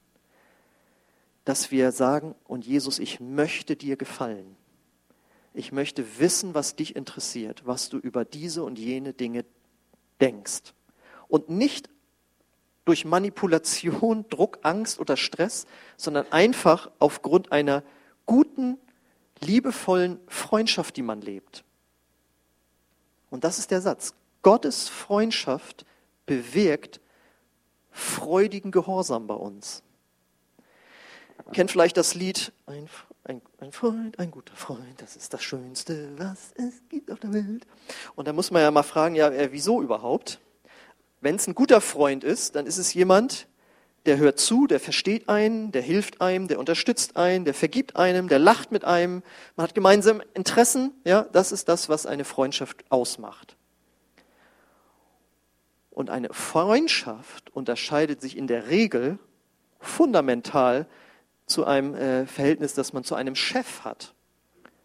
dass 1.46 1.72
wir 1.72 1.94
sagen, 1.94 2.36
und 2.44 2.66
Jesus, 2.68 3.00
ich 3.00 3.22
möchte 3.22 3.78
dir 3.78 3.96
gefallen. 3.96 4.58
Ich 5.54 5.72
möchte 5.72 6.20
wissen, 6.20 6.54
was 6.54 6.76
dich 6.76 6.98
interessiert, 6.98 7.66
was 7.66 7.88
du 7.88 7.98
über 7.98 8.26
diese 8.26 8.66
und 8.66 8.78
jene 8.78 9.14
Dinge 9.14 9.46
denkst. 10.20 10.74
Und 11.30 11.48
nicht 11.48 11.90
durch 12.84 13.06
Manipulation, 13.06 14.26
Druck, 14.30 14.60
Angst 14.64 15.00
oder 15.00 15.16
Stress, 15.16 15.66
sondern 15.96 16.30
einfach 16.30 16.92
aufgrund 17.00 17.54
einer 17.54 17.84
guten, 18.26 18.78
liebevollen 19.40 20.20
Freundschaft, 20.28 20.98
die 20.98 21.04
man 21.04 21.22
lebt. 21.22 21.64
Und 23.30 23.46
das 23.46 23.60
ist 23.60 23.72
der 23.72 23.80
Satz. 23.80 24.14
Gottes 24.42 24.90
Freundschaft 24.90 25.86
bewirkt, 26.26 27.00
freudigen 27.98 28.72
Gehorsam 28.72 29.28
bei 29.28 29.34
uns. 29.34 29.84
Kennt 31.54 31.72
vielleicht 31.72 31.98
das 31.98 32.14
Lied 32.14 32.52
ein, 32.66 32.90
ein, 33.24 33.42
ein, 33.60 33.72
Freund, 33.72 34.20
ein 34.20 34.32
guter 34.32 34.56
Freund, 34.56 35.02
das 35.02 35.16
ist 35.16 35.34
das 35.34 35.44
Schönste, 35.44 36.10
was 36.18 36.52
es 36.56 36.82
gibt 36.90 37.12
auf 37.12 37.20
der 37.20 37.34
Welt. 37.34 37.66
Und 38.16 38.28
da 38.28 38.34
muss 38.34 38.52
man 38.52 38.62
ja 38.62 38.72
mal 38.72 38.84
fragen, 38.84 39.16
ja, 39.16 39.30
äh, 39.30 39.50
wieso 39.52 39.82
überhaupt? 39.82 40.40
Wenn 41.22 41.36
es 41.36 41.48
ein 41.48 41.56
guter 41.56 41.82
Freund 41.82 42.24
ist, 42.24 42.56
dann 42.56 42.66
ist 42.66 42.78
es 42.78 42.94
jemand, 42.94 43.48
der 44.06 44.18
hört 44.18 44.40
zu, 44.40 44.68
der 44.68 44.80
versteht 44.80 45.28
einen, 45.28 45.72
der 45.72 45.82
hilft 45.82 46.22
einem, 46.22 46.48
der 46.48 46.60
unterstützt 46.60 47.18
einen, 47.18 47.46
der 47.46 47.54
vergibt 47.54 47.96
einem, 47.96 48.28
der 48.30 48.40
lacht 48.40 48.72
mit 48.72 48.86
einem, 48.86 49.22
man 49.56 49.66
hat 49.66 49.76
gemeinsame 49.76 50.24
Interessen, 50.34 50.94
ja, 51.04 51.24
das 51.34 51.52
ist 51.52 51.68
das, 51.68 51.90
was 51.90 52.06
eine 52.06 52.24
Freundschaft 52.24 52.86
ausmacht. 52.90 53.57
Und 55.98 56.12
eine 56.12 56.32
Freundschaft 56.32 57.50
unterscheidet 57.56 58.22
sich 58.22 58.38
in 58.38 58.46
der 58.46 58.68
Regel 58.68 59.18
fundamental 59.80 60.86
zu 61.48 61.66
einem 61.66 61.96
äh, 61.96 62.28
Verhältnis, 62.28 62.76
das 62.76 62.94
man 62.94 63.04
zu 63.04 63.16
einem 63.16 63.34
Chef 63.34 63.84
hat. 63.84 64.14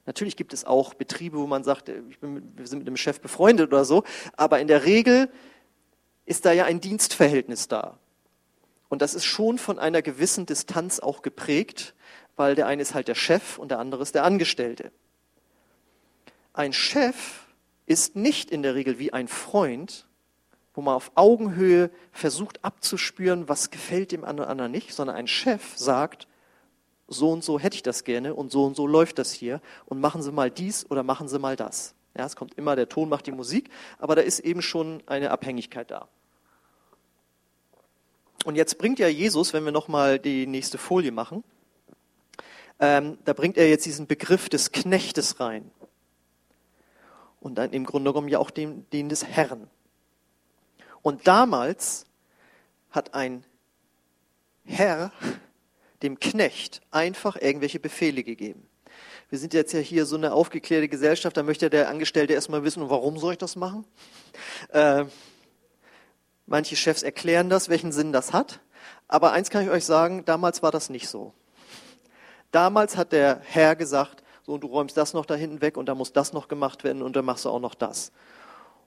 Natürlich 0.07 0.39
gibt 0.39 0.55
es 0.55 0.65
auch 0.65 0.95
Betriebe, 0.95 1.37
wo 1.37 1.47
man 1.47 1.65
sagt, 1.65 1.91
äh, 1.91 2.01
bin, 2.23 2.57
wir 2.57 2.67
sind 2.67 2.79
mit 2.79 2.89
dem 2.89 2.97
Chef 2.97 3.21
befreundet 3.21 3.69
oder 3.69 3.85
so, 3.85 4.05
aber 4.39 4.61
in 4.61 4.69
der 4.69 4.87
Regel 4.87 5.29
ist 6.25 6.47
da 6.47 6.53
ja 6.53 6.65
ein 6.65 6.81
Dienstverhältnis 6.81 7.69
da. 7.69 7.99
Und 8.89 9.03
das 9.03 9.13
ist 9.13 9.27
schon 9.27 9.59
von 9.59 9.79
einer 9.79 10.01
gewissen 10.01 10.47
Distanz 10.47 10.99
auch 10.99 11.21
geprägt, 11.21 11.95
weil 12.37 12.55
der 12.55 12.67
eine 12.69 12.81
ist 12.81 12.95
halt 12.95 13.09
der 13.09 13.17
Chef 13.17 13.59
und 13.59 13.71
der 13.71 13.81
andere 13.81 14.01
ist 14.01 14.15
der 14.15 14.25
Angestellte. 14.25 14.93
Ein 16.55 16.73
Chef 16.73 17.49
ist 17.85 18.17
nicht 18.17 18.51
in 18.51 18.63
der 18.63 18.75
Regel 18.75 18.99
wie 18.99 19.13
ein 19.13 19.29
Freund, 19.29 20.07
wo 20.75 20.81
man 20.81 20.95
auf 20.95 21.13
Augenhöhe 21.15 21.91
versucht 22.13 22.65
abzuspüren, 22.65 23.49
was 23.49 23.71
gefällt 23.71 24.13
dem 24.13 24.25
anderen 24.25 24.71
nicht, 24.71 24.95
sondern 24.95 25.17
ein 25.17 25.27
Chef 25.27 25.77
sagt, 25.77 26.27
so 27.09 27.31
und 27.31 27.45
so 27.45 27.59
hätte 27.59 27.77
ich 27.77 27.83
das 27.83 28.05
gerne 28.05 28.35
und 28.35 28.51
so 28.51 28.65
und 28.65 28.75
so 28.75 28.87
läuft 28.87 29.19
das 29.19 29.33
hier 29.33 29.61
und 29.87 30.01
machen 30.01 30.23
Sie 30.23 30.33
mal 30.33 30.51
dies 30.51 30.89
oder 30.91 31.03
machen 31.03 31.29
Sie 31.29 31.39
mal 31.39 31.57
das. 31.57 31.95
Ja, 32.17 32.27
es 32.27 32.37
kommt 32.37 32.55
immer, 32.55 32.77
der 32.77 32.89
Ton 32.89 33.09
macht 33.09 33.27
die 33.27 33.33
Musik, 33.33 33.71
aber 33.99 34.17
da 34.17 34.23
ist 34.23 34.41
eben 34.41 34.63
schon 34.63 35.03
eine 35.07 35.31
Abhängigkeit 35.31 35.91
da. 35.91 36.09
Und 38.45 38.57
jetzt 38.57 38.79
bringt 38.79 38.99
ja 38.99 39.09
Jesus, 39.09 39.53
wenn 39.53 39.65
wir 39.65 39.73
nochmal 39.73 40.19
die 40.19 40.47
nächste 40.47 40.79
Folie 40.79 41.13
machen, 41.13 41.45
ähm, 42.81 43.19
da 43.25 43.33
bringt 43.33 43.57
er 43.57 43.69
jetzt 43.69 43.87
diesen 43.87 44.07
Begriff 44.07 44.49
des 44.49 44.73
Knechtes 44.73 45.39
rein. 45.39 45.71
Und 47.41 47.57
dann 47.57 47.73
im 47.73 47.85
Grunde 47.85 48.11
genommen 48.13 48.29
ja 48.29 48.39
auch 48.39 48.51
den, 48.51 48.89
den 48.91 49.09
des 49.09 49.25
Herrn. 49.25 49.69
Und 51.03 51.27
damals 51.27 52.07
hat 52.91 53.15
ein 53.15 53.45
Herr 54.65 55.13
dem 56.03 56.19
Knecht 56.19 56.81
einfach 56.91 57.37
irgendwelche 57.37 57.81
Befehle 57.81 58.23
gegeben. 58.25 58.69
Wir 59.29 59.39
sind 59.39 59.55
jetzt 59.55 59.73
ja 59.73 59.81
hier 59.81 60.05
so 60.05 60.17
eine 60.17 60.33
aufgeklärte 60.33 60.89
Gesellschaft, 60.89 61.37
da 61.37 61.43
möchte 61.43 61.71
der 61.71 61.89
Angestellte 61.89 62.35
erstmal 62.35 62.65
wissen, 62.65 62.91
warum 62.91 63.19
soll 63.19 63.33
ich 63.33 63.39
das 63.39 63.57
machen? 63.57 63.87
Äh, 64.69 65.07
manche 66.47 66.77
Chefs 66.77 67.03
erklären 67.03 67.49
das, 67.49 67.69
welchen 67.69 67.93
Sinn 67.93 68.13
das 68.13 68.33
hat. 68.33 68.61
Aber 69.09 69.33
eins 69.33 69.51
kann 69.51 69.65
ich 69.65 69.71
euch 69.71 69.85
sagen, 69.85 70.25
damals 70.25 70.63
war 70.63 70.71
das 70.71 70.91
nicht 70.91 71.09
so. 71.09 71.33
Damals 72.51 72.97
hat 72.97 73.13
der 73.13 73.41
Herr 73.45 73.75
gesagt, 73.75 74.23
so, 74.45 74.55
und 74.55 74.61
du 74.63 74.67
räumst 74.67 74.97
das 74.97 75.15
noch 75.15 75.25
da 75.25 75.35
hinten 75.35 75.63
weg 75.63 75.77
und 75.77 75.87
da 75.87 75.95
muss 75.95 76.13
das 76.13 76.33
noch 76.33 76.49
gemacht 76.49 76.85
werden 76.85 77.01
und 77.01 77.17
dann 77.17 77.25
machst 77.25 77.45
du 77.45 77.49
auch 77.49 77.61
noch 77.61 77.75
das. 77.75 78.13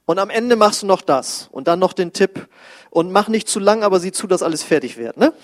Und 0.06 0.20
am 0.20 0.30
Ende 0.30 0.54
machst 0.54 0.82
du 0.82 0.86
noch 0.86 1.02
das 1.02 1.48
und 1.50 1.66
dann 1.66 1.80
noch 1.80 1.92
den 1.92 2.12
Tipp 2.12 2.48
und 2.90 3.10
mach 3.10 3.26
nicht 3.26 3.48
zu 3.48 3.58
lang, 3.58 3.82
aber 3.82 3.98
sieh 3.98 4.12
zu, 4.12 4.28
dass 4.28 4.42
alles 4.42 4.62
fertig 4.62 4.96
wird. 4.96 5.16
Ne? 5.16 5.34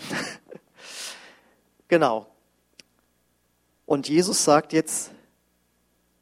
genau. 1.88 2.27
Und 3.87 4.09
Jesus 4.09 4.44
sagt 4.44 4.72
jetzt 4.72 5.11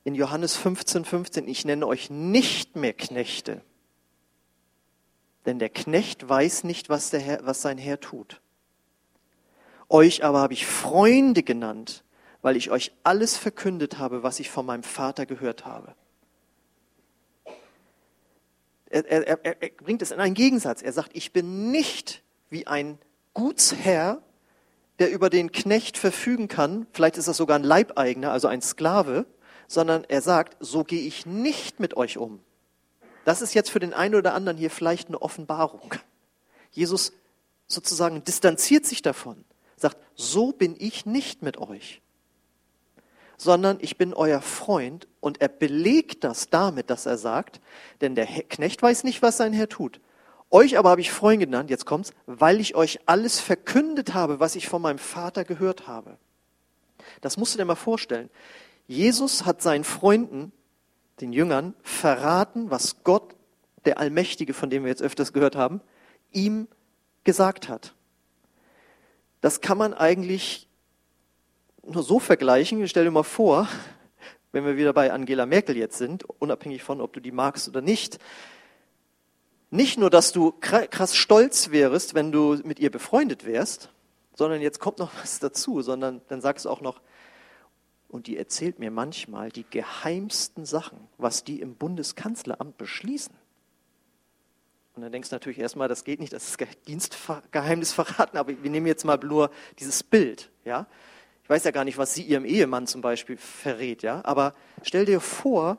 in 0.04 0.14
Johannes 0.14 0.56
15, 0.56 1.04
15, 1.04 1.46
ich 1.46 1.66
nenne 1.66 1.86
euch 1.86 2.08
nicht 2.08 2.76
mehr 2.76 2.94
Knechte, 2.94 3.60
denn 5.44 5.58
der 5.58 5.68
Knecht 5.68 6.26
weiß 6.26 6.64
nicht, 6.64 6.88
was, 6.88 7.10
der 7.10 7.20
Herr, 7.20 7.46
was 7.46 7.60
sein 7.60 7.76
Herr 7.76 8.00
tut. 8.00 8.40
Euch 9.90 10.24
aber 10.24 10.40
habe 10.40 10.54
ich 10.54 10.66
Freunde 10.66 11.42
genannt, 11.42 12.04
weil 12.40 12.56
ich 12.56 12.70
euch 12.70 12.92
alles 13.02 13.36
verkündet 13.36 13.98
habe, 13.98 14.22
was 14.22 14.40
ich 14.40 14.48
von 14.48 14.64
meinem 14.64 14.82
Vater 14.82 15.26
gehört 15.26 15.66
habe 15.66 15.94
er, 18.90 19.04
er, 19.06 19.44
er 19.44 19.70
bringt 19.70 20.02
es 20.02 20.10
in 20.10 20.20
einen 20.20 20.34
Gegensatz. 20.34 20.82
Er 20.82 20.92
sagt, 20.92 21.10
ich 21.14 21.32
bin 21.32 21.70
nicht 21.70 22.22
wie 22.50 22.66
ein 22.66 22.98
Gutsherr, 23.34 24.20
der 24.98 25.10
über 25.10 25.30
den 25.30 25.52
Knecht 25.52 25.96
verfügen 25.96 26.48
kann, 26.48 26.86
vielleicht 26.92 27.16
ist 27.16 27.28
das 27.28 27.38
sogar 27.38 27.58
ein 27.58 27.64
Leibeigener, 27.64 28.32
also 28.32 28.48
ein 28.48 28.60
Sklave, 28.60 29.24
sondern 29.66 30.04
er 30.04 30.20
sagt, 30.20 30.56
so 30.60 30.84
gehe 30.84 31.00
ich 31.00 31.24
nicht 31.24 31.80
mit 31.80 31.96
euch 31.96 32.18
um. 32.18 32.40
Das 33.24 33.40
ist 33.40 33.54
jetzt 33.54 33.70
für 33.70 33.78
den 33.78 33.94
einen 33.94 34.14
oder 34.14 34.34
anderen 34.34 34.58
hier 34.58 34.70
vielleicht 34.70 35.08
eine 35.08 35.22
Offenbarung. 35.22 35.94
Jesus 36.70 37.12
sozusagen 37.66 38.24
distanziert 38.24 38.84
sich 38.84 39.00
davon, 39.00 39.44
sagt, 39.76 39.96
so 40.14 40.52
bin 40.52 40.74
ich 40.78 41.06
nicht 41.06 41.42
mit 41.42 41.56
euch 41.56 42.02
sondern 43.40 43.78
ich 43.80 43.96
bin 43.96 44.12
euer 44.12 44.42
Freund. 44.42 45.08
Und 45.20 45.40
er 45.40 45.48
belegt 45.48 46.24
das 46.24 46.50
damit, 46.50 46.90
dass 46.90 47.06
er 47.06 47.16
sagt, 47.16 47.62
denn 48.02 48.14
der 48.14 48.26
Knecht 48.26 48.82
weiß 48.82 49.02
nicht, 49.02 49.22
was 49.22 49.38
sein 49.38 49.54
Herr 49.54 49.68
tut. 49.68 49.98
Euch 50.50 50.76
aber 50.76 50.90
habe 50.90 51.00
ich 51.00 51.10
Freund 51.10 51.40
genannt, 51.40 51.70
jetzt 51.70 51.86
kommt's, 51.86 52.12
weil 52.26 52.60
ich 52.60 52.74
euch 52.74 53.00
alles 53.06 53.40
verkündet 53.40 54.12
habe, 54.12 54.40
was 54.40 54.56
ich 54.56 54.68
von 54.68 54.82
meinem 54.82 54.98
Vater 54.98 55.44
gehört 55.44 55.86
habe. 55.86 56.18
Das 57.22 57.38
musst 57.38 57.54
du 57.54 57.58
dir 57.58 57.64
mal 57.64 57.76
vorstellen. 57.76 58.28
Jesus 58.86 59.46
hat 59.46 59.62
seinen 59.62 59.84
Freunden, 59.84 60.52
den 61.22 61.32
Jüngern, 61.32 61.74
verraten, 61.82 62.70
was 62.70 63.04
Gott, 63.04 63.34
der 63.86 63.98
Allmächtige, 63.98 64.52
von 64.52 64.68
dem 64.68 64.82
wir 64.82 64.90
jetzt 64.90 65.02
öfters 65.02 65.32
gehört 65.32 65.56
haben, 65.56 65.80
ihm 66.30 66.68
gesagt 67.24 67.70
hat. 67.70 67.94
Das 69.40 69.62
kann 69.62 69.78
man 69.78 69.94
eigentlich 69.94 70.68
nur 71.94 72.02
so 72.02 72.18
vergleichen. 72.18 72.86
Stell 72.88 73.04
dir 73.04 73.10
mal 73.10 73.22
vor, 73.22 73.68
wenn 74.52 74.64
wir 74.64 74.76
wieder 74.76 74.92
bei 74.92 75.12
Angela 75.12 75.46
Merkel 75.46 75.76
jetzt 75.76 75.98
sind, 75.98 76.24
unabhängig 76.24 76.82
von, 76.82 77.00
ob 77.00 77.12
du 77.12 77.20
die 77.20 77.32
magst 77.32 77.68
oder 77.68 77.80
nicht. 77.80 78.18
Nicht 79.70 79.98
nur, 79.98 80.10
dass 80.10 80.32
du 80.32 80.52
krass 80.52 81.14
stolz 81.14 81.70
wärst, 81.70 82.14
wenn 82.14 82.32
du 82.32 82.60
mit 82.64 82.80
ihr 82.80 82.90
befreundet 82.90 83.46
wärst, 83.46 83.90
sondern 84.34 84.60
jetzt 84.60 84.80
kommt 84.80 84.98
noch 84.98 85.12
was 85.22 85.38
dazu, 85.38 85.82
sondern 85.82 86.20
dann 86.28 86.40
sagst 86.40 86.64
du 86.64 86.70
auch 86.70 86.80
noch, 86.80 87.00
und 88.08 88.26
die 88.26 88.36
erzählt 88.36 88.80
mir 88.80 88.90
manchmal 88.90 89.50
die 89.50 89.64
geheimsten 89.68 90.66
Sachen, 90.66 90.98
was 91.16 91.44
die 91.44 91.60
im 91.60 91.76
Bundeskanzleramt 91.76 92.76
beschließen. 92.76 93.32
Und 94.96 95.02
dann 95.02 95.12
denkst 95.12 95.28
du 95.28 95.36
natürlich 95.36 95.60
erstmal, 95.60 95.86
das 95.86 96.02
geht 96.02 96.18
nicht, 96.18 96.32
das 96.32 96.48
ist 96.48 96.58
Dienstgeheimnis 96.88 97.92
verraten, 97.92 98.36
aber 98.36 98.60
wir 98.62 98.70
nehmen 98.70 98.86
jetzt 98.86 99.04
mal 99.04 99.16
nur 99.18 99.50
dieses 99.78 100.02
Bild, 100.02 100.50
ja. 100.64 100.88
Ich 101.50 101.52
weiß 101.52 101.64
ja 101.64 101.72
gar 101.72 101.82
nicht, 101.82 101.98
was 101.98 102.14
sie 102.14 102.22
ihrem 102.22 102.44
Ehemann 102.44 102.86
zum 102.86 103.00
Beispiel 103.00 103.36
verrät, 103.36 104.04
ja. 104.04 104.20
Aber 104.22 104.54
stell 104.84 105.04
dir 105.04 105.18
vor, 105.18 105.78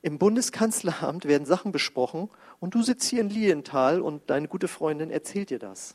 im 0.00 0.16
Bundeskanzleramt 0.16 1.26
werden 1.26 1.44
Sachen 1.44 1.72
besprochen 1.72 2.30
und 2.58 2.74
du 2.74 2.82
sitzt 2.82 3.06
hier 3.06 3.20
in 3.20 3.28
Lienthal 3.28 4.00
und 4.00 4.30
deine 4.30 4.48
gute 4.48 4.66
Freundin 4.66 5.10
erzählt 5.10 5.50
dir 5.50 5.58
das. 5.58 5.94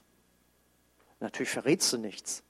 Natürlich 1.22 1.50
verrätst 1.50 1.92
du 1.92 1.98
nichts. 1.98 2.44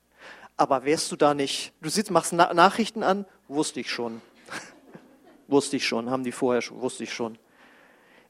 Aber 0.57 0.83
wärst 0.83 1.13
du 1.13 1.15
da 1.15 1.33
nicht, 1.33 1.71
du 1.79 1.87
sitzt, 1.87 2.11
machst 2.11 2.33
Na 2.33 2.53
Nachrichten 2.53 3.03
an, 3.03 3.25
wusste 3.47 3.79
ich 3.79 3.89
schon. 3.89 4.21
wusste 5.47 5.77
ich 5.77 5.87
schon, 5.87 6.09
haben 6.09 6.25
die 6.25 6.33
vorher 6.33 6.61
schon, 6.61 6.81
wusste 6.81 7.05
ich 7.05 7.13
schon. 7.13 7.37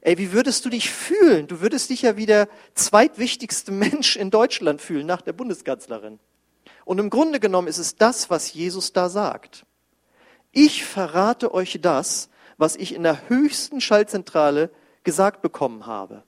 Ey, 0.02 0.18
wie 0.18 0.30
würdest 0.30 0.64
du 0.64 0.68
dich 0.68 0.88
fühlen? 0.88 1.48
Du 1.48 1.60
würdest 1.60 1.90
dich 1.90 2.02
ja 2.02 2.16
wie 2.16 2.26
der 2.26 2.48
zweitwichtigste 2.76 3.72
Mensch 3.72 4.14
in 4.14 4.30
Deutschland 4.30 4.80
fühlen 4.80 5.04
nach 5.04 5.20
der 5.20 5.32
Bundeskanzlerin. 5.32 6.20
Und 6.84 6.98
im 6.98 7.10
Grunde 7.10 7.40
genommen 7.40 7.68
ist 7.68 7.78
es 7.78 7.96
das, 7.96 8.30
was 8.30 8.52
Jesus 8.52 8.92
da 8.92 9.08
sagt. 9.08 9.64
Ich 10.52 10.84
verrate 10.84 11.52
euch 11.52 11.78
das, 11.80 12.28
was 12.56 12.76
ich 12.76 12.94
in 12.94 13.02
der 13.02 13.28
höchsten 13.28 13.80
Schaltzentrale 13.80 14.70
gesagt 15.02 15.42
bekommen 15.42 15.86
habe. 15.86 16.22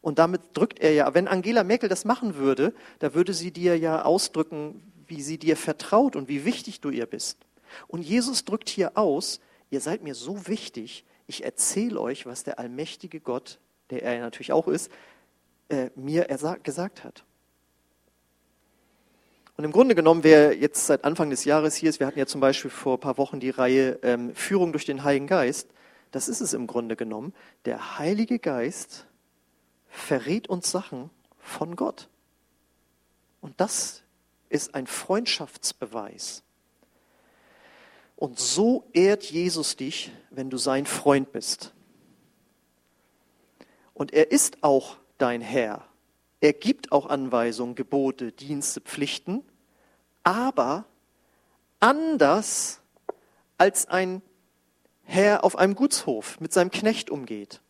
Und 0.00 0.18
damit 0.18 0.40
drückt 0.54 0.80
er 0.80 0.92
ja, 0.92 1.14
wenn 1.14 1.28
Angela 1.28 1.62
Merkel 1.62 1.88
das 1.88 2.04
machen 2.04 2.36
würde, 2.36 2.74
da 2.98 3.14
würde 3.14 3.34
sie 3.34 3.50
dir 3.50 3.78
ja 3.78 4.02
ausdrücken, 4.02 4.82
wie 5.06 5.22
sie 5.22 5.38
dir 5.38 5.56
vertraut 5.56 6.16
und 6.16 6.28
wie 6.28 6.44
wichtig 6.44 6.80
du 6.80 6.90
ihr 6.90 7.06
bist. 7.06 7.38
Und 7.86 8.02
Jesus 8.02 8.44
drückt 8.44 8.68
hier 8.68 8.96
aus, 8.96 9.40
ihr 9.70 9.80
seid 9.80 10.02
mir 10.02 10.14
so 10.14 10.46
wichtig, 10.48 11.04
ich 11.26 11.44
erzähle 11.44 12.00
euch, 12.00 12.26
was 12.26 12.42
der 12.42 12.58
allmächtige 12.58 13.20
Gott, 13.20 13.60
der 13.90 14.02
er 14.02 14.20
natürlich 14.20 14.52
auch 14.52 14.66
ist, 14.68 14.90
äh, 15.68 15.90
mir 15.94 16.24
gesagt 16.62 17.04
hat. 17.04 17.24
Und 19.60 19.64
im 19.64 19.72
Grunde 19.72 19.94
genommen, 19.94 20.24
wer 20.24 20.56
jetzt 20.56 20.86
seit 20.86 21.04
Anfang 21.04 21.28
des 21.28 21.44
Jahres 21.44 21.74
hier 21.74 21.90
ist, 21.90 22.00
wir 22.00 22.06
hatten 22.06 22.18
ja 22.18 22.24
zum 22.24 22.40
Beispiel 22.40 22.70
vor 22.70 22.96
ein 22.96 23.00
paar 23.00 23.18
Wochen 23.18 23.40
die 23.40 23.50
Reihe 23.50 23.98
ähm, 24.02 24.34
Führung 24.34 24.72
durch 24.72 24.86
den 24.86 25.04
Heiligen 25.04 25.26
Geist, 25.26 25.68
das 26.12 26.30
ist 26.30 26.40
es 26.40 26.54
im 26.54 26.66
Grunde 26.66 26.96
genommen. 26.96 27.34
Der 27.66 27.98
Heilige 27.98 28.38
Geist 28.38 29.04
verrät 29.90 30.48
uns 30.48 30.70
Sachen 30.70 31.10
von 31.40 31.76
Gott. 31.76 32.08
Und 33.42 33.60
das 33.60 34.02
ist 34.48 34.74
ein 34.74 34.86
Freundschaftsbeweis. 34.86 36.42
Und 38.16 38.38
so 38.38 38.88
ehrt 38.94 39.24
Jesus 39.24 39.76
dich, 39.76 40.10
wenn 40.30 40.48
du 40.48 40.56
sein 40.56 40.86
Freund 40.86 41.32
bist. 41.32 41.74
Und 43.92 44.14
er 44.14 44.30
ist 44.30 44.62
auch 44.62 44.96
dein 45.18 45.42
Herr. 45.42 45.84
Er 46.40 46.54
gibt 46.54 46.92
auch 46.92 47.10
Anweisungen, 47.10 47.74
Gebote, 47.74 48.32
Dienste, 48.32 48.80
Pflichten, 48.80 49.44
aber 50.30 50.84
anders 51.80 52.80
als 53.58 53.88
ein 53.88 54.22
Herr 55.02 55.42
auf 55.42 55.58
einem 55.58 55.74
Gutshof 55.74 56.38
mit 56.40 56.52
seinem 56.52 56.70
Knecht 56.70 57.10
umgeht. 57.10 57.60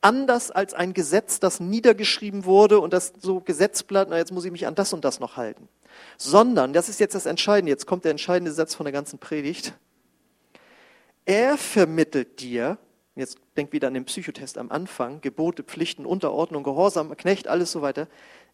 Anders 0.00 0.50
als 0.52 0.72
ein 0.72 0.94
Gesetz, 0.94 1.40
das 1.40 1.58
niedergeschrieben 1.58 2.44
wurde 2.44 2.78
und 2.78 2.92
das 2.92 3.12
so 3.20 3.40
Gesetzblatt, 3.40 4.08
na 4.08 4.18
jetzt 4.18 4.32
muss 4.32 4.44
ich 4.44 4.52
mich 4.52 4.66
an 4.68 4.76
das 4.76 4.92
und 4.92 5.04
das 5.04 5.18
noch 5.18 5.36
halten. 5.36 5.68
Sondern, 6.16 6.72
das 6.72 6.88
ist 6.88 7.00
jetzt 7.00 7.14
das 7.14 7.26
Entscheidende, 7.26 7.70
jetzt 7.70 7.86
kommt 7.86 8.04
der 8.04 8.12
entscheidende 8.12 8.52
Satz 8.52 8.74
von 8.74 8.84
der 8.84 8.92
ganzen 8.92 9.18
Predigt, 9.18 9.74
er 11.26 11.58
vermittelt 11.58 12.40
dir, 12.40 12.78
jetzt 13.16 13.38
denk 13.56 13.72
wieder 13.72 13.88
an 13.88 13.94
den 13.94 14.04
Psychotest 14.04 14.56
am 14.56 14.70
Anfang, 14.70 15.20
Gebote, 15.20 15.64
Pflichten, 15.64 16.06
Unterordnung, 16.06 16.62
Gehorsam, 16.62 17.14
Knecht, 17.16 17.48
alles 17.48 17.72
so 17.72 17.82
weiter, 17.82 18.06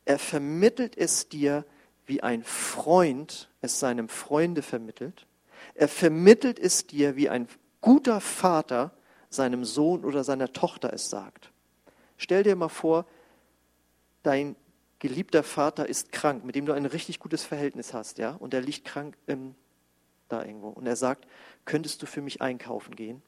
er 0.07 0.19
vermittelt 0.19 0.97
es 0.97 1.29
dir, 1.29 1.65
wie 2.07 2.23
ein 2.23 2.43
Freund 2.45 3.51
es 3.61 3.81
seinem 3.81 4.09
Freunde 4.09 4.63
vermittelt. 4.63 5.27
Er 5.75 5.89
vermittelt 5.89 6.59
es 6.59 6.87
dir, 6.87 7.17
wie 7.17 7.29
ein 7.29 7.49
guter 7.81 8.21
Vater 8.21 8.93
seinem 9.29 9.65
Sohn 9.65 10.05
oder 10.05 10.25
seiner 10.25 10.53
Tochter 10.53 10.93
es 10.93 11.11
sagt. 11.11 11.51
Stell 12.17 12.43
dir 12.43 12.57
mal 12.57 12.69
vor, 12.69 13.07
dein 14.23 14.57
geliebter 14.99 15.43
Vater 15.43 15.89
ist 15.89 16.13
krank, 16.13 16.45
mit 16.45 16.55
dem 16.55 16.67
du 16.67 16.73
ein 16.73 16.87
richtig 16.87 17.19
gutes 17.19 17.45
Verhältnis 17.45 17.93
hast, 17.93 18.19
ja, 18.19 18.31
und 18.31 18.55
er 18.55 18.63
liegt 18.63 18.87
krank 18.87 19.17
ähm, 19.29 19.55
da 20.29 20.45
irgendwo. 20.45 20.69
Und 20.69 20.87
er 20.87 20.97
sagt, 20.97 21.27
könntest 21.65 22.03
du 22.03 22.07
für 22.07 22.23
mich 22.23 22.41
einkaufen 22.41 22.97
gehen? 22.97 23.23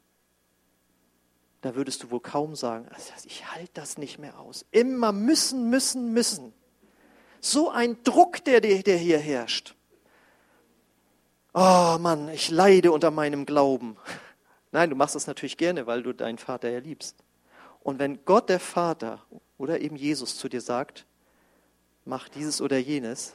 Da 1.61 1.75
würdest 1.75 2.03
du 2.03 2.11
wohl 2.11 2.21
kaum 2.21 2.55
sagen, 2.55 2.89
ich 3.25 3.53
halte 3.53 3.71
das 3.75 3.99
nicht 3.99 4.19
mehr 4.19 4.39
aus. 4.39 4.65
Immer 4.71 5.13
müssen, 5.13 5.69
müssen, 5.71 6.13
müssen. 6.13 6.53
So 7.41 7.71
ein 7.71 8.03
Druck, 8.03 8.45
der, 8.45 8.61
der 8.61 8.97
hier 8.97 9.19
herrscht. 9.19 9.75
Oh 11.55 11.97
Mann, 11.99 12.29
ich 12.29 12.51
leide 12.51 12.93
unter 12.93 13.11
meinem 13.11 13.47
Glauben. 13.47 13.97
Nein, 14.71 14.91
du 14.91 14.97
machst 14.97 15.15
das 15.15 15.27
natürlich 15.27 15.57
gerne, 15.57 15.87
weil 15.87 16.03
du 16.03 16.13
deinen 16.13 16.39
Vater 16.39 16.69
ja 16.69 16.79
liebst. 16.79 17.17
Und 17.83 17.99
wenn 17.99 18.25
Gott 18.25 18.49
der 18.49 18.61
Vater 18.61 19.25
oder 19.57 19.81
eben 19.81 19.97
Jesus 19.97 20.37
zu 20.37 20.49
dir 20.49 20.61
sagt, 20.61 21.07
mach 22.05 22.29
dieses 22.29 22.61
oder 22.61 22.79
jenes, 22.79 23.35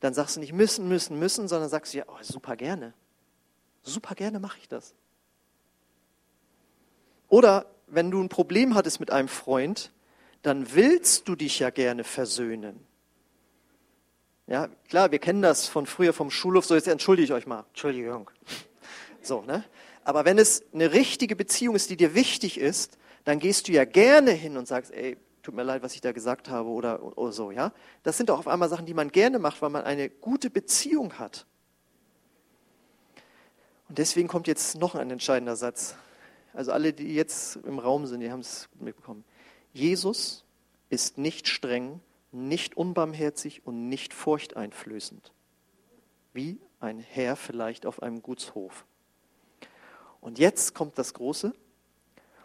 dann 0.00 0.14
sagst 0.14 0.36
du 0.36 0.40
nicht 0.40 0.52
müssen, 0.52 0.88
müssen, 0.88 1.18
müssen, 1.18 1.46
sondern 1.46 1.68
sagst 1.68 1.94
du 1.94 1.98
ja, 1.98 2.04
oh, 2.08 2.18
super 2.20 2.56
gerne. 2.56 2.94
Super 3.82 4.14
gerne 4.14 4.40
mache 4.40 4.58
ich 4.60 4.68
das. 4.68 4.94
Oder 7.28 7.66
wenn 7.86 8.10
du 8.10 8.20
ein 8.20 8.28
Problem 8.28 8.74
hattest 8.74 9.00
mit 9.00 9.10
einem 9.10 9.28
Freund, 9.28 9.92
dann 10.42 10.74
willst 10.74 11.28
du 11.28 11.36
dich 11.36 11.60
ja 11.60 11.70
gerne 11.70 12.04
versöhnen. 12.04 12.84
Ja, 14.46 14.68
klar, 14.88 15.12
wir 15.12 15.18
kennen 15.18 15.42
das 15.42 15.68
von 15.68 15.86
früher 15.86 16.12
vom 16.12 16.30
Schulhof, 16.30 16.64
so 16.64 16.74
jetzt 16.74 16.88
entschuldige 16.88 17.26
ich 17.26 17.32
euch 17.32 17.46
mal. 17.46 17.64
Entschuldigung. 17.70 18.30
So, 19.22 19.42
ne? 19.42 19.64
Aber 20.04 20.24
wenn 20.24 20.36
es 20.36 20.64
eine 20.74 20.92
richtige 20.92 21.36
Beziehung 21.36 21.76
ist, 21.76 21.90
die 21.90 21.96
dir 21.96 22.14
wichtig 22.14 22.58
ist, 22.58 22.98
dann 23.24 23.38
gehst 23.38 23.68
du 23.68 23.72
ja 23.72 23.84
gerne 23.84 24.32
hin 24.32 24.56
und 24.56 24.66
sagst, 24.66 24.92
ey, 24.92 25.16
tut 25.42 25.54
mir 25.54 25.62
leid, 25.62 25.82
was 25.82 25.94
ich 25.94 26.00
da 26.00 26.12
gesagt 26.12 26.48
habe 26.48 26.68
oder, 26.68 27.16
oder 27.16 27.32
so, 27.32 27.50
ja. 27.52 27.72
Das 28.02 28.16
sind 28.16 28.28
doch 28.28 28.38
auf 28.38 28.48
einmal 28.48 28.68
Sachen, 28.68 28.86
die 28.86 28.94
man 28.94 29.12
gerne 29.12 29.38
macht, 29.38 29.62
weil 29.62 29.70
man 29.70 29.84
eine 29.84 30.10
gute 30.10 30.50
Beziehung 30.50 31.20
hat. 31.20 31.46
Und 33.88 33.98
deswegen 33.98 34.26
kommt 34.26 34.46
jetzt 34.46 34.76
noch 34.76 34.94
ein 34.94 35.10
entscheidender 35.10 35.54
Satz. 35.54 35.94
Also 36.54 36.72
alle, 36.72 36.92
die 36.92 37.14
jetzt 37.14 37.56
im 37.56 37.78
Raum 37.78 38.06
sind, 38.06 38.20
die 38.20 38.30
haben 38.30 38.40
es 38.40 38.68
mitbekommen. 38.80 39.24
Jesus 39.72 40.44
ist 40.90 41.18
nicht 41.18 41.48
streng, 41.48 42.00
nicht 42.32 42.76
unbarmherzig 42.76 43.66
und 43.66 43.88
nicht 43.88 44.14
furchteinflößend. 44.14 45.32
Wie 46.32 46.58
ein 46.80 46.98
Herr 46.98 47.36
vielleicht 47.36 47.86
auf 47.86 48.02
einem 48.02 48.22
Gutshof. 48.22 48.86
Und 50.20 50.38
jetzt 50.38 50.74
kommt 50.74 50.98
das 50.98 51.14
Große. 51.14 51.52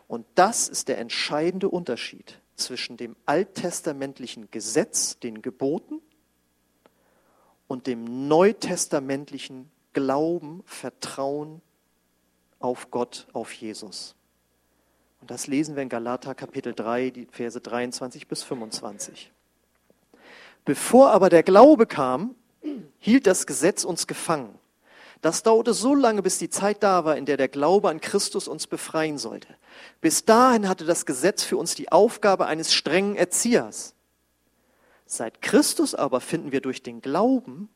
Und 0.08 0.26
das 0.36 0.68
ist 0.70 0.88
der 0.88 0.98
entscheidende 1.00 1.70
Unterschied 1.70 2.40
zwischen 2.56 2.98
dem 2.98 3.16
alttestamentlichen 3.26 4.50
Gesetz, 4.52 5.20
den 5.20 5.42
Geboten, 5.42 6.02
und 7.68 7.88
dem 7.88 8.28
neutestamentlichen 8.28 9.70
Glauben, 9.94 10.64
Vertrauen 10.66 11.62
auf 12.60 12.92
Gott, 12.92 13.28
auf 13.34 13.52
Jesus. 13.54 14.16
Und 15.22 15.32
das 15.32 15.48
lesen 15.48 15.76
wir 15.76 15.84
in 15.84 15.90
Galater 15.90 16.34
Kapitel 16.34 16.74
3, 16.74 17.10
die 17.10 17.26
Verse 17.26 17.60
23 17.60 18.28
bis 18.28 18.44
25. 18.44 19.32
Bevor 20.68 21.12
aber 21.12 21.30
der 21.30 21.44
Glaube 21.44 21.88
kam, 21.88 22.36
hielt 23.00 23.26
das 23.26 23.48
Gesetz 23.48 23.86
uns 23.86 24.06
gefangen. 24.06 24.60
Das 25.22 25.42
dauerte 25.42 25.74
so 25.74 25.96
lange, 25.96 26.22
bis 26.22 26.40
die 26.40 26.50
Zeit 26.50 26.84
da 26.84 27.06
war, 27.06 27.16
in 27.16 27.26
der 27.26 27.38
der 27.38 27.48
Glaube 27.48 27.90
an 27.90 28.02
Christus 28.02 28.50
uns 28.50 28.68
befreien 28.68 29.18
sollte. 29.18 29.48
Bis 30.02 30.26
dahin 30.26 30.68
hatte 30.68 30.84
das 30.84 31.06
Gesetz 31.06 31.42
für 31.42 31.56
uns 31.56 31.74
die 31.74 31.90
Aufgabe 31.90 32.48
eines 32.48 32.74
strengen 32.74 33.16
Erziehers. 33.16 33.96
Seit 35.06 35.42
Christus 35.42 35.96
aber 35.96 36.20
finden 36.20 36.52
wir 36.52 36.60
durch 36.60 36.84
den 36.84 37.00
Glauben, 37.00 37.70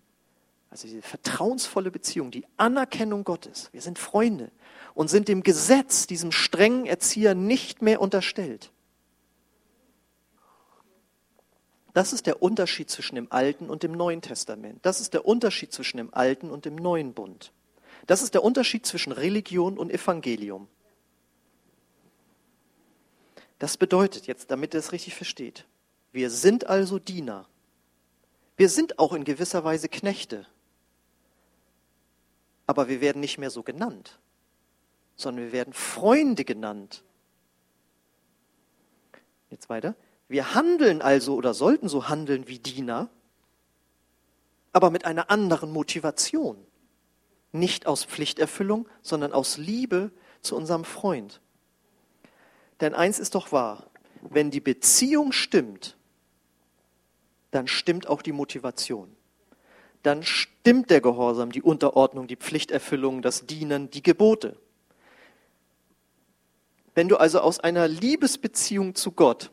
also 0.70 0.86
diese 0.86 1.02
vertrauensvolle 1.02 1.92
Beziehung, 1.92 2.30
die 2.30 2.46
Anerkennung 2.58 3.24
Gottes, 3.24 3.70
wir 3.72 3.82
sind 3.82 4.00
Freunde 4.00 4.52
und 4.96 5.10
sind 5.10 5.30
dem 5.30 5.44
Gesetz, 5.44 6.08
diesem 6.08 6.34
strengen 6.34 6.86
Erzieher 6.86 7.36
nicht 7.36 7.82
mehr 7.82 8.02
unterstellt. 8.02 8.70
Das 11.94 12.14
ist 12.14 12.26
der 12.26 12.42
Unterschied 12.42 12.90
zwischen 12.90 13.16
dem 13.16 13.32
Alten 13.32 13.70
und 13.70 13.84
dem 13.84 13.92
Neuen 13.92 14.22
Testament. 14.22 14.80
Das 14.86 15.02
ist 15.02 15.14
der 15.14 15.26
Unterschied 15.26 15.74
zwischen 15.74 15.98
dem 15.98 16.14
Alten 16.14 16.50
und 16.50 16.66
dem 16.66 16.76
Neuen 16.76 17.14
Bund. 17.14 17.52
Das 18.08 18.22
ist 18.22 18.34
der 18.34 18.44
Unterschied 18.44 18.86
zwischen 18.86 19.12
Religion 19.12 19.78
und 19.78 19.92
Evangelium. 19.92 20.68
Das 23.60 23.78
bedeutet 23.78 24.26
jetzt, 24.26 24.50
damit 24.50 24.74
ihr 24.74 24.80
es 24.80 24.92
richtig 24.92 25.16
versteht, 25.16 25.66
wir 26.12 26.30
sind 26.30 26.68
also 26.68 26.98
Diener. 26.98 27.48
Wir 28.58 28.70
sind 28.70 29.00
auch 29.00 29.14
in 29.14 29.24
gewisser 29.24 29.64
Weise 29.64 29.88
Knechte. 29.88 30.48
Aber 32.68 32.90
wir 32.90 33.02
werden 33.02 33.20
nicht 33.20 33.38
mehr 33.38 33.50
so 33.50 33.64
genannt, 33.64 34.20
sondern 35.16 35.46
wir 35.46 35.52
werden 35.52 35.74
Freunde 35.74 36.46
genannt. 36.46 37.04
Jetzt 39.50 39.70
weiter. 39.70 39.96
Wir 40.32 40.56
handeln 40.56 41.02
also 41.02 41.36
oder 41.36 41.54
sollten 41.54 41.90
so 41.90 42.08
handeln 42.08 42.48
wie 42.48 42.58
Diener, 42.58 43.10
aber 44.72 44.90
mit 44.90 45.04
einer 45.04 45.30
anderen 45.30 45.74
Motivation. 45.74 46.56
Nicht 47.52 47.86
aus 47.86 48.06
Pflichterfüllung, 48.06 48.88
sondern 49.02 49.34
aus 49.34 49.58
Liebe 49.58 50.10
zu 50.42 50.56
unserem 50.56 50.86
Freund. 50.86 51.42
Denn 52.80 52.96
eins 52.96 53.20
ist 53.20 53.36
doch 53.36 53.52
wahr, 53.52 53.88
wenn 54.22 54.52
die 54.52 54.62
Beziehung 54.62 55.34
stimmt, 55.34 55.98
dann 57.52 57.68
stimmt 57.68 58.08
auch 58.08 58.22
die 58.22 58.32
Motivation. 58.32 59.14
Dann 60.02 60.24
stimmt 60.24 60.92
der 60.92 61.02
Gehorsam, 61.02 61.52
die 61.52 61.62
Unterordnung, 61.62 62.28
die 62.28 62.38
Pflichterfüllung, 62.38 63.22
das 63.22 63.48
Dienen, 63.48 63.90
die 63.90 64.02
Gebote. 64.02 64.56
Wenn 66.96 67.10
du 67.10 67.18
also 67.18 67.42
aus 67.42 67.60
einer 67.60 67.90
Liebesbeziehung 67.90 68.96
zu 68.96 69.12
Gott 69.12 69.52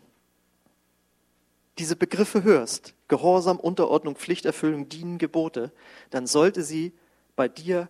diese 1.79 1.97
Begriffe 1.97 2.43
hörst, 2.43 2.95
Gehorsam, 3.09 3.59
Unterordnung, 3.59 4.17
Pflichterfüllung, 4.17 4.88
Dienen, 4.88 5.19
Gebote, 5.19 5.73
dann 6.11 6.27
sollte 6.27 6.62
sie 6.62 6.93
bei 7.37 7.49
dir 7.49 7.88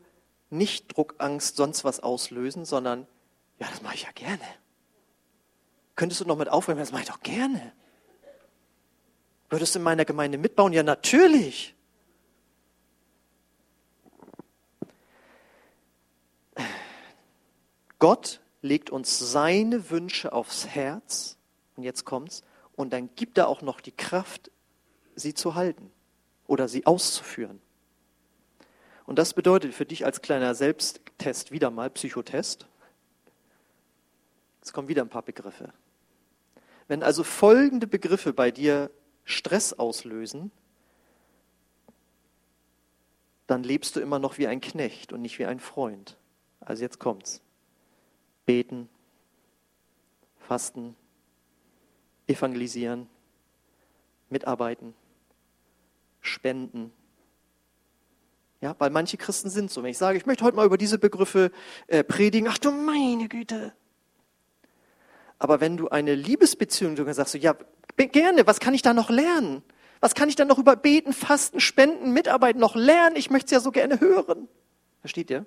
nicht 0.50 0.96
Druck, 0.96 1.14
Angst, 1.18 1.56
sonst 1.56 1.84
was 1.84 2.00
auslösen, 2.00 2.64
sondern, 2.64 3.06
ja, 3.58 3.66
das 3.68 3.82
mache 3.82 3.94
ich 3.94 4.02
ja 4.02 4.12
gerne. 4.14 4.44
Könntest 5.96 6.20
du 6.20 6.24
noch 6.24 6.38
mit 6.38 6.48
aufräumen? 6.48 6.78
Das 6.78 6.92
mache 6.92 7.02
ich 7.02 7.08
doch 7.08 7.20
gerne. 7.20 7.72
Würdest 9.50 9.74
du 9.74 9.78
in 9.78 9.82
meiner 9.82 10.04
Gemeinde 10.04 10.38
mitbauen? 10.38 10.72
Ja, 10.72 10.82
natürlich. 10.82 11.74
Gott 17.98 18.40
legt 18.62 18.90
uns 18.90 19.18
seine 19.18 19.90
Wünsche 19.90 20.32
aufs 20.32 20.66
Herz, 20.66 21.36
und 21.76 21.82
jetzt 21.82 22.04
kommt's, 22.04 22.42
und 22.78 22.92
dann 22.92 23.12
gibt 23.16 23.38
er 23.38 23.48
auch 23.48 23.60
noch 23.60 23.80
die 23.80 23.90
Kraft, 23.90 24.52
sie 25.16 25.34
zu 25.34 25.56
halten 25.56 25.90
oder 26.46 26.68
sie 26.68 26.86
auszuführen. 26.86 27.60
Und 29.04 29.18
das 29.18 29.34
bedeutet 29.34 29.74
für 29.74 29.84
dich 29.84 30.04
als 30.04 30.22
kleiner 30.22 30.54
Selbsttest 30.54 31.50
wieder 31.50 31.70
mal, 31.70 31.90
Psychotest, 31.90 32.68
es 34.62 34.72
kommen 34.72 34.86
wieder 34.86 35.02
ein 35.02 35.08
paar 35.08 35.22
Begriffe. 35.22 35.72
Wenn 36.86 37.02
also 37.02 37.24
folgende 37.24 37.88
Begriffe 37.88 38.32
bei 38.32 38.52
dir 38.52 38.92
Stress 39.24 39.72
auslösen, 39.72 40.52
dann 43.48 43.64
lebst 43.64 43.96
du 43.96 44.00
immer 44.00 44.20
noch 44.20 44.38
wie 44.38 44.46
ein 44.46 44.60
Knecht 44.60 45.12
und 45.12 45.20
nicht 45.20 45.40
wie 45.40 45.46
ein 45.46 45.58
Freund. 45.58 46.16
Also 46.60 46.84
jetzt 46.84 47.00
kommt's. 47.00 47.40
Beten, 48.46 48.88
fasten, 50.38 50.94
evangelisieren, 52.28 53.08
mitarbeiten, 54.30 54.94
spenden. 56.20 56.92
Ja, 58.60 58.74
weil 58.78 58.90
manche 58.90 59.16
Christen 59.16 59.50
sind 59.50 59.70
so. 59.70 59.82
Wenn 59.82 59.90
ich 59.90 59.98
sage, 59.98 60.18
ich 60.18 60.26
möchte 60.26 60.44
heute 60.44 60.56
mal 60.56 60.66
über 60.66 60.78
diese 60.78 60.98
Begriffe 60.98 61.50
äh, 61.86 62.04
predigen, 62.04 62.48
ach 62.48 62.58
du 62.58 62.70
meine 62.70 63.28
Güte. 63.28 63.72
Aber 65.38 65.60
wenn 65.60 65.76
du 65.76 65.88
eine 65.88 66.14
Liebesbeziehung 66.14 66.96
du 66.96 67.12
sagst, 67.14 67.34
du, 67.34 67.38
ja, 67.38 67.56
gerne, 67.96 68.46
was 68.46 68.60
kann 68.60 68.74
ich 68.74 68.82
da 68.82 68.92
noch 68.92 69.10
lernen? 69.10 69.62
Was 70.00 70.14
kann 70.14 70.28
ich 70.28 70.36
da 70.36 70.44
noch 70.44 70.58
über 70.58 70.76
Beten, 70.76 71.12
Fasten, 71.12 71.60
Spenden, 71.60 72.12
Mitarbeiten 72.12 72.60
noch 72.60 72.76
lernen? 72.76 73.16
Ich 73.16 73.30
möchte 73.30 73.46
es 73.46 73.50
ja 73.52 73.60
so 73.60 73.70
gerne 73.70 74.00
hören. 74.00 74.48
Versteht 75.00 75.30
ihr? 75.30 75.46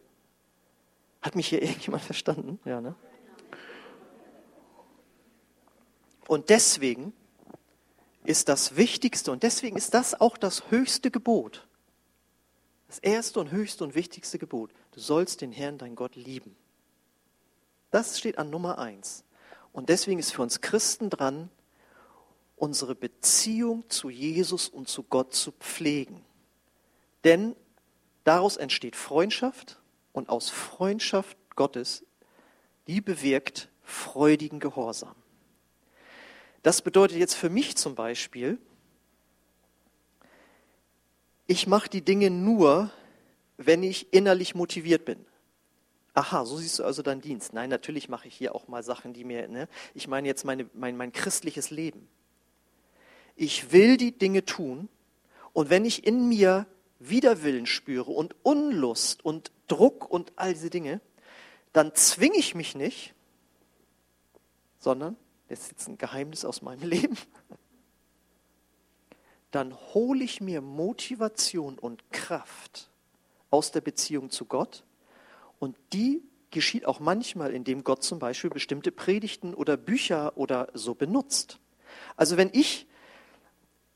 Hat 1.21 1.35
mich 1.35 1.47
hier 1.47 1.61
irgendjemand 1.63 2.03
verstanden? 2.03 2.59
Ja, 2.65 2.81
ne? 2.81 2.95
Und 6.27 6.49
deswegen 6.49 7.13
ist 8.23 8.49
das 8.49 8.75
Wichtigste 8.75 9.31
und 9.31 9.43
deswegen 9.43 9.77
ist 9.77 9.93
das 9.93 10.19
auch 10.19 10.37
das 10.37 10.69
höchste 10.69 11.11
Gebot. 11.11 11.67
Das 12.87 12.99
erste 12.99 13.39
und 13.39 13.51
höchste 13.51 13.83
und 13.83 13.95
wichtigste 13.95 14.37
Gebot. 14.37 14.71
Du 14.91 14.99
sollst 14.99 15.41
den 15.41 15.51
Herrn, 15.51 15.77
dein 15.77 15.95
Gott, 15.95 16.15
lieben. 16.15 16.55
Das 17.89 18.19
steht 18.19 18.37
an 18.37 18.49
Nummer 18.49 18.79
eins. 18.79 19.23
Und 19.73 19.89
deswegen 19.89 20.19
ist 20.19 20.33
für 20.33 20.41
uns 20.41 20.61
Christen 20.61 21.09
dran, 21.09 21.49
unsere 22.55 22.93
Beziehung 22.93 23.89
zu 23.89 24.09
Jesus 24.09 24.69
und 24.69 24.87
zu 24.87 25.03
Gott 25.03 25.33
zu 25.33 25.51
pflegen. 25.51 26.23
Denn 27.23 27.55
daraus 28.23 28.57
entsteht 28.57 28.95
Freundschaft 28.95 29.79
und 30.13 30.29
aus 30.29 30.49
Freundschaft 30.49 31.37
Gottes, 31.55 32.03
die 32.87 33.01
bewirkt 33.01 33.69
freudigen 33.83 34.59
Gehorsam. 34.59 35.15
Das 36.63 36.81
bedeutet 36.81 37.17
jetzt 37.17 37.35
für 37.35 37.49
mich 37.49 37.75
zum 37.75 37.95
Beispiel, 37.95 38.59
ich 41.47 41.67
mache 41.67 41.89
die 41.89 42.01
Dinge 42.01 42.29
nur, 42.29 42.91
wenn 43.57 43.83
ich 43.83 44.13
innerlich 44.13 44.55
motiviert 44.55 45.05
bin. 45.05 45.25
Aha, 46.13 46.45
so 46.45 46.57
siehst 46.57 46.79
du 46.79 46.83
also 46.83 47.01
deinen 47.01 47.21
Dienst. 47.21 47.53
Nein, 47.53 47.69
natürlich 47.69 48.09
mache 48.09 48.27
ich 48.27 48.35
hier 48.35 48.53
auch 48.53 48.67
mal 48.67 48.83
Sachen, 48.83 49.13
die 49.13 49.23
mir, 49.23 49.47
ne? 49.47 49.67
ich 49.93 50.07
meine 50.07 50.27
jetzt 50.27 50.45
meine, 50.45 50.69
mein, 50.73 50.97
mein 50.97 51.11
christliches 51.11 51.69
Leben. 51.69 52.07
Ich 53.35 53.71
will 53.71 53.97
die 53.97 54.17
Dinge 54.17 54.45
tun 54.45 54.89
und 55.53 55.69
wenn 55.69 55.85
ich 55.85 56.05
in 56.05 56.27
mir 56.27 56.67
Widerwillen 56.99 57.65
spüre 57.65 58.11
und 58.11 58.35
Unlust 58.43 59.25
und 59.25 59.51
Druck 59.67 60.09
und 60.09 60.33
all 60.35 60.53
diese 60.53 60.69
Dinge, 60.69 61.01
dann 61.73 61.95
zwinge 61.95 62.37
ich 62.37 62.55
mich 62.55 62.75
nicht, 62.75 63.13
sondern 64.79 65.15
das 65.51 65.63
ist 65.63 65.71
jetzt 65.71 65.87
ein 65.89 65.97
Geheimnis 65.97 66.45
aus 66.45 66.61
meinem 66.61 66.87
Leben, 66.87 67.17
dann 69.51 69.75
hole 69.93 70.23
ich 70.23 70.39
mir 70.39 70.61
Motivation 70.61 71.77
und 71.77 72.09
Kraft 72.11 72.89
aus 73.49 73.71
der 73.71 73.81
Beziehung 73.81 74.29
zu 74.29 74.45
Gott 74.45 74.85
und 75.59 75.75
die 75.91 76.23
geschieht 76.51 76.85
auch 76.85 77.01
manchmal, 77.01 77.51
indem 77.53 77.83
Gott 77.83 78.01
zum 78.01 78.17
Beispiel 78.17 78.49
bestimmte 78.49 78.93
Predigten 78.93 79.53
oder 79.53 79.75
Bücher 79.75 80.37
oder 80.37 80.69
so 80.73 80.95
benutzt. 80.95 81.59
Also 82.15 82.37
wenn 82.37 82.49
ich, 82.53 82.87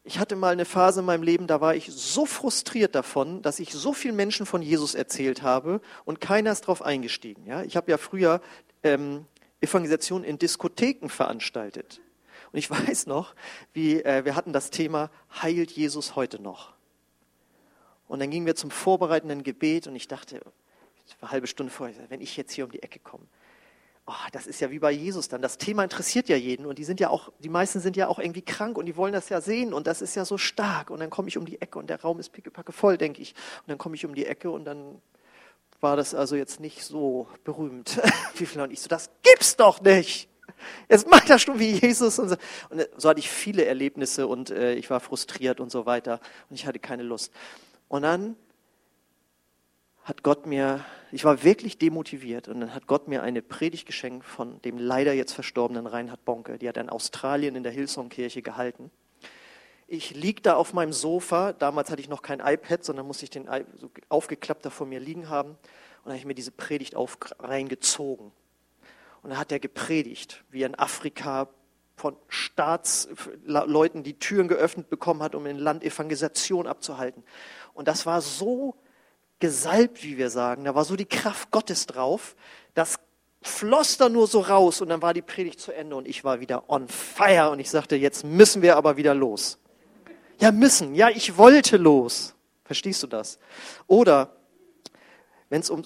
ich 0.03 0.19
hatte 0.19 0.35
mal 0.35 0.51
eine 0.51 0.65
Phase 0.65 0.99
in 0.99 1.05
meinem 1.05 1.23
Leben, 1.23 1.47
da 1.47 1.61
war 1.61 1.73
ich 1.75 1.89
so 1.89 2.25
frustriert 2.25 2.95
davon, 2.95 3.41
dass 3.41 3.59
ich 3.59 3.71
so 3.71 3.93
vielen 3.93 4.17
Menschen 4.17 4.45
von 4.45 4.61
Jesus 4.61 4.93
erzählt 4.93 5.41
habe 5.41 5.79
und 6.03 6.19
keiner 6.19 6.51
ist 6.51 6.63
darauf 6.63 6.81
eingestiegen. 6.81 7.45
Ja, 7.45 7.63
ich 7.63 7.77
habe 7.77 7.91
ja 7.91 7.97
früher 7.97 8.41
ähm, 8.83 9.25
Evangelisation 9.61 10.23
in 10.23 10.37
Diskotheken 10.37 11.09
veranstaltet. 11.09 12.01
Und 12.51 12.59
ich 12.59 12.69
weiß 12.69 13.07
noch, 13.07 13.35
wie 13.73 14.01
äh, 14.01 14.25
wir 14.25 14.35
hatten 14.35 14.53
das 14.53 14.69
Thema, 14.69 15.09
heilt 15.41 15.71
Jesus 15.71 16.15
heute 16.15 16.41
noch? 16.41 16.73
Und 18.07 18.19
dann 18.19 18.29
gingen 18.29 18.45
wir 18.45 18.55
zum 18.55 18.71
vorbereitenden 18.71 19.43
Gebet 19.43 19.87
und 19.87 19.95
ich 19.95 20.07
dachte, 20.07 20.41
eine 21.21 21.31
halbe 21.31 21.47
Stunde 21.47 21.71
vorher, 21.71 21.95
wenn 22.09 22.21
ich 22.21 22.37
jetzt 22.37 22.51
hier 22.53 22.65
um 22.65 22.71
die 22.71 22.83
Ecke 22.83 22.99
komme, 22.99 23.25
oh, 24.07 24.13
das 24.31 24.47
ist 24.47 24.59
ja 24.59 24.71
wie 24.71 24.79
bei 24.79 24.91
Jesus 24.91 25.27
dann. 25.27 25.41
Das 25.41 25.57
Thema 25.57 25.83
interessiert 25.83 26.29
ja 26.29 26.35
jeden 26.35 26.65
und 26.65 26.77
die 26.77 26.83
sind 26.83 26.99
ja 26.99 27.09
auch, 27.09 27.31
die 27.39 27.49
meisten 27.49 27.79
sind 27.79 27.97
ja 27.97 28.07
auch 28.07 28.19
irgendwie 28.19 28.41
krank 28.41 28.77
und 28.77 28.85
die 28.85 28.95
wollen 28.95 29.13
das 29.13 29.29
ja 29.29 29.41
sehen 29.41 29.73
und 29.73 29.87
das 29.87 30.01
ist 30.01 30.15
ja 30.15 30.25
so 30.25 30.37
stark. 30.37 30.89
Und 30.89 30.99
dann 30.99 31.09
komme 31.09 31.27
ich 31.27 31.37
um 31.37 31.45
die 31.45 31.61
Ecke 31.61 31.79
und 31.79 31.89
der 31.89 32.01
Raum 32.01 32.19
ist 32.19 32.31
pickepacke 32.31 32.71
voll, 32.71 32.97
denke 32.97 33.21
ich. 33.21 33.33
Und 33.61 33.69
dann 33.69 33.77
komme 33.77 33.95
ich 33.95 34.05
um 34.05 34.13
die 34.13 34.25
Ecke 34.25 34.51
und 34.51 34.65
dann 34.65 35.01
war 35.85 35.95
das 35.95 36.15
also 36.15 36.35
jetzt 36.35 36.59
nicht 36.59 36.83
so 36.83 37.27
berühmt. 37.43 38.01
Wie 38.37 38.47
viele 38.47 38.63
und 38.63 38.71
ich 38.71 38.81
so, 38.81 38.89
das 38.89 39.11
gibt's 39.21 39.55
doch 39.55 39.81
nicht. 39.81 40.27
Jetzt 40.89 41.07
macht 41.07 41.29
das 41.29 41.43
schon 41.43 41.59
wie 41.59 41.73
Jesus 41.73 42.17
und 42.17 42.29
so. 42.29 42.35
Und 42.71 42.89
so 42.97 43.09
hatte 43.09 43.19
ich 43.19 43.29
viele 43.29 43.65
Erlebnisse 43.65 44.25
und 44.25 44.49
äh, 44.49 44.73
ich 44.73 44.89
war 44.89 44.99
frustriert 44.99 45.59
und 45.59 45.71
so 45.71 45.85
weiter 45.85 46.19
und 46.49 46.55
ich 46.55 46.65
hatte 46.65 46.79
keine 46.79 47.03
Lust. 47.03 47.31
Und 47.87 48.01
dann 48.01 48.35
hat 50.01 50.23
Gott 50.23 50.47
mir, 50.47 50.83
ich 51.11 51.23
war 51.23 51.43
wirklich 51.43 51.77
demotiviert 51.77 52.47
und 52.47 52.61
dann 52.61 52.73
hat 52.73 52.87
Gott 52.87 53.07
mir 53.07 53.21
eine 53.21 53.43
Predigt 53.43 53.85
geschenkt 53.85 54.25
von 54.25 54.59
dem 54.63 54.79
leider 54.79 55.13
jetzt 55.13 55.33
verstorbenen 55.33 55.85
Reinhard 55.85 56.25
Bonke. 56.25 56.57
Die 56.57 56.67
hat 56.67 56.77
er 56.77 56.83
in 56.83 56.89
Australien 56.89 57.55
in 57.55 57.61
der 57.61 57.71
Hillsong-Kirche 57.71 58.41
gehalten. 58.41 58.89
Ich 59.87 60.15
lieg 60.15 60.41
da 60.41 60.55
auf 60.55 60.73
meinem 60.73 60.93
Sofa. 60.93 61.53
Damals 61.53 61.91
hatte 61.91 62.01
ich 62.01 62.09
noch 62.09 62.21
kein 62.21 62.39
iPad, 62.39 62.83
sondern 62.83 63.05
musste 63.05 63.25
ich 63.25 63.29
den 63.29 63.47
so 63.75 63.91
aufgeklappt 64.09 64.65
da 64.65 64.69
vor 64.69 64.87
mir 64.87 64.99
liegen 64.99 65.29
haben. 65.29 65.51
Und 65.51 65.57
dann 66.05 66.13
habe 66.13 66.19
ich 66.19 66.25
mir 66.25 66.35
diese 66.35 66.51
Predigt 66.51 66.95
auf, 66.95 67.17
reingezogen. 67.39 68.31
Und 69.21 69.29
dann 69.29 69.39
hat 69.39 69.51
er 69.51 69.59
gepredigt, 69.59 70.43
wie 70.49 70.63
er 70.63 70.67
in 70.67 70.75
Afrika 70.75 71.49
von 71.95 72.15
Staatsleuten 72.27 74.03
die 74.03 74.19
Türen 74.19 74.47
geöffnet 74.47 74.89
bekommen 74.89 75.23
hat, 75.23 75.33
um 75.33 75.45
in 75.45 75.57
Land 75.57 75.83
Evangelisation 75.83 76.67
abzuhalten. 76.67 77.23
Und 77.73 77.87
das 77.87 78.05
war 78.05 78.21
so 78.21 78.75
gesalbt, 79.39 80.03
wie 80.03 80.17
wir 80.17 80.29
sagen. 80.29 80.65
Da 80.65 80.75
war 80.75 80.85
so 80.85 80.95
die 80.95 81.05
Kraft 81.05 81.51
Gottes 81.51 81.85
drauf, 81.85 82.35
dass 82.73 82.99
floss 83.41 83.97
da 83.97 84.09
nur 84.09 84.27
so 84.27 84.39
raus 84.39 84.81
und 84.81 84.89
dann 84.89 85.01
war 85.01 85.13
die 85.13 85.21
Predigt 85.21 85.59
zu 85.59 85.71
Ende 85.71 85.95
und 85.95 86.07
ich 86.07 86.23
war 86.23 86.39
wieder 86.39 86.69
on 86.69 86.87
fire 86.87 87.51
und 87.51 87.59
ich 87.59 87.69
sagte, 87.69 87.95
jetzt 87.95 88.23
müssen 88.23 88.61
wir 88.61 88.75
aber 88.75 88.97
wieder 88.97 89.13
los. 89.13 89.59
Ja, 90.39 90.51
müssen. 90.51 90.95
Ja, 90.95 91.09
ich 91.09 91.37
wollte 91.37 91.77
los. 91.77 92.35
Verstehst 92.63 93.03
du 93.03 93.07
das? 93.07 93.39
Oder 93.87 94.35
wenn 95.49 95.61
es 95.61 95.69
um, 95.69 95.83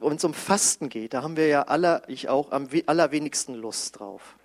um 0.00 0.34
Fasten 0.34 0.88
geht, 0.88 1.14
da 1.14 1.22
haben 1.22 1.36
wir 1.36 1.46
ja 1.46 1.62
alle, 1.62 2.02
ich 2.08 2.28
auch, 2.28 2.50
am 2.50 2.68
allerwenigsten 2.86 3.54
Lust 3.54 3.98
drauf. 3.98 4.36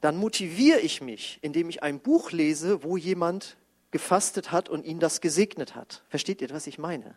Dann 0.00 0.16
motiviere 0.16 0.78
ich 0.78 1.02
mich, 1.02 1.38
indem 1.42 1.68
ich 1.68 1.82
ein 1.82 2.00
Buch 2.00 2.30
lese, 2.30 2.82
wo 2.82 2.96
jemand 2.96 3.56
gefastet 3.90 4.52
hat 4.52 4.68
und 4.68 4.86
ihn 4.86 5.00
das 5.00 5.20
gesegnet 5.20 5.74
hat. 5.74 6.04
Versteht 6.08 6.40
ihr, 6.40 6.50
was 6.50 6.66
ich 6.66 6.78
meine? 6.78 7.16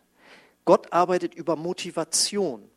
Gott 0.66 0.92
arbeitet 0.92 1.36
über 1.36 1.56
Motivation. 1.56 2.70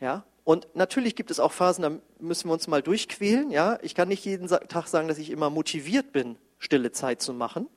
Ja? 0.00 0.24
Und 0.44 0.68
natürlich 0.74 1.16
gibt 1.16 1.30
es 1.30 1.40
auch 1.40 1.52
Phasen, 1.52 1.82
da 1.82 1.98
müssen 2.20 2.48
wir 2.48 2.52
uns 2.52 2.68
mal 2.68 2.82
durchquälen. 2.82 3.50
Ja? 3.50 3.78
Ich 3.82 3.94
kann 3.94 4.08
nicht 4.08 4.24
jeden 4.24 4.48
Tag 4.48 4.86
sagen, 4.86 5.08
dass 5.08 5.18
ich 5.18 5.30
immer 5.30 5.50
motiviert 5.50 6.12
bin, 6.12 6.36
stille 6.58 6.92
Zeit 6.92 7.22
zu 7.22 7.32
machen. 7.32 7.68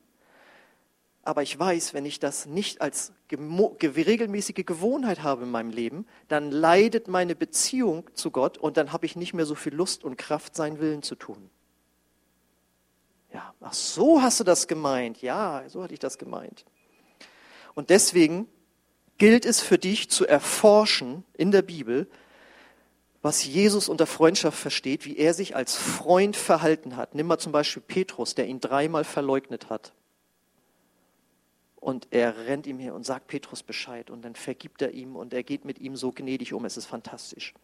Aber 1.24 1.42
ich 1.42 1.56
weiß, 1.56 1.94
wenn 1.94 2.04
ich 2.04 2.18
das 2.18 2.46
nicht 2.46 2.80
als 2.80 3.12
regelmäßige 3.30 4.64
Gewohnheit 4.66 5.22
habe 5.22 5.44
in 5.44 5.50
meinem 5.50 5.70
Leben, 5.70 6.06
dann 6.26 6.50
leidet 6.50 7.06
meine 7.06 7.36
Beziehung 7.36 8.10
zu 8.14 8.32
Gott 8.32 8.58
und 8.58 8.76
dann 8.76 8.92
habe 8.92 9.06
ich 9.06 9.14
nicht 9.14 9.32
mehr 9.32 9.46
so 9.46 9.54
viel 9.54 9.74
Lust 9.74 10.02
und 10.02 10.16
Kraft, 10.16 10.56
seinen 10.56 10.80
Willen 10.80 11.02
zu 11.02 11.14
tun. 11.14 11.48
Ja, 13.32 13.54
ach 13.60 13.72
so 13.72 14.20
hast 14.20 14.40
du 14.40 14.44
das 14.44 14.66
gemeint. 14.66 15.22
Ja, 15.22 15.62
so 15.68 15.82
hatte 15.82 15.94
ich 15.94 16.00
das 16.00 16.18
gemeint. 16.18 16.64
Und 17.74 17.90
deswegen 17.90 18.48
gilt 19.16 19.46
es 19.46 19.60
für 19.60 19.78
dich 19.78 20.10
zu 20.10 20.26
erforschen 20.26 21.24
in 21.34 21.52
der 21.52 21.62
Bibel, 21.62 22.08
was 23.22 23.44
Jesus 23.44 23.88
unter 23.88 24.06
Freundschaft 24.06 24.58
versteht, 24.58 25.06
wie 25.06 25.16
er 25.16 25.32
sich 25.32 25.54
als 25.54 25.76
Freund 25.76 26.36
verhalten 26.36 26.96
hat. 26.96 27.14
Nimm 27.14 27.28
mal 27.28 27.38
zum 27.38 27.52
Beispiel 27.52 27.82
Petrus, 27.86 28.34
der 28.34 28.46
ihn 28.46 28.60
dreimal 28.60 29.04
verleugnet 29.04 29.70
hat. 29.70 29.92
Und 31.76 32.08
er 32.10 32.46
rennt 32.46 32.66
ihm 32.66 32.78
her 32.78 32.94
und 32.94 33.06
sagt 33.06 33.28
Petrus 33.28 33.62
Bescheid 33.62 34.10
und 34.10 34.22
dann 34.22 34.34
vergibt 34.34 34.82
er 34.82 34.92
ihm 34.92 35.16
und 35.16 35.32
er 35.32 35.42
geht 35.42 35.64
mit 35.64 35.78
ihm 35.78 35.96
so 35.96 36.12
gnädig 36.12 36.52
um. 36.52 36.64
Es 36.64 36.76
ist 36.76 36.86
fantastisch. 36.86 37.54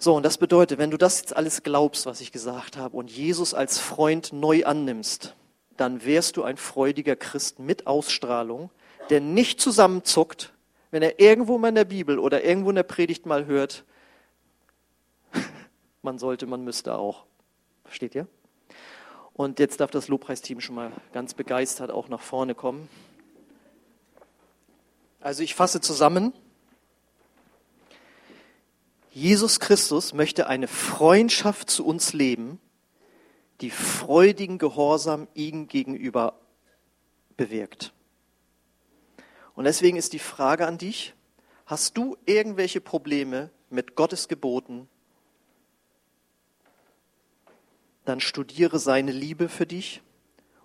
So, 0.00 0.14
und 0.14 0.22
das 0.22 0.38
bedeutet, 0.38 0.78
wenn 0.78 0.92
du 0.92 0.96
das 0.96 1.18
jetzt 1.20 1.36
alles 1.36 1.64
glaubst, 1.64 2.06
was 2.06 2.20
ich 2.20 2.30
gesagt 2.30 2.76
habe, 2.76 2.96
und 2.96 3.10
Jesus 3.10 3.52
als 3.52 3.80
Freund 3.80 4.32
neu 4.32 4.64
annimmst, 4.64 5.34
dann 5.76 6.04
wärst 6.04 6.36
du 6.36 6.44
ein 6.44 6.56
freudiger 6.56 7.16
Christ 7.16 7.58
mit 7.58 7.88
Ausstrahlung, 7.88 8.70
der 9.10 9.20
nicht 9.20 9.60
zusammenzuckt, 9.60 10.52
wenn 10.92 11.02
er 11.02 11.18
irgendwo 11.18 11.58
mal 11.58 11.68
in 11.68 11.74
der 11.74 11.84
Bibel 11.84 12.18
oder 12.18 12.44
irgendwo 12.44 12.70
in 12.70 12.76
der 12.76 12.82
Predigt 12.84 13.26
mal 13.26 13.46
hört, 13.46 13.84
man 16.08 16.18
sollte, 16.18 16.46
man 16.46 16.64
müsste 16.64 16.94
auch. 16.94 17.26
Versteht 17.84 18.14
ihr? 18.14 18.26
Und 19.34 19.58
jetzt 19.58 19.78
darf 19.80 19.90
das 19.90 20.08
Lobpreisteam 20.08 20.58
schon 20.58 20.74
mal 20.74 20.90
ganz 21.12 21.34
begeistert 21.34 21.90
auch 21.90 22.08
nach 22.08 22.22
vorne 22.22 22.54
kommen. 22.54 22.88
Also 25.20 25.42
ich 25.42 25.54
fasse 25.54 25.82
zusammen. 25.82 26.32
Jesus 29.10 29.60
Christus 29.60 30.14
möchte 30.14 30.46
eine 30.46 30.66
Freundschaft 30.66 31.68
zu 31.68 31.84
uns 31.84 32.14
leben, 32.14 32.58
die 33.60 33.70
freudigen 33.70 34.56
Gehorsam 34.56 35.28
ihm 35.34 35.68
gegenüber 35.68 36.40
bewirkt. 37.36 37.92
Und 39.54 39.64
deswegen 39.64 39.98
ist 39.98 40.14
die 40.14 40.18
Frage 40.18 40.66
an 40.66 40.78
dich, 40.78 41.12
hast 41.66 41.98
du 41.98 42.16
irgendwelche 42.24 42.80
Probleme 42.80 43.50
mit 43.68 43.94
Gottes 43.94 44.28
Geboten? 44.28 44.88
Dann 48.08 48.20
studiere 48.20 48.78
seine 48.78 49.12
Liebe 49.12 49.50
für 49.50 49.66
dich 49.66 50.00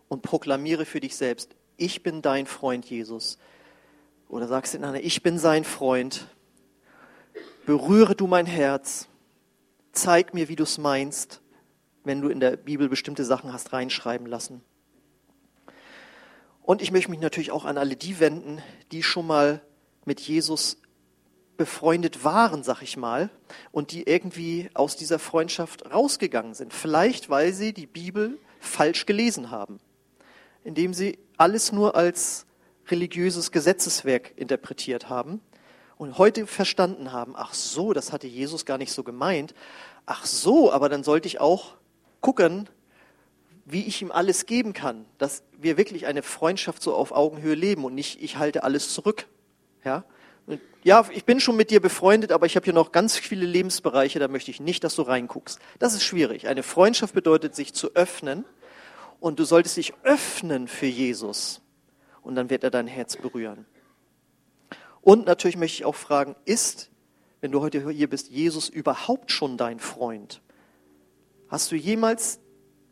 und 0.07 0.21
proklamiere 0.21 0.85
für 0.85 1.01
dich 1.01 1.17
selbst, 1.17 1.57
ich 1.75 2.01
bin 2.01 2.21
dein 2.21 2.45
Freund 2.45 2.85
Jesus. 2.85 3.37
Oder 4.29 4.47
sagst 4.47 4.75
den 4.75 4.85
anderen, 4.85 5.05
ich 5.05 5.23
bin 5.23 5.37
sein 5.37 5.65
Freund. 5.65 6.29
Berühre 7.65 8.15
du 8.15 8.27
mein 8.27 8.45
Herz. 8.45 9.09
Zeig 9.91 10.33
mir, 10.33 10.47
wie 10.47 10.55
du 10.55 10.63
es 10.63 10.77
meinst, 10.77 11.41
wenn 12.05 12.21
du 12.21 12.29
in 12.29 12.39
der 12.39 12.55
Bibel 12.55 12.87
bestimmte 12.87 13.25
Sachen 13.25 13.51
hast 13.51 13.73
reinschreiben 13.73 14.25
lassen. 14.25 14.61
Und 16.61 16.81
ich 16.81 16.91
möchte 16.91 17.11
mich 17.11 17.19
natürlich 17.19 17.51
auch 17.51 17.65
an 17.65 17.77
alle 17.77 17.97
die 17.97 18.21
wenden, 18.21 18.61
die 18.93 19.03
schon 19.03 19.27
mal 19.27 19.59
mit 20.05 20.21
Jesus 20.21 20.77
befreundet 21.58 22.24
waren, 22.24 22.64
sag 22.64 22.82
ich 22.82 22.97
mal, 22.97 23.30
und 23.72 23.91
die 23.91 24.04
irgendwie 24.04 24.70
aus 24.74 24.95
dieser 24.95 25.20
Freundschaft 25.20 25.91
rausgegangen 25.93 26.54
sind. 26.54 26.74
Vielleicht, 26.74 27.30
weil 27.30 27.54
sie 27.54 27.74
die 27.74 27.88
Bibel 27.88 28.39
falsch 28.60 29.06
gelesen 29.06 29.51
haben, 29.51 29.80
indem 30.64 30.93
sie 30.93 31.20
alles 31.38 31.72
nur 31.72 31.95
als 31.95 32.45
religiöses 32.88 33.51
Gesetzeswerk 33.51 34.34
interpretiert 34.36 35.10
haben 35.10 35.41
und 35.97 36.18
heute 36.18 36.47
verstanden 36.47 37.12
haben, 37.12 37.34
ach 37.36 37.54
so, 37.54 37.93
das 37.93 38.12
hatte 38.12 38.28
Jesus 38.28 38.66
gar 38.66 38.78
nicht 38.78 38.91
so 38.91 39.04
gemeint. 39.04 39.54
Ach 40.06 40.26
so, 40.26 40.72
aber 40.72 40.89
dann 40.89 41.04
sollte 41.04 41.28
ich 41.28 41.39
auch 41.39 41.76
gucken, 42.20 42.68
wie 43.66 43.86
ich 43.86 44.01
ihm 44.01 44.12
alles 44.12 44.45
geben 44.45 44.74
kann, 44.74 45.06
dass 45.18 45.43
wir 45.58 45.78
wirklich 45.78 46.06
eine 46.06 46.22
Freundschaft 46.22 46.82
so 46.82 46.93
auf 46.93 47.12
Augenhöhe 47.14 47.56
leben 47.56 47.86
und 47.86 47.95
nicht, 47.95 48.22
ich 48.22 48.38
halte 48.38 48.64
alles 48.64 48.93
zurück. 48.93 49.28
Ja, 49.86 50.04
ja 50.83 51.05
ich 51.11 51.25
bin 51.25 51.39
schon 51.39 51.55
mit 51.55 51.69
dir 51.71 51.81
befreundet, 51.81 52.31
aber 52.31 52.45
ich 52.45 52.55
habe 52.55 52.65
hier 52.65 52.73
noch 52.73 52.91
ganz 52.91 53.17
viele 53.17 53.45
Lebensbereiche, 53.45 54.19
da 54.19 54.27
möchte 54.27 54.51
ich 54.51 54.59
nicht, 54.59 54.83
dass 54.83 54.95
du 54.95 55.03
reinguckst. 55.03 55.59
Das 55.79 55.93
ist 55.93 56.03
schwierig. 56.03 56.47
Eine 56.47 56.63
Freundschaft 56.63 57.13
bedeutet, 57.13 57.55
sich 57.55 57.73
zu 57.73 57.95
öffnen 57.95 58.45
und 59.19 59.39
du 59.39 59.45
solltest 59.45 59.77
dich 59.77 59.93
öffnen 60.03 60.67
für 60.67 60.85
Jesus 60.85 61.61
und 62.21 62.35
dann 62.35 62.49
wird 62.49 62.63
er 62.63 62.71
dein 62.71 62.87
Herz 62.87 63.17
berühren. 63.17 63.65
Und 65.01 65.25
natürlich 65.25 65.57
möchte 65.57 65.75
ich 65.75 65.85
auch 65.85 65.95
fragen, 65.95 66.35
ist, 66.45 66.89
wenn 67.41 67.51
du 67.51 67.59
heute 67.61 67.89
hier 67.89 68.09
bist, 68.09 68.29
Jesus 68.29 68.69
überhaupt 68.69 69.31
schon 69.31 69.57
dein 69.57 69.79
Freund? 69.79 70.41
Hast 71.49 71.71
du 71.71 71.75
jemals 71.75 72.39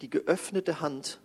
die 0.01 0.09
geöffnete 0.09 0.81
Hand 0.81 1.21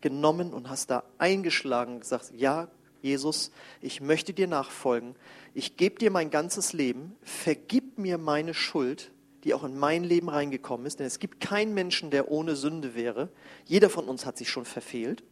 genommen 0.00 0.52
und 0.52 0.68
hast 0.68 0.90
da 0.90 1.02
eingeschlagen 1.16 1.94
und 1.94 2.00
gesagt, 2.00 2.32
ja, 2.34 2.68
Jesus, 3.02 3.50
ich 3.80 4.00
möchte 4.00 4.32
dir 4.32 4.46
nachfolgen, 4.46 5.14
ich 5.54 5.76
gebe 5.76 5.98
dir 5.98 6.10
mein 6.10 6.30
ganzes 6.30 6.72
Leben, 6.72 7.16
vergib 7.22 7.98
mir 7.98 8.18
meine 8.18 8.54
Schuld, 8.54 9.12
die 9.44 9.54
auch 9.54 9.64
in 9.64 9.78
mein 9.78 10.04
Leben 10.04 10.28
reingekommen 10.28 10.86
ist, 10.86 10.98
denn 10.98 11.06
es 11.06 11.18
gibt 11.18 11.40
keinen 11.40 11.74
Menschen, 11.74 12.10
der 12.10 12.30
ohne 12.30 12.56
Sünde 12.56 12.94
wäre. 12.94 13.28
Jeder 13.64 13.88
von 13.88 14.08
uns 14.08 14.26
hat 14.26 14.36
sich 14.36 14.50
schon 14.50 14.64
verfehlt. 14.64 15.22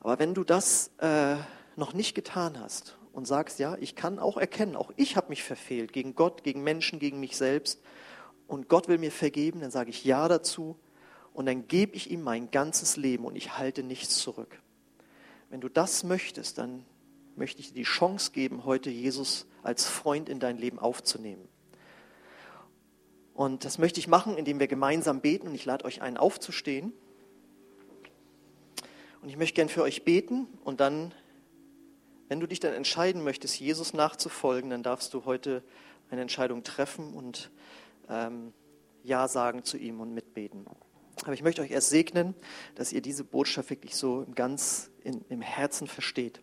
Aber 0.00 0.18
wenn 0.18 0.34
du 0.34 0.44
das 0.44 0.90
äh, 0.98 1.36
noch 1.76 1.94
nicht 1.94 2.14
getan 2.14 2.60
hast 2.60 2.98
und 3.12 3.26
sagst, 3.26 3.58
ja, 3.58 3.76
ich 3.80 3.94
kann 3.94 4.18
auch 4.18 4.36
erkennen, 4.36 4.76
auch 4.76 4.92
ich 4.96 5.16
habe 5.16 5.28
mich 5.28 5.42
verfehlt 5.42 5.92
gegen 5.92 6.14
Gott, 6.14 6.42
gegen 6.42 6.62
Menschen, 6.62 6.98
gegen 6.98 7.20
mich 7.20 7.36
selbst, 7.36 7.80
und 8.46 8.68
Gott 8.68 8.88
will 8.88 8.98
mir 8.98 9.10
vergeben, 9.10 9.60
dann 9.60 9.70
sage 9.70 9.90
ich 9.90 10.04
ja 10.04 10.28
dazu 10.28 10.76
und 11.32 11.46
dann 11.46 11.66
gebe 11.68 11.94
ich 11.96 12.10
ihm 12.10 12.22
mein 12.22 12.50
ganzes 12.50 12.96
Leben 12.96 13.24
und 13.24 13.36
ich 13.36 13.58
halte 13.58 13.82
nichts 13.82 14.18
zurück. 14.18 14.60
Wenn 15.56 15.62
du 15.62 15.70
das 15.70 16.04
möchtest, 16.04 16.58
dann 16.58 16.84
möchte 17.34 17.62
ich 17.62 17.68
dir 17.68 17.76
die 17.76 17.82
Chance 17.84 18.30
geben, 18.32 18.66
heute 18.66 18.90
Jesus 18.90 19.46
als 19.62 19.86
Freund 19.86 20.28
in 20.28 20.38
dein 20.38 20.58
Leben 20.58 20.78
aufzunehmen. 20.78 21.48
Und 23.32 23.64
das 23.64 23.78
möchte 23.78 23.98
ich 23.98 24.06
machen, 24.06 24.36
indem 24.36 24.60
wir 24.60 24.66
gemeinsam 24.66 25.22
beten 25.22 25.48
und 25.48 25.54
ich 25.54 25.64
lade 25.64 25.86
euch 25.86 26.02
ein, 26.02 26.18
aufzustehen. 26.18 26.92
Und 29.22 29.30
ich 29.30 29.38
möchte 29.38 29.54
gern 29.54 29.70
für 29.70 29.80
euch 29.80 30.04
beten 30.04 30.46
und 30.62 30.80
dann, 30.80 31.14
wenn 32.28 32.38
du 32.38 32.46
dich 32.46 32.60
dann 32.60 32.74
entscheiden 32.74 33.24
möchtest, 33.24 33.58
Jesus 33.58 33.94
nachzufolgen, 33.94 34.68
dann 34.68 34.82
darfst 34.82 35.14
du 35.14 35.24
heute 35.24 35.62
eine 36.10 36.20
Entscheidung 36.20 36.64
treffen 36.64 37.14
und 37.14 37.50
ähm, 38.10 38.52
Ja 39.04 39.26
sagen 39.26 39.64
zu 39.64 39.78
ihm 39.78 40.02
und 40.02 40.12
mitbeten. 40.12 40.66
Aber 41.22 41.32
ich 41.32 41.42
möchte 41.42 41.62
euch 41.62 41.70
erst 41.70 41.90
segnen, 41.90 42.34
dass 42.74 42.92
ihr 42.92 43.00
diese 43.00 43.24
Botschaft 43.24 43.70
wirklich 43.70 43.96
so 43.96 44.26
ganz 44.34 44.90
in, 45.02 45.24
im 45.28 45.40
Herzen 45.40 45.86
versteht. 45.86 46.40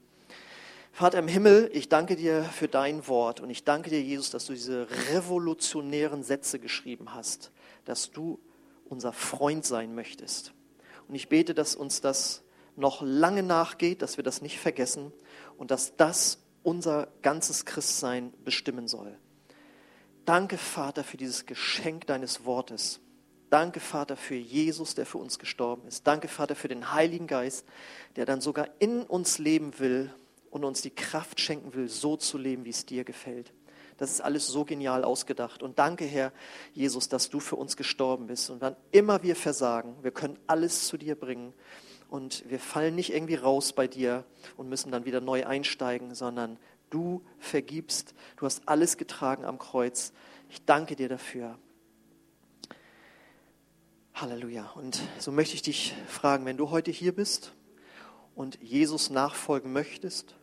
Vater 0.91 1.19
im 1.19 1.28
Himmel, 1.28 1.71
ich 1.74 1.89
danke 1.89 2.15
dir 2.15 2.43
für 2.43 2.67
dein 2.67 3.07
Wort 3.07 3.39
und 3.39 3.49
ich 3.49 3.63
danke 3.63 3.89
dir, 3.89 4.01
Jesus, 4.01 4.30
dass 4.30 4.45
du 4.45 4.53
diese 4.53 4.88
revolutionären 5.11 6.24
Sätze 6.24 6.59
geschrieben 6.59 7.13
hast, 7.13 7.51
dass 7.86 8.11
du 8.11 8.39
unser 8.86 9.11
Freund 9.11 9.65
sein 9.65 9.95
möchtest. 9.95 10.53
Und 11.07 11.15
ich 11.15 11.30
bete, 11.30 11.53
dass 11.53 11.76
uns 11.76 12.01
das 12.01 12.43
noch 12.76 13.01
lange 13.01 13.43
nachgeht, 13.43 14.01
dass 14.01 14.17
wir 14.17 14.24
das 14.24 14.41
nicht 14.41 14.59
vergessen 14.59 15.11
und 15.57 15.71
dass 15.71 15.95
das 15.95 16.39
unser 16.61 17.07
ganzes 17.21 17.65
Christsein 17.65 18.34
bestimmen 18.43 18.88
soll. 18.88 19.17
Danke, 20.26 20.57
Vater, 20.57 21.03
für 21.03 21.17
dieses 21.17 21.45
Geschenk 21.45 22.07
deines 22.07 22.45
Wortes. 22.45 22.99
Danke, 23.53 23.79
Vater, 23.79 24.17
für 24.17 24.33
Jesus, 24.33 24.95
der 24.95 25.05
für 25.05 25.19
uns 25.19 25.37
gestorben 25.37 25.87
ist. 25.87 26.07
Danke, 26.07 26.27
Vater, 26.27 26.55
für 26.55 26.69
den 26.69 26.91
Heiligen 26.91 27.27
Geist, 27.27 27.67
der 28.15 28.25
dann 28.25 28.41
sogar 28.41 28.67
in 28.79 29.03
uns 29.03 29.37
leben 29.37 29.77
will 29.77 30.11
und 30.49 30.63
uns 30.63 30.81
die 30.81 30.89
Kraft 30.89 31.39
schenken 31.39 31.75
will, 31.75 31.87
so 31.87 32.17
zu 32.17 32.39
leben, 32.39 32.65
wie 32.65 32.71
es 32.71 32.87
dir 32.87 33.03
gefällt. 33.03 33.53
Das 33.97 34.09
ist 34.09 34.21
alles 34.21 34.47
so 34.47 34.65
genial 34.65 35.03
ausgedacht. 35.03 35.61
Und 35.61 35.77
danke, 35.77 36.03
Herr 36.03 36.31
Jesus, 36.73 37.09
dass 37.09 37.29
du 37.29 37.39
für 37.39 37.55
uns 37.55 37.77
gestorben 37.77 38.25
bist. 38.25 38.49
Und 38.49 38.59
wann 38.59 38.75
immer 38.91 39.21
wir 39.21 39.35
versagen, 39.35 39.97
wir 40.01 40.09
können 40.09 40.39
alles 40.47 40.87
zu 40.87 40.97
dir 40.97 41.13
bringen. 41.13 41.53
Und 42.09 42.49
wir 42.49 42.59
fallen 42.59 42.95
nicht 42.95 43.13
irgendwie 43.13 43.35
raus 43.35 43.71
bei 43.73 43.87
dir 43.87 44.25
und 44.57 44.67
müssen 44.67 44.91
dann 44.91 45.05
wieder 45.05 45.21
neu 45.21 45.45
einsteigen, 45.45 46.15
sondern 46.15 46.57
du 46.89 47.21
vergibst. 47.37 48.15
Du 48.37 48.47
hast 48.47 48.67
alles 48.67 48.97
getragen 48.97 49.45
am 49.45 49.59
Kreuz. 49.59 50.11
Ich 50.49 50.65
danke 50.65 50.95
dir 50.95 51.07
dafür. 51.07 51.59
Halleluja. 54.16 54.70
Und 54.76 55.01
so 55.18 55.32
möchte 55.32 55.55
ich 55.55 55.64
dich 55.64 55.95
fragen, 56.07 56.45
wenn 56.45 56.57
du 56.57 56.70
heute 56.70 56.91
hier 56.91 57.16
bist 57.16 57.53
und 58.36 58.61
Jesus 58.61 59.09
nachfolgen 59.09 59.74
möchtest 59.74 60.36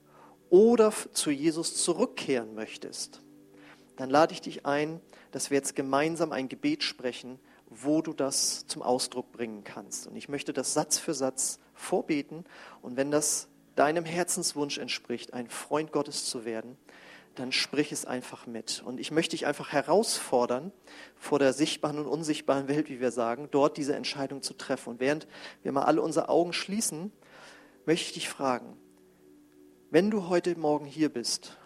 oder 0.49 0.93
zu 1.13 1.31
Jesus 1.31 1.77
zurückkehren 1.77 2.55
möchtest, 2.55 3.23
dann 3.97 4.11
lade 4.11 4.33
ich 4.33 4.41
dich 4.41 4.67
ein, 4.67 5.01
dass 5.31 5.51
wir 5.51 5.57
jetzt 5.57 5.77
gemeinsam 5.77 6.33
ein 6.33 6.49
Gebet 6.49 6.83
sprechen, 6.83 7.39
wo 7.67 8.03
du 8.03 8.13
das 8.13 8.67
zum 8.67 8.83
Ausdruck 8.83 9.31
bringen 9.31 9.63
kannst. 9.63 10.09
Und 10.09 10.17
ich 10.17 10.29
möchte 10.29 10.53
das 10.53 10.75
Satz 10.75 10.99
für 10.99 11.15
Satz 11.15 11.61
vorbeten. 11.73 12.45
Und 12.83 12.97
wenn 12.97 13.13
das 13.13 13.47
deinem 13.77 14.05
Herzenswunsch 14.05 14.79
entspricht, 14.79 15.33
ein 15.33 15.49
Freund 15.49 15.93
Gottes 15.93 16.25
zu 16.25 16.45
werden, 16.45 16.77
dann 17.41 17.53
sprich 17.53 17.91
es 17.91 18.05
einfach 18.05 18.47
mit. 18.47 18.83
Und 18.85 19.01
ich 19.01 19.11
möchte 19.11 19.31
dich 19.31 19.47
einfach 19.47 19.73
herausfordern, 19.73 20.73
vor 21.17 21.39
der 21.39 21.53
sichtbaren 21.53 21.99
und 21.99 22.07
unsichtbaren 22.07 22.69
Welt, 22.69 22.89
wie 22.89 23.01
wir 23.01 23.11
sagen, 23.11 23.49
dort 23.51 23.77
diese 23.77 23.95
Entscheidung 23.95 24.43
zu 24.43 24.55
treffen. 24.55 24.91
Und 24.91 25.01
während 25.01 25.27
wir 25.63 25.73
mal 25.73 25.85
alle 25.85 26.03
unsere 26.03 26.29
Augen 26.29 26.53
schließen, 26.53 27.13
möchte 27.87 28.07
ich 28.07 28.13
dich 28.13 28.29
fragen, 28.29 28.77
wenn 29.91 30.11
du 30.11 30.29
heute 30.29 30.57
Morgen 30.57 30.85
hier 30.85 31.09
bist 31.09 31.57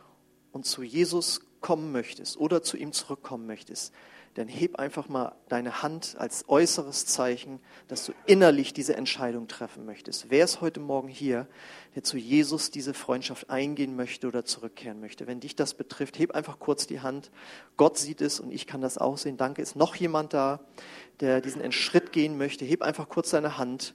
und 0.52 0.64
zu 0.64 0.82
Jesus 0.82 1.40
kommen 1.60 1.92
möchtest 1.92 2.36
oder 2.36 2.62
zu 2.62 2.76
ihm 2.76 2.92
zurückkommen 2.92 3.46
möchtest, 3.46 3.92
dann 4.34 4.48
heb 4.48 4.76
einfach 4.76 5.08
mal 5.08 5.36
deine 5.48 5.82
Hand 5.82 6.16
als 6.18 6.48
äußeres 6.48 7.06
Zeichen, 7.06 7.60
dass 7.86 8.04
du 8.04 8.12
innerlich 8.26 8.72
diese 8.72 8.96
Entscheidung 8.96 9.46
treffen 9.46 9.86
möchtest. 9.86 10.28
Wer 10.28 10.44
ist 10.44 10.60
heute 10.60 10.80
Morgen 10.80 11.08
hier, 11.08 11.46
der 11.94 12.02
zu 12.02 12.18
Jesus 12.18 12.72
diese 12.72 12.94
Freundschaft 12.94 13.48
eingehen 13.48 13.94
möchte 13.94 14.26
oder 14.26 14.44
zurückkehren 14.44 15.00
möchte? 15.00 15.28
Wenn 15.28 15.38
dich 15.38 15.54
das 15.54 15.74
betrifft, 15.74 16.18
heb 16.18 16.32
einfach 16.32 16.58
kurz 16.58 16.88
die 16.88 17.00
Hand. 17.00 17.30
Gott 17.76 17.96
sieht 17.96 18.20
es 18.20 18.40
und 18.40 18.50
ich 18.50 18.66
kann 18.66 18.80
das 18.80 18.98
auch 18.98 19.18
sehen. 19.18 19.36
Danke. 19.36 19.62
Ist 19.62 19.76
noch 19.76 19.94
jemand 19.94 20.34
da, 20.34 20.60
der 21.20 21.40
diesen 21.40 21.70
Schritt 21.70 22.12
gehen 22.12 22.36
möchte? 22.36 22.64
Heb 22.64 22.82
einfach 22.82 23.08
kurz 23.08 23.30
deine 23.30 23.56
Hand 23.56 23.94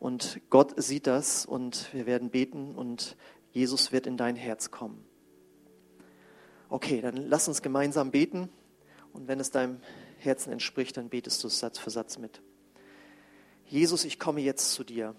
und 0.00 0.40
Gott 0.48 0.72
sieht 0.82 1.06
das 1.06 1.44
und 1.44 1.92
wir 1.92 2.06
werden 2.06 2.30
beten 2.30 2.74
und 2.74 3.16
Jesus 3.52 3.92
wird 3.92 4.06
in 4.06 4.16
dein 4.16 4.36
Herz 4.36 4.70
kommen. 4.70 5.04
Okay, 6.70 7.00
dann 7.00 7.16
lass 7.16 7.48
uns 7.48 7.62
gemeinsam 7.62 8.10
beten. 8.10 8.48
Und 9.14 9.28
wenn 9.28 9.40
es 9.40 9.50
deinem 9.50 9.80
Herzen 10.18 10.52
entspricht, 10.52 10.98
dann 10.98 11.08
betest 11.08 11.42
du 11.42 11.48
es 11.48 11.58
Satz 11.58 11.78
für 11.78 11.90
Satz 11.90 12.18
mit. 12.18 12.42
Jesus, 13.66 14.04
ich 14.04 14.18
komme 14.18 14.40
jetzt 14.40 14.72
zu 14.72 14.84
dir. 14.84 15.14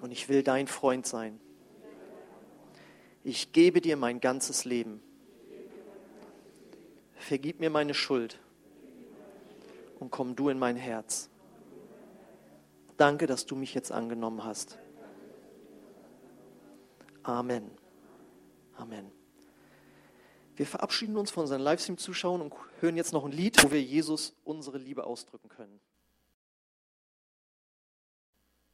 Und 0.00 0.10
ich 0.10 0.28
will 0.28 0.42
dein 0.42 0.66
Freund 0.66 1.06
sein. 1.06 1.40
Ich 3.22 3.52
gebe 3.52 3.80
dir 3.80 3.96
mein 3.96 4.20
ganzes 4.20 4.64
Leben. 4.64 5.00
Vergib 7.14 7.60
mir 7.60 7.70
meine 7.70 7.94
Schuld 7.94 8.38
und 9.98 10.10
komm 10.10 10.36
du 10.36 10.48
in 10.48 10.58
mein 10.58 10.76
Herz. 10.76 11.28
Danke, 12.96 13.26
dass 13.26 13.46
du 13.46 13.56
mich 13.56 13.74
jetzt 13.74 13.92
angenommen 13.92 14.44
hast. 14.44 14.78
Amen. 17.22 17.70
Amen. 18.76 19.15
Wir 20.56 20.66
verabschieden 20.66 21.16
uns 21.16 21.30
von 21.30 21.42
unseren 21.42 21.60
Livestream-Zuschauern 21.60 22.40
und 22.40 22.54
hören 22.80 22.96
jetzt 22.96 23.12
noch 23.12 23.24
ein 23.24 23.32
Lied, 23.32 23.62
wo 23.62 23.70
wir 23.70 23.82
Jesus 23.82 24.34
unsere 24.44 24.78
Liebe 24.78 25.04
ausdrücken 25.04 25.48
können. 25.48 25.80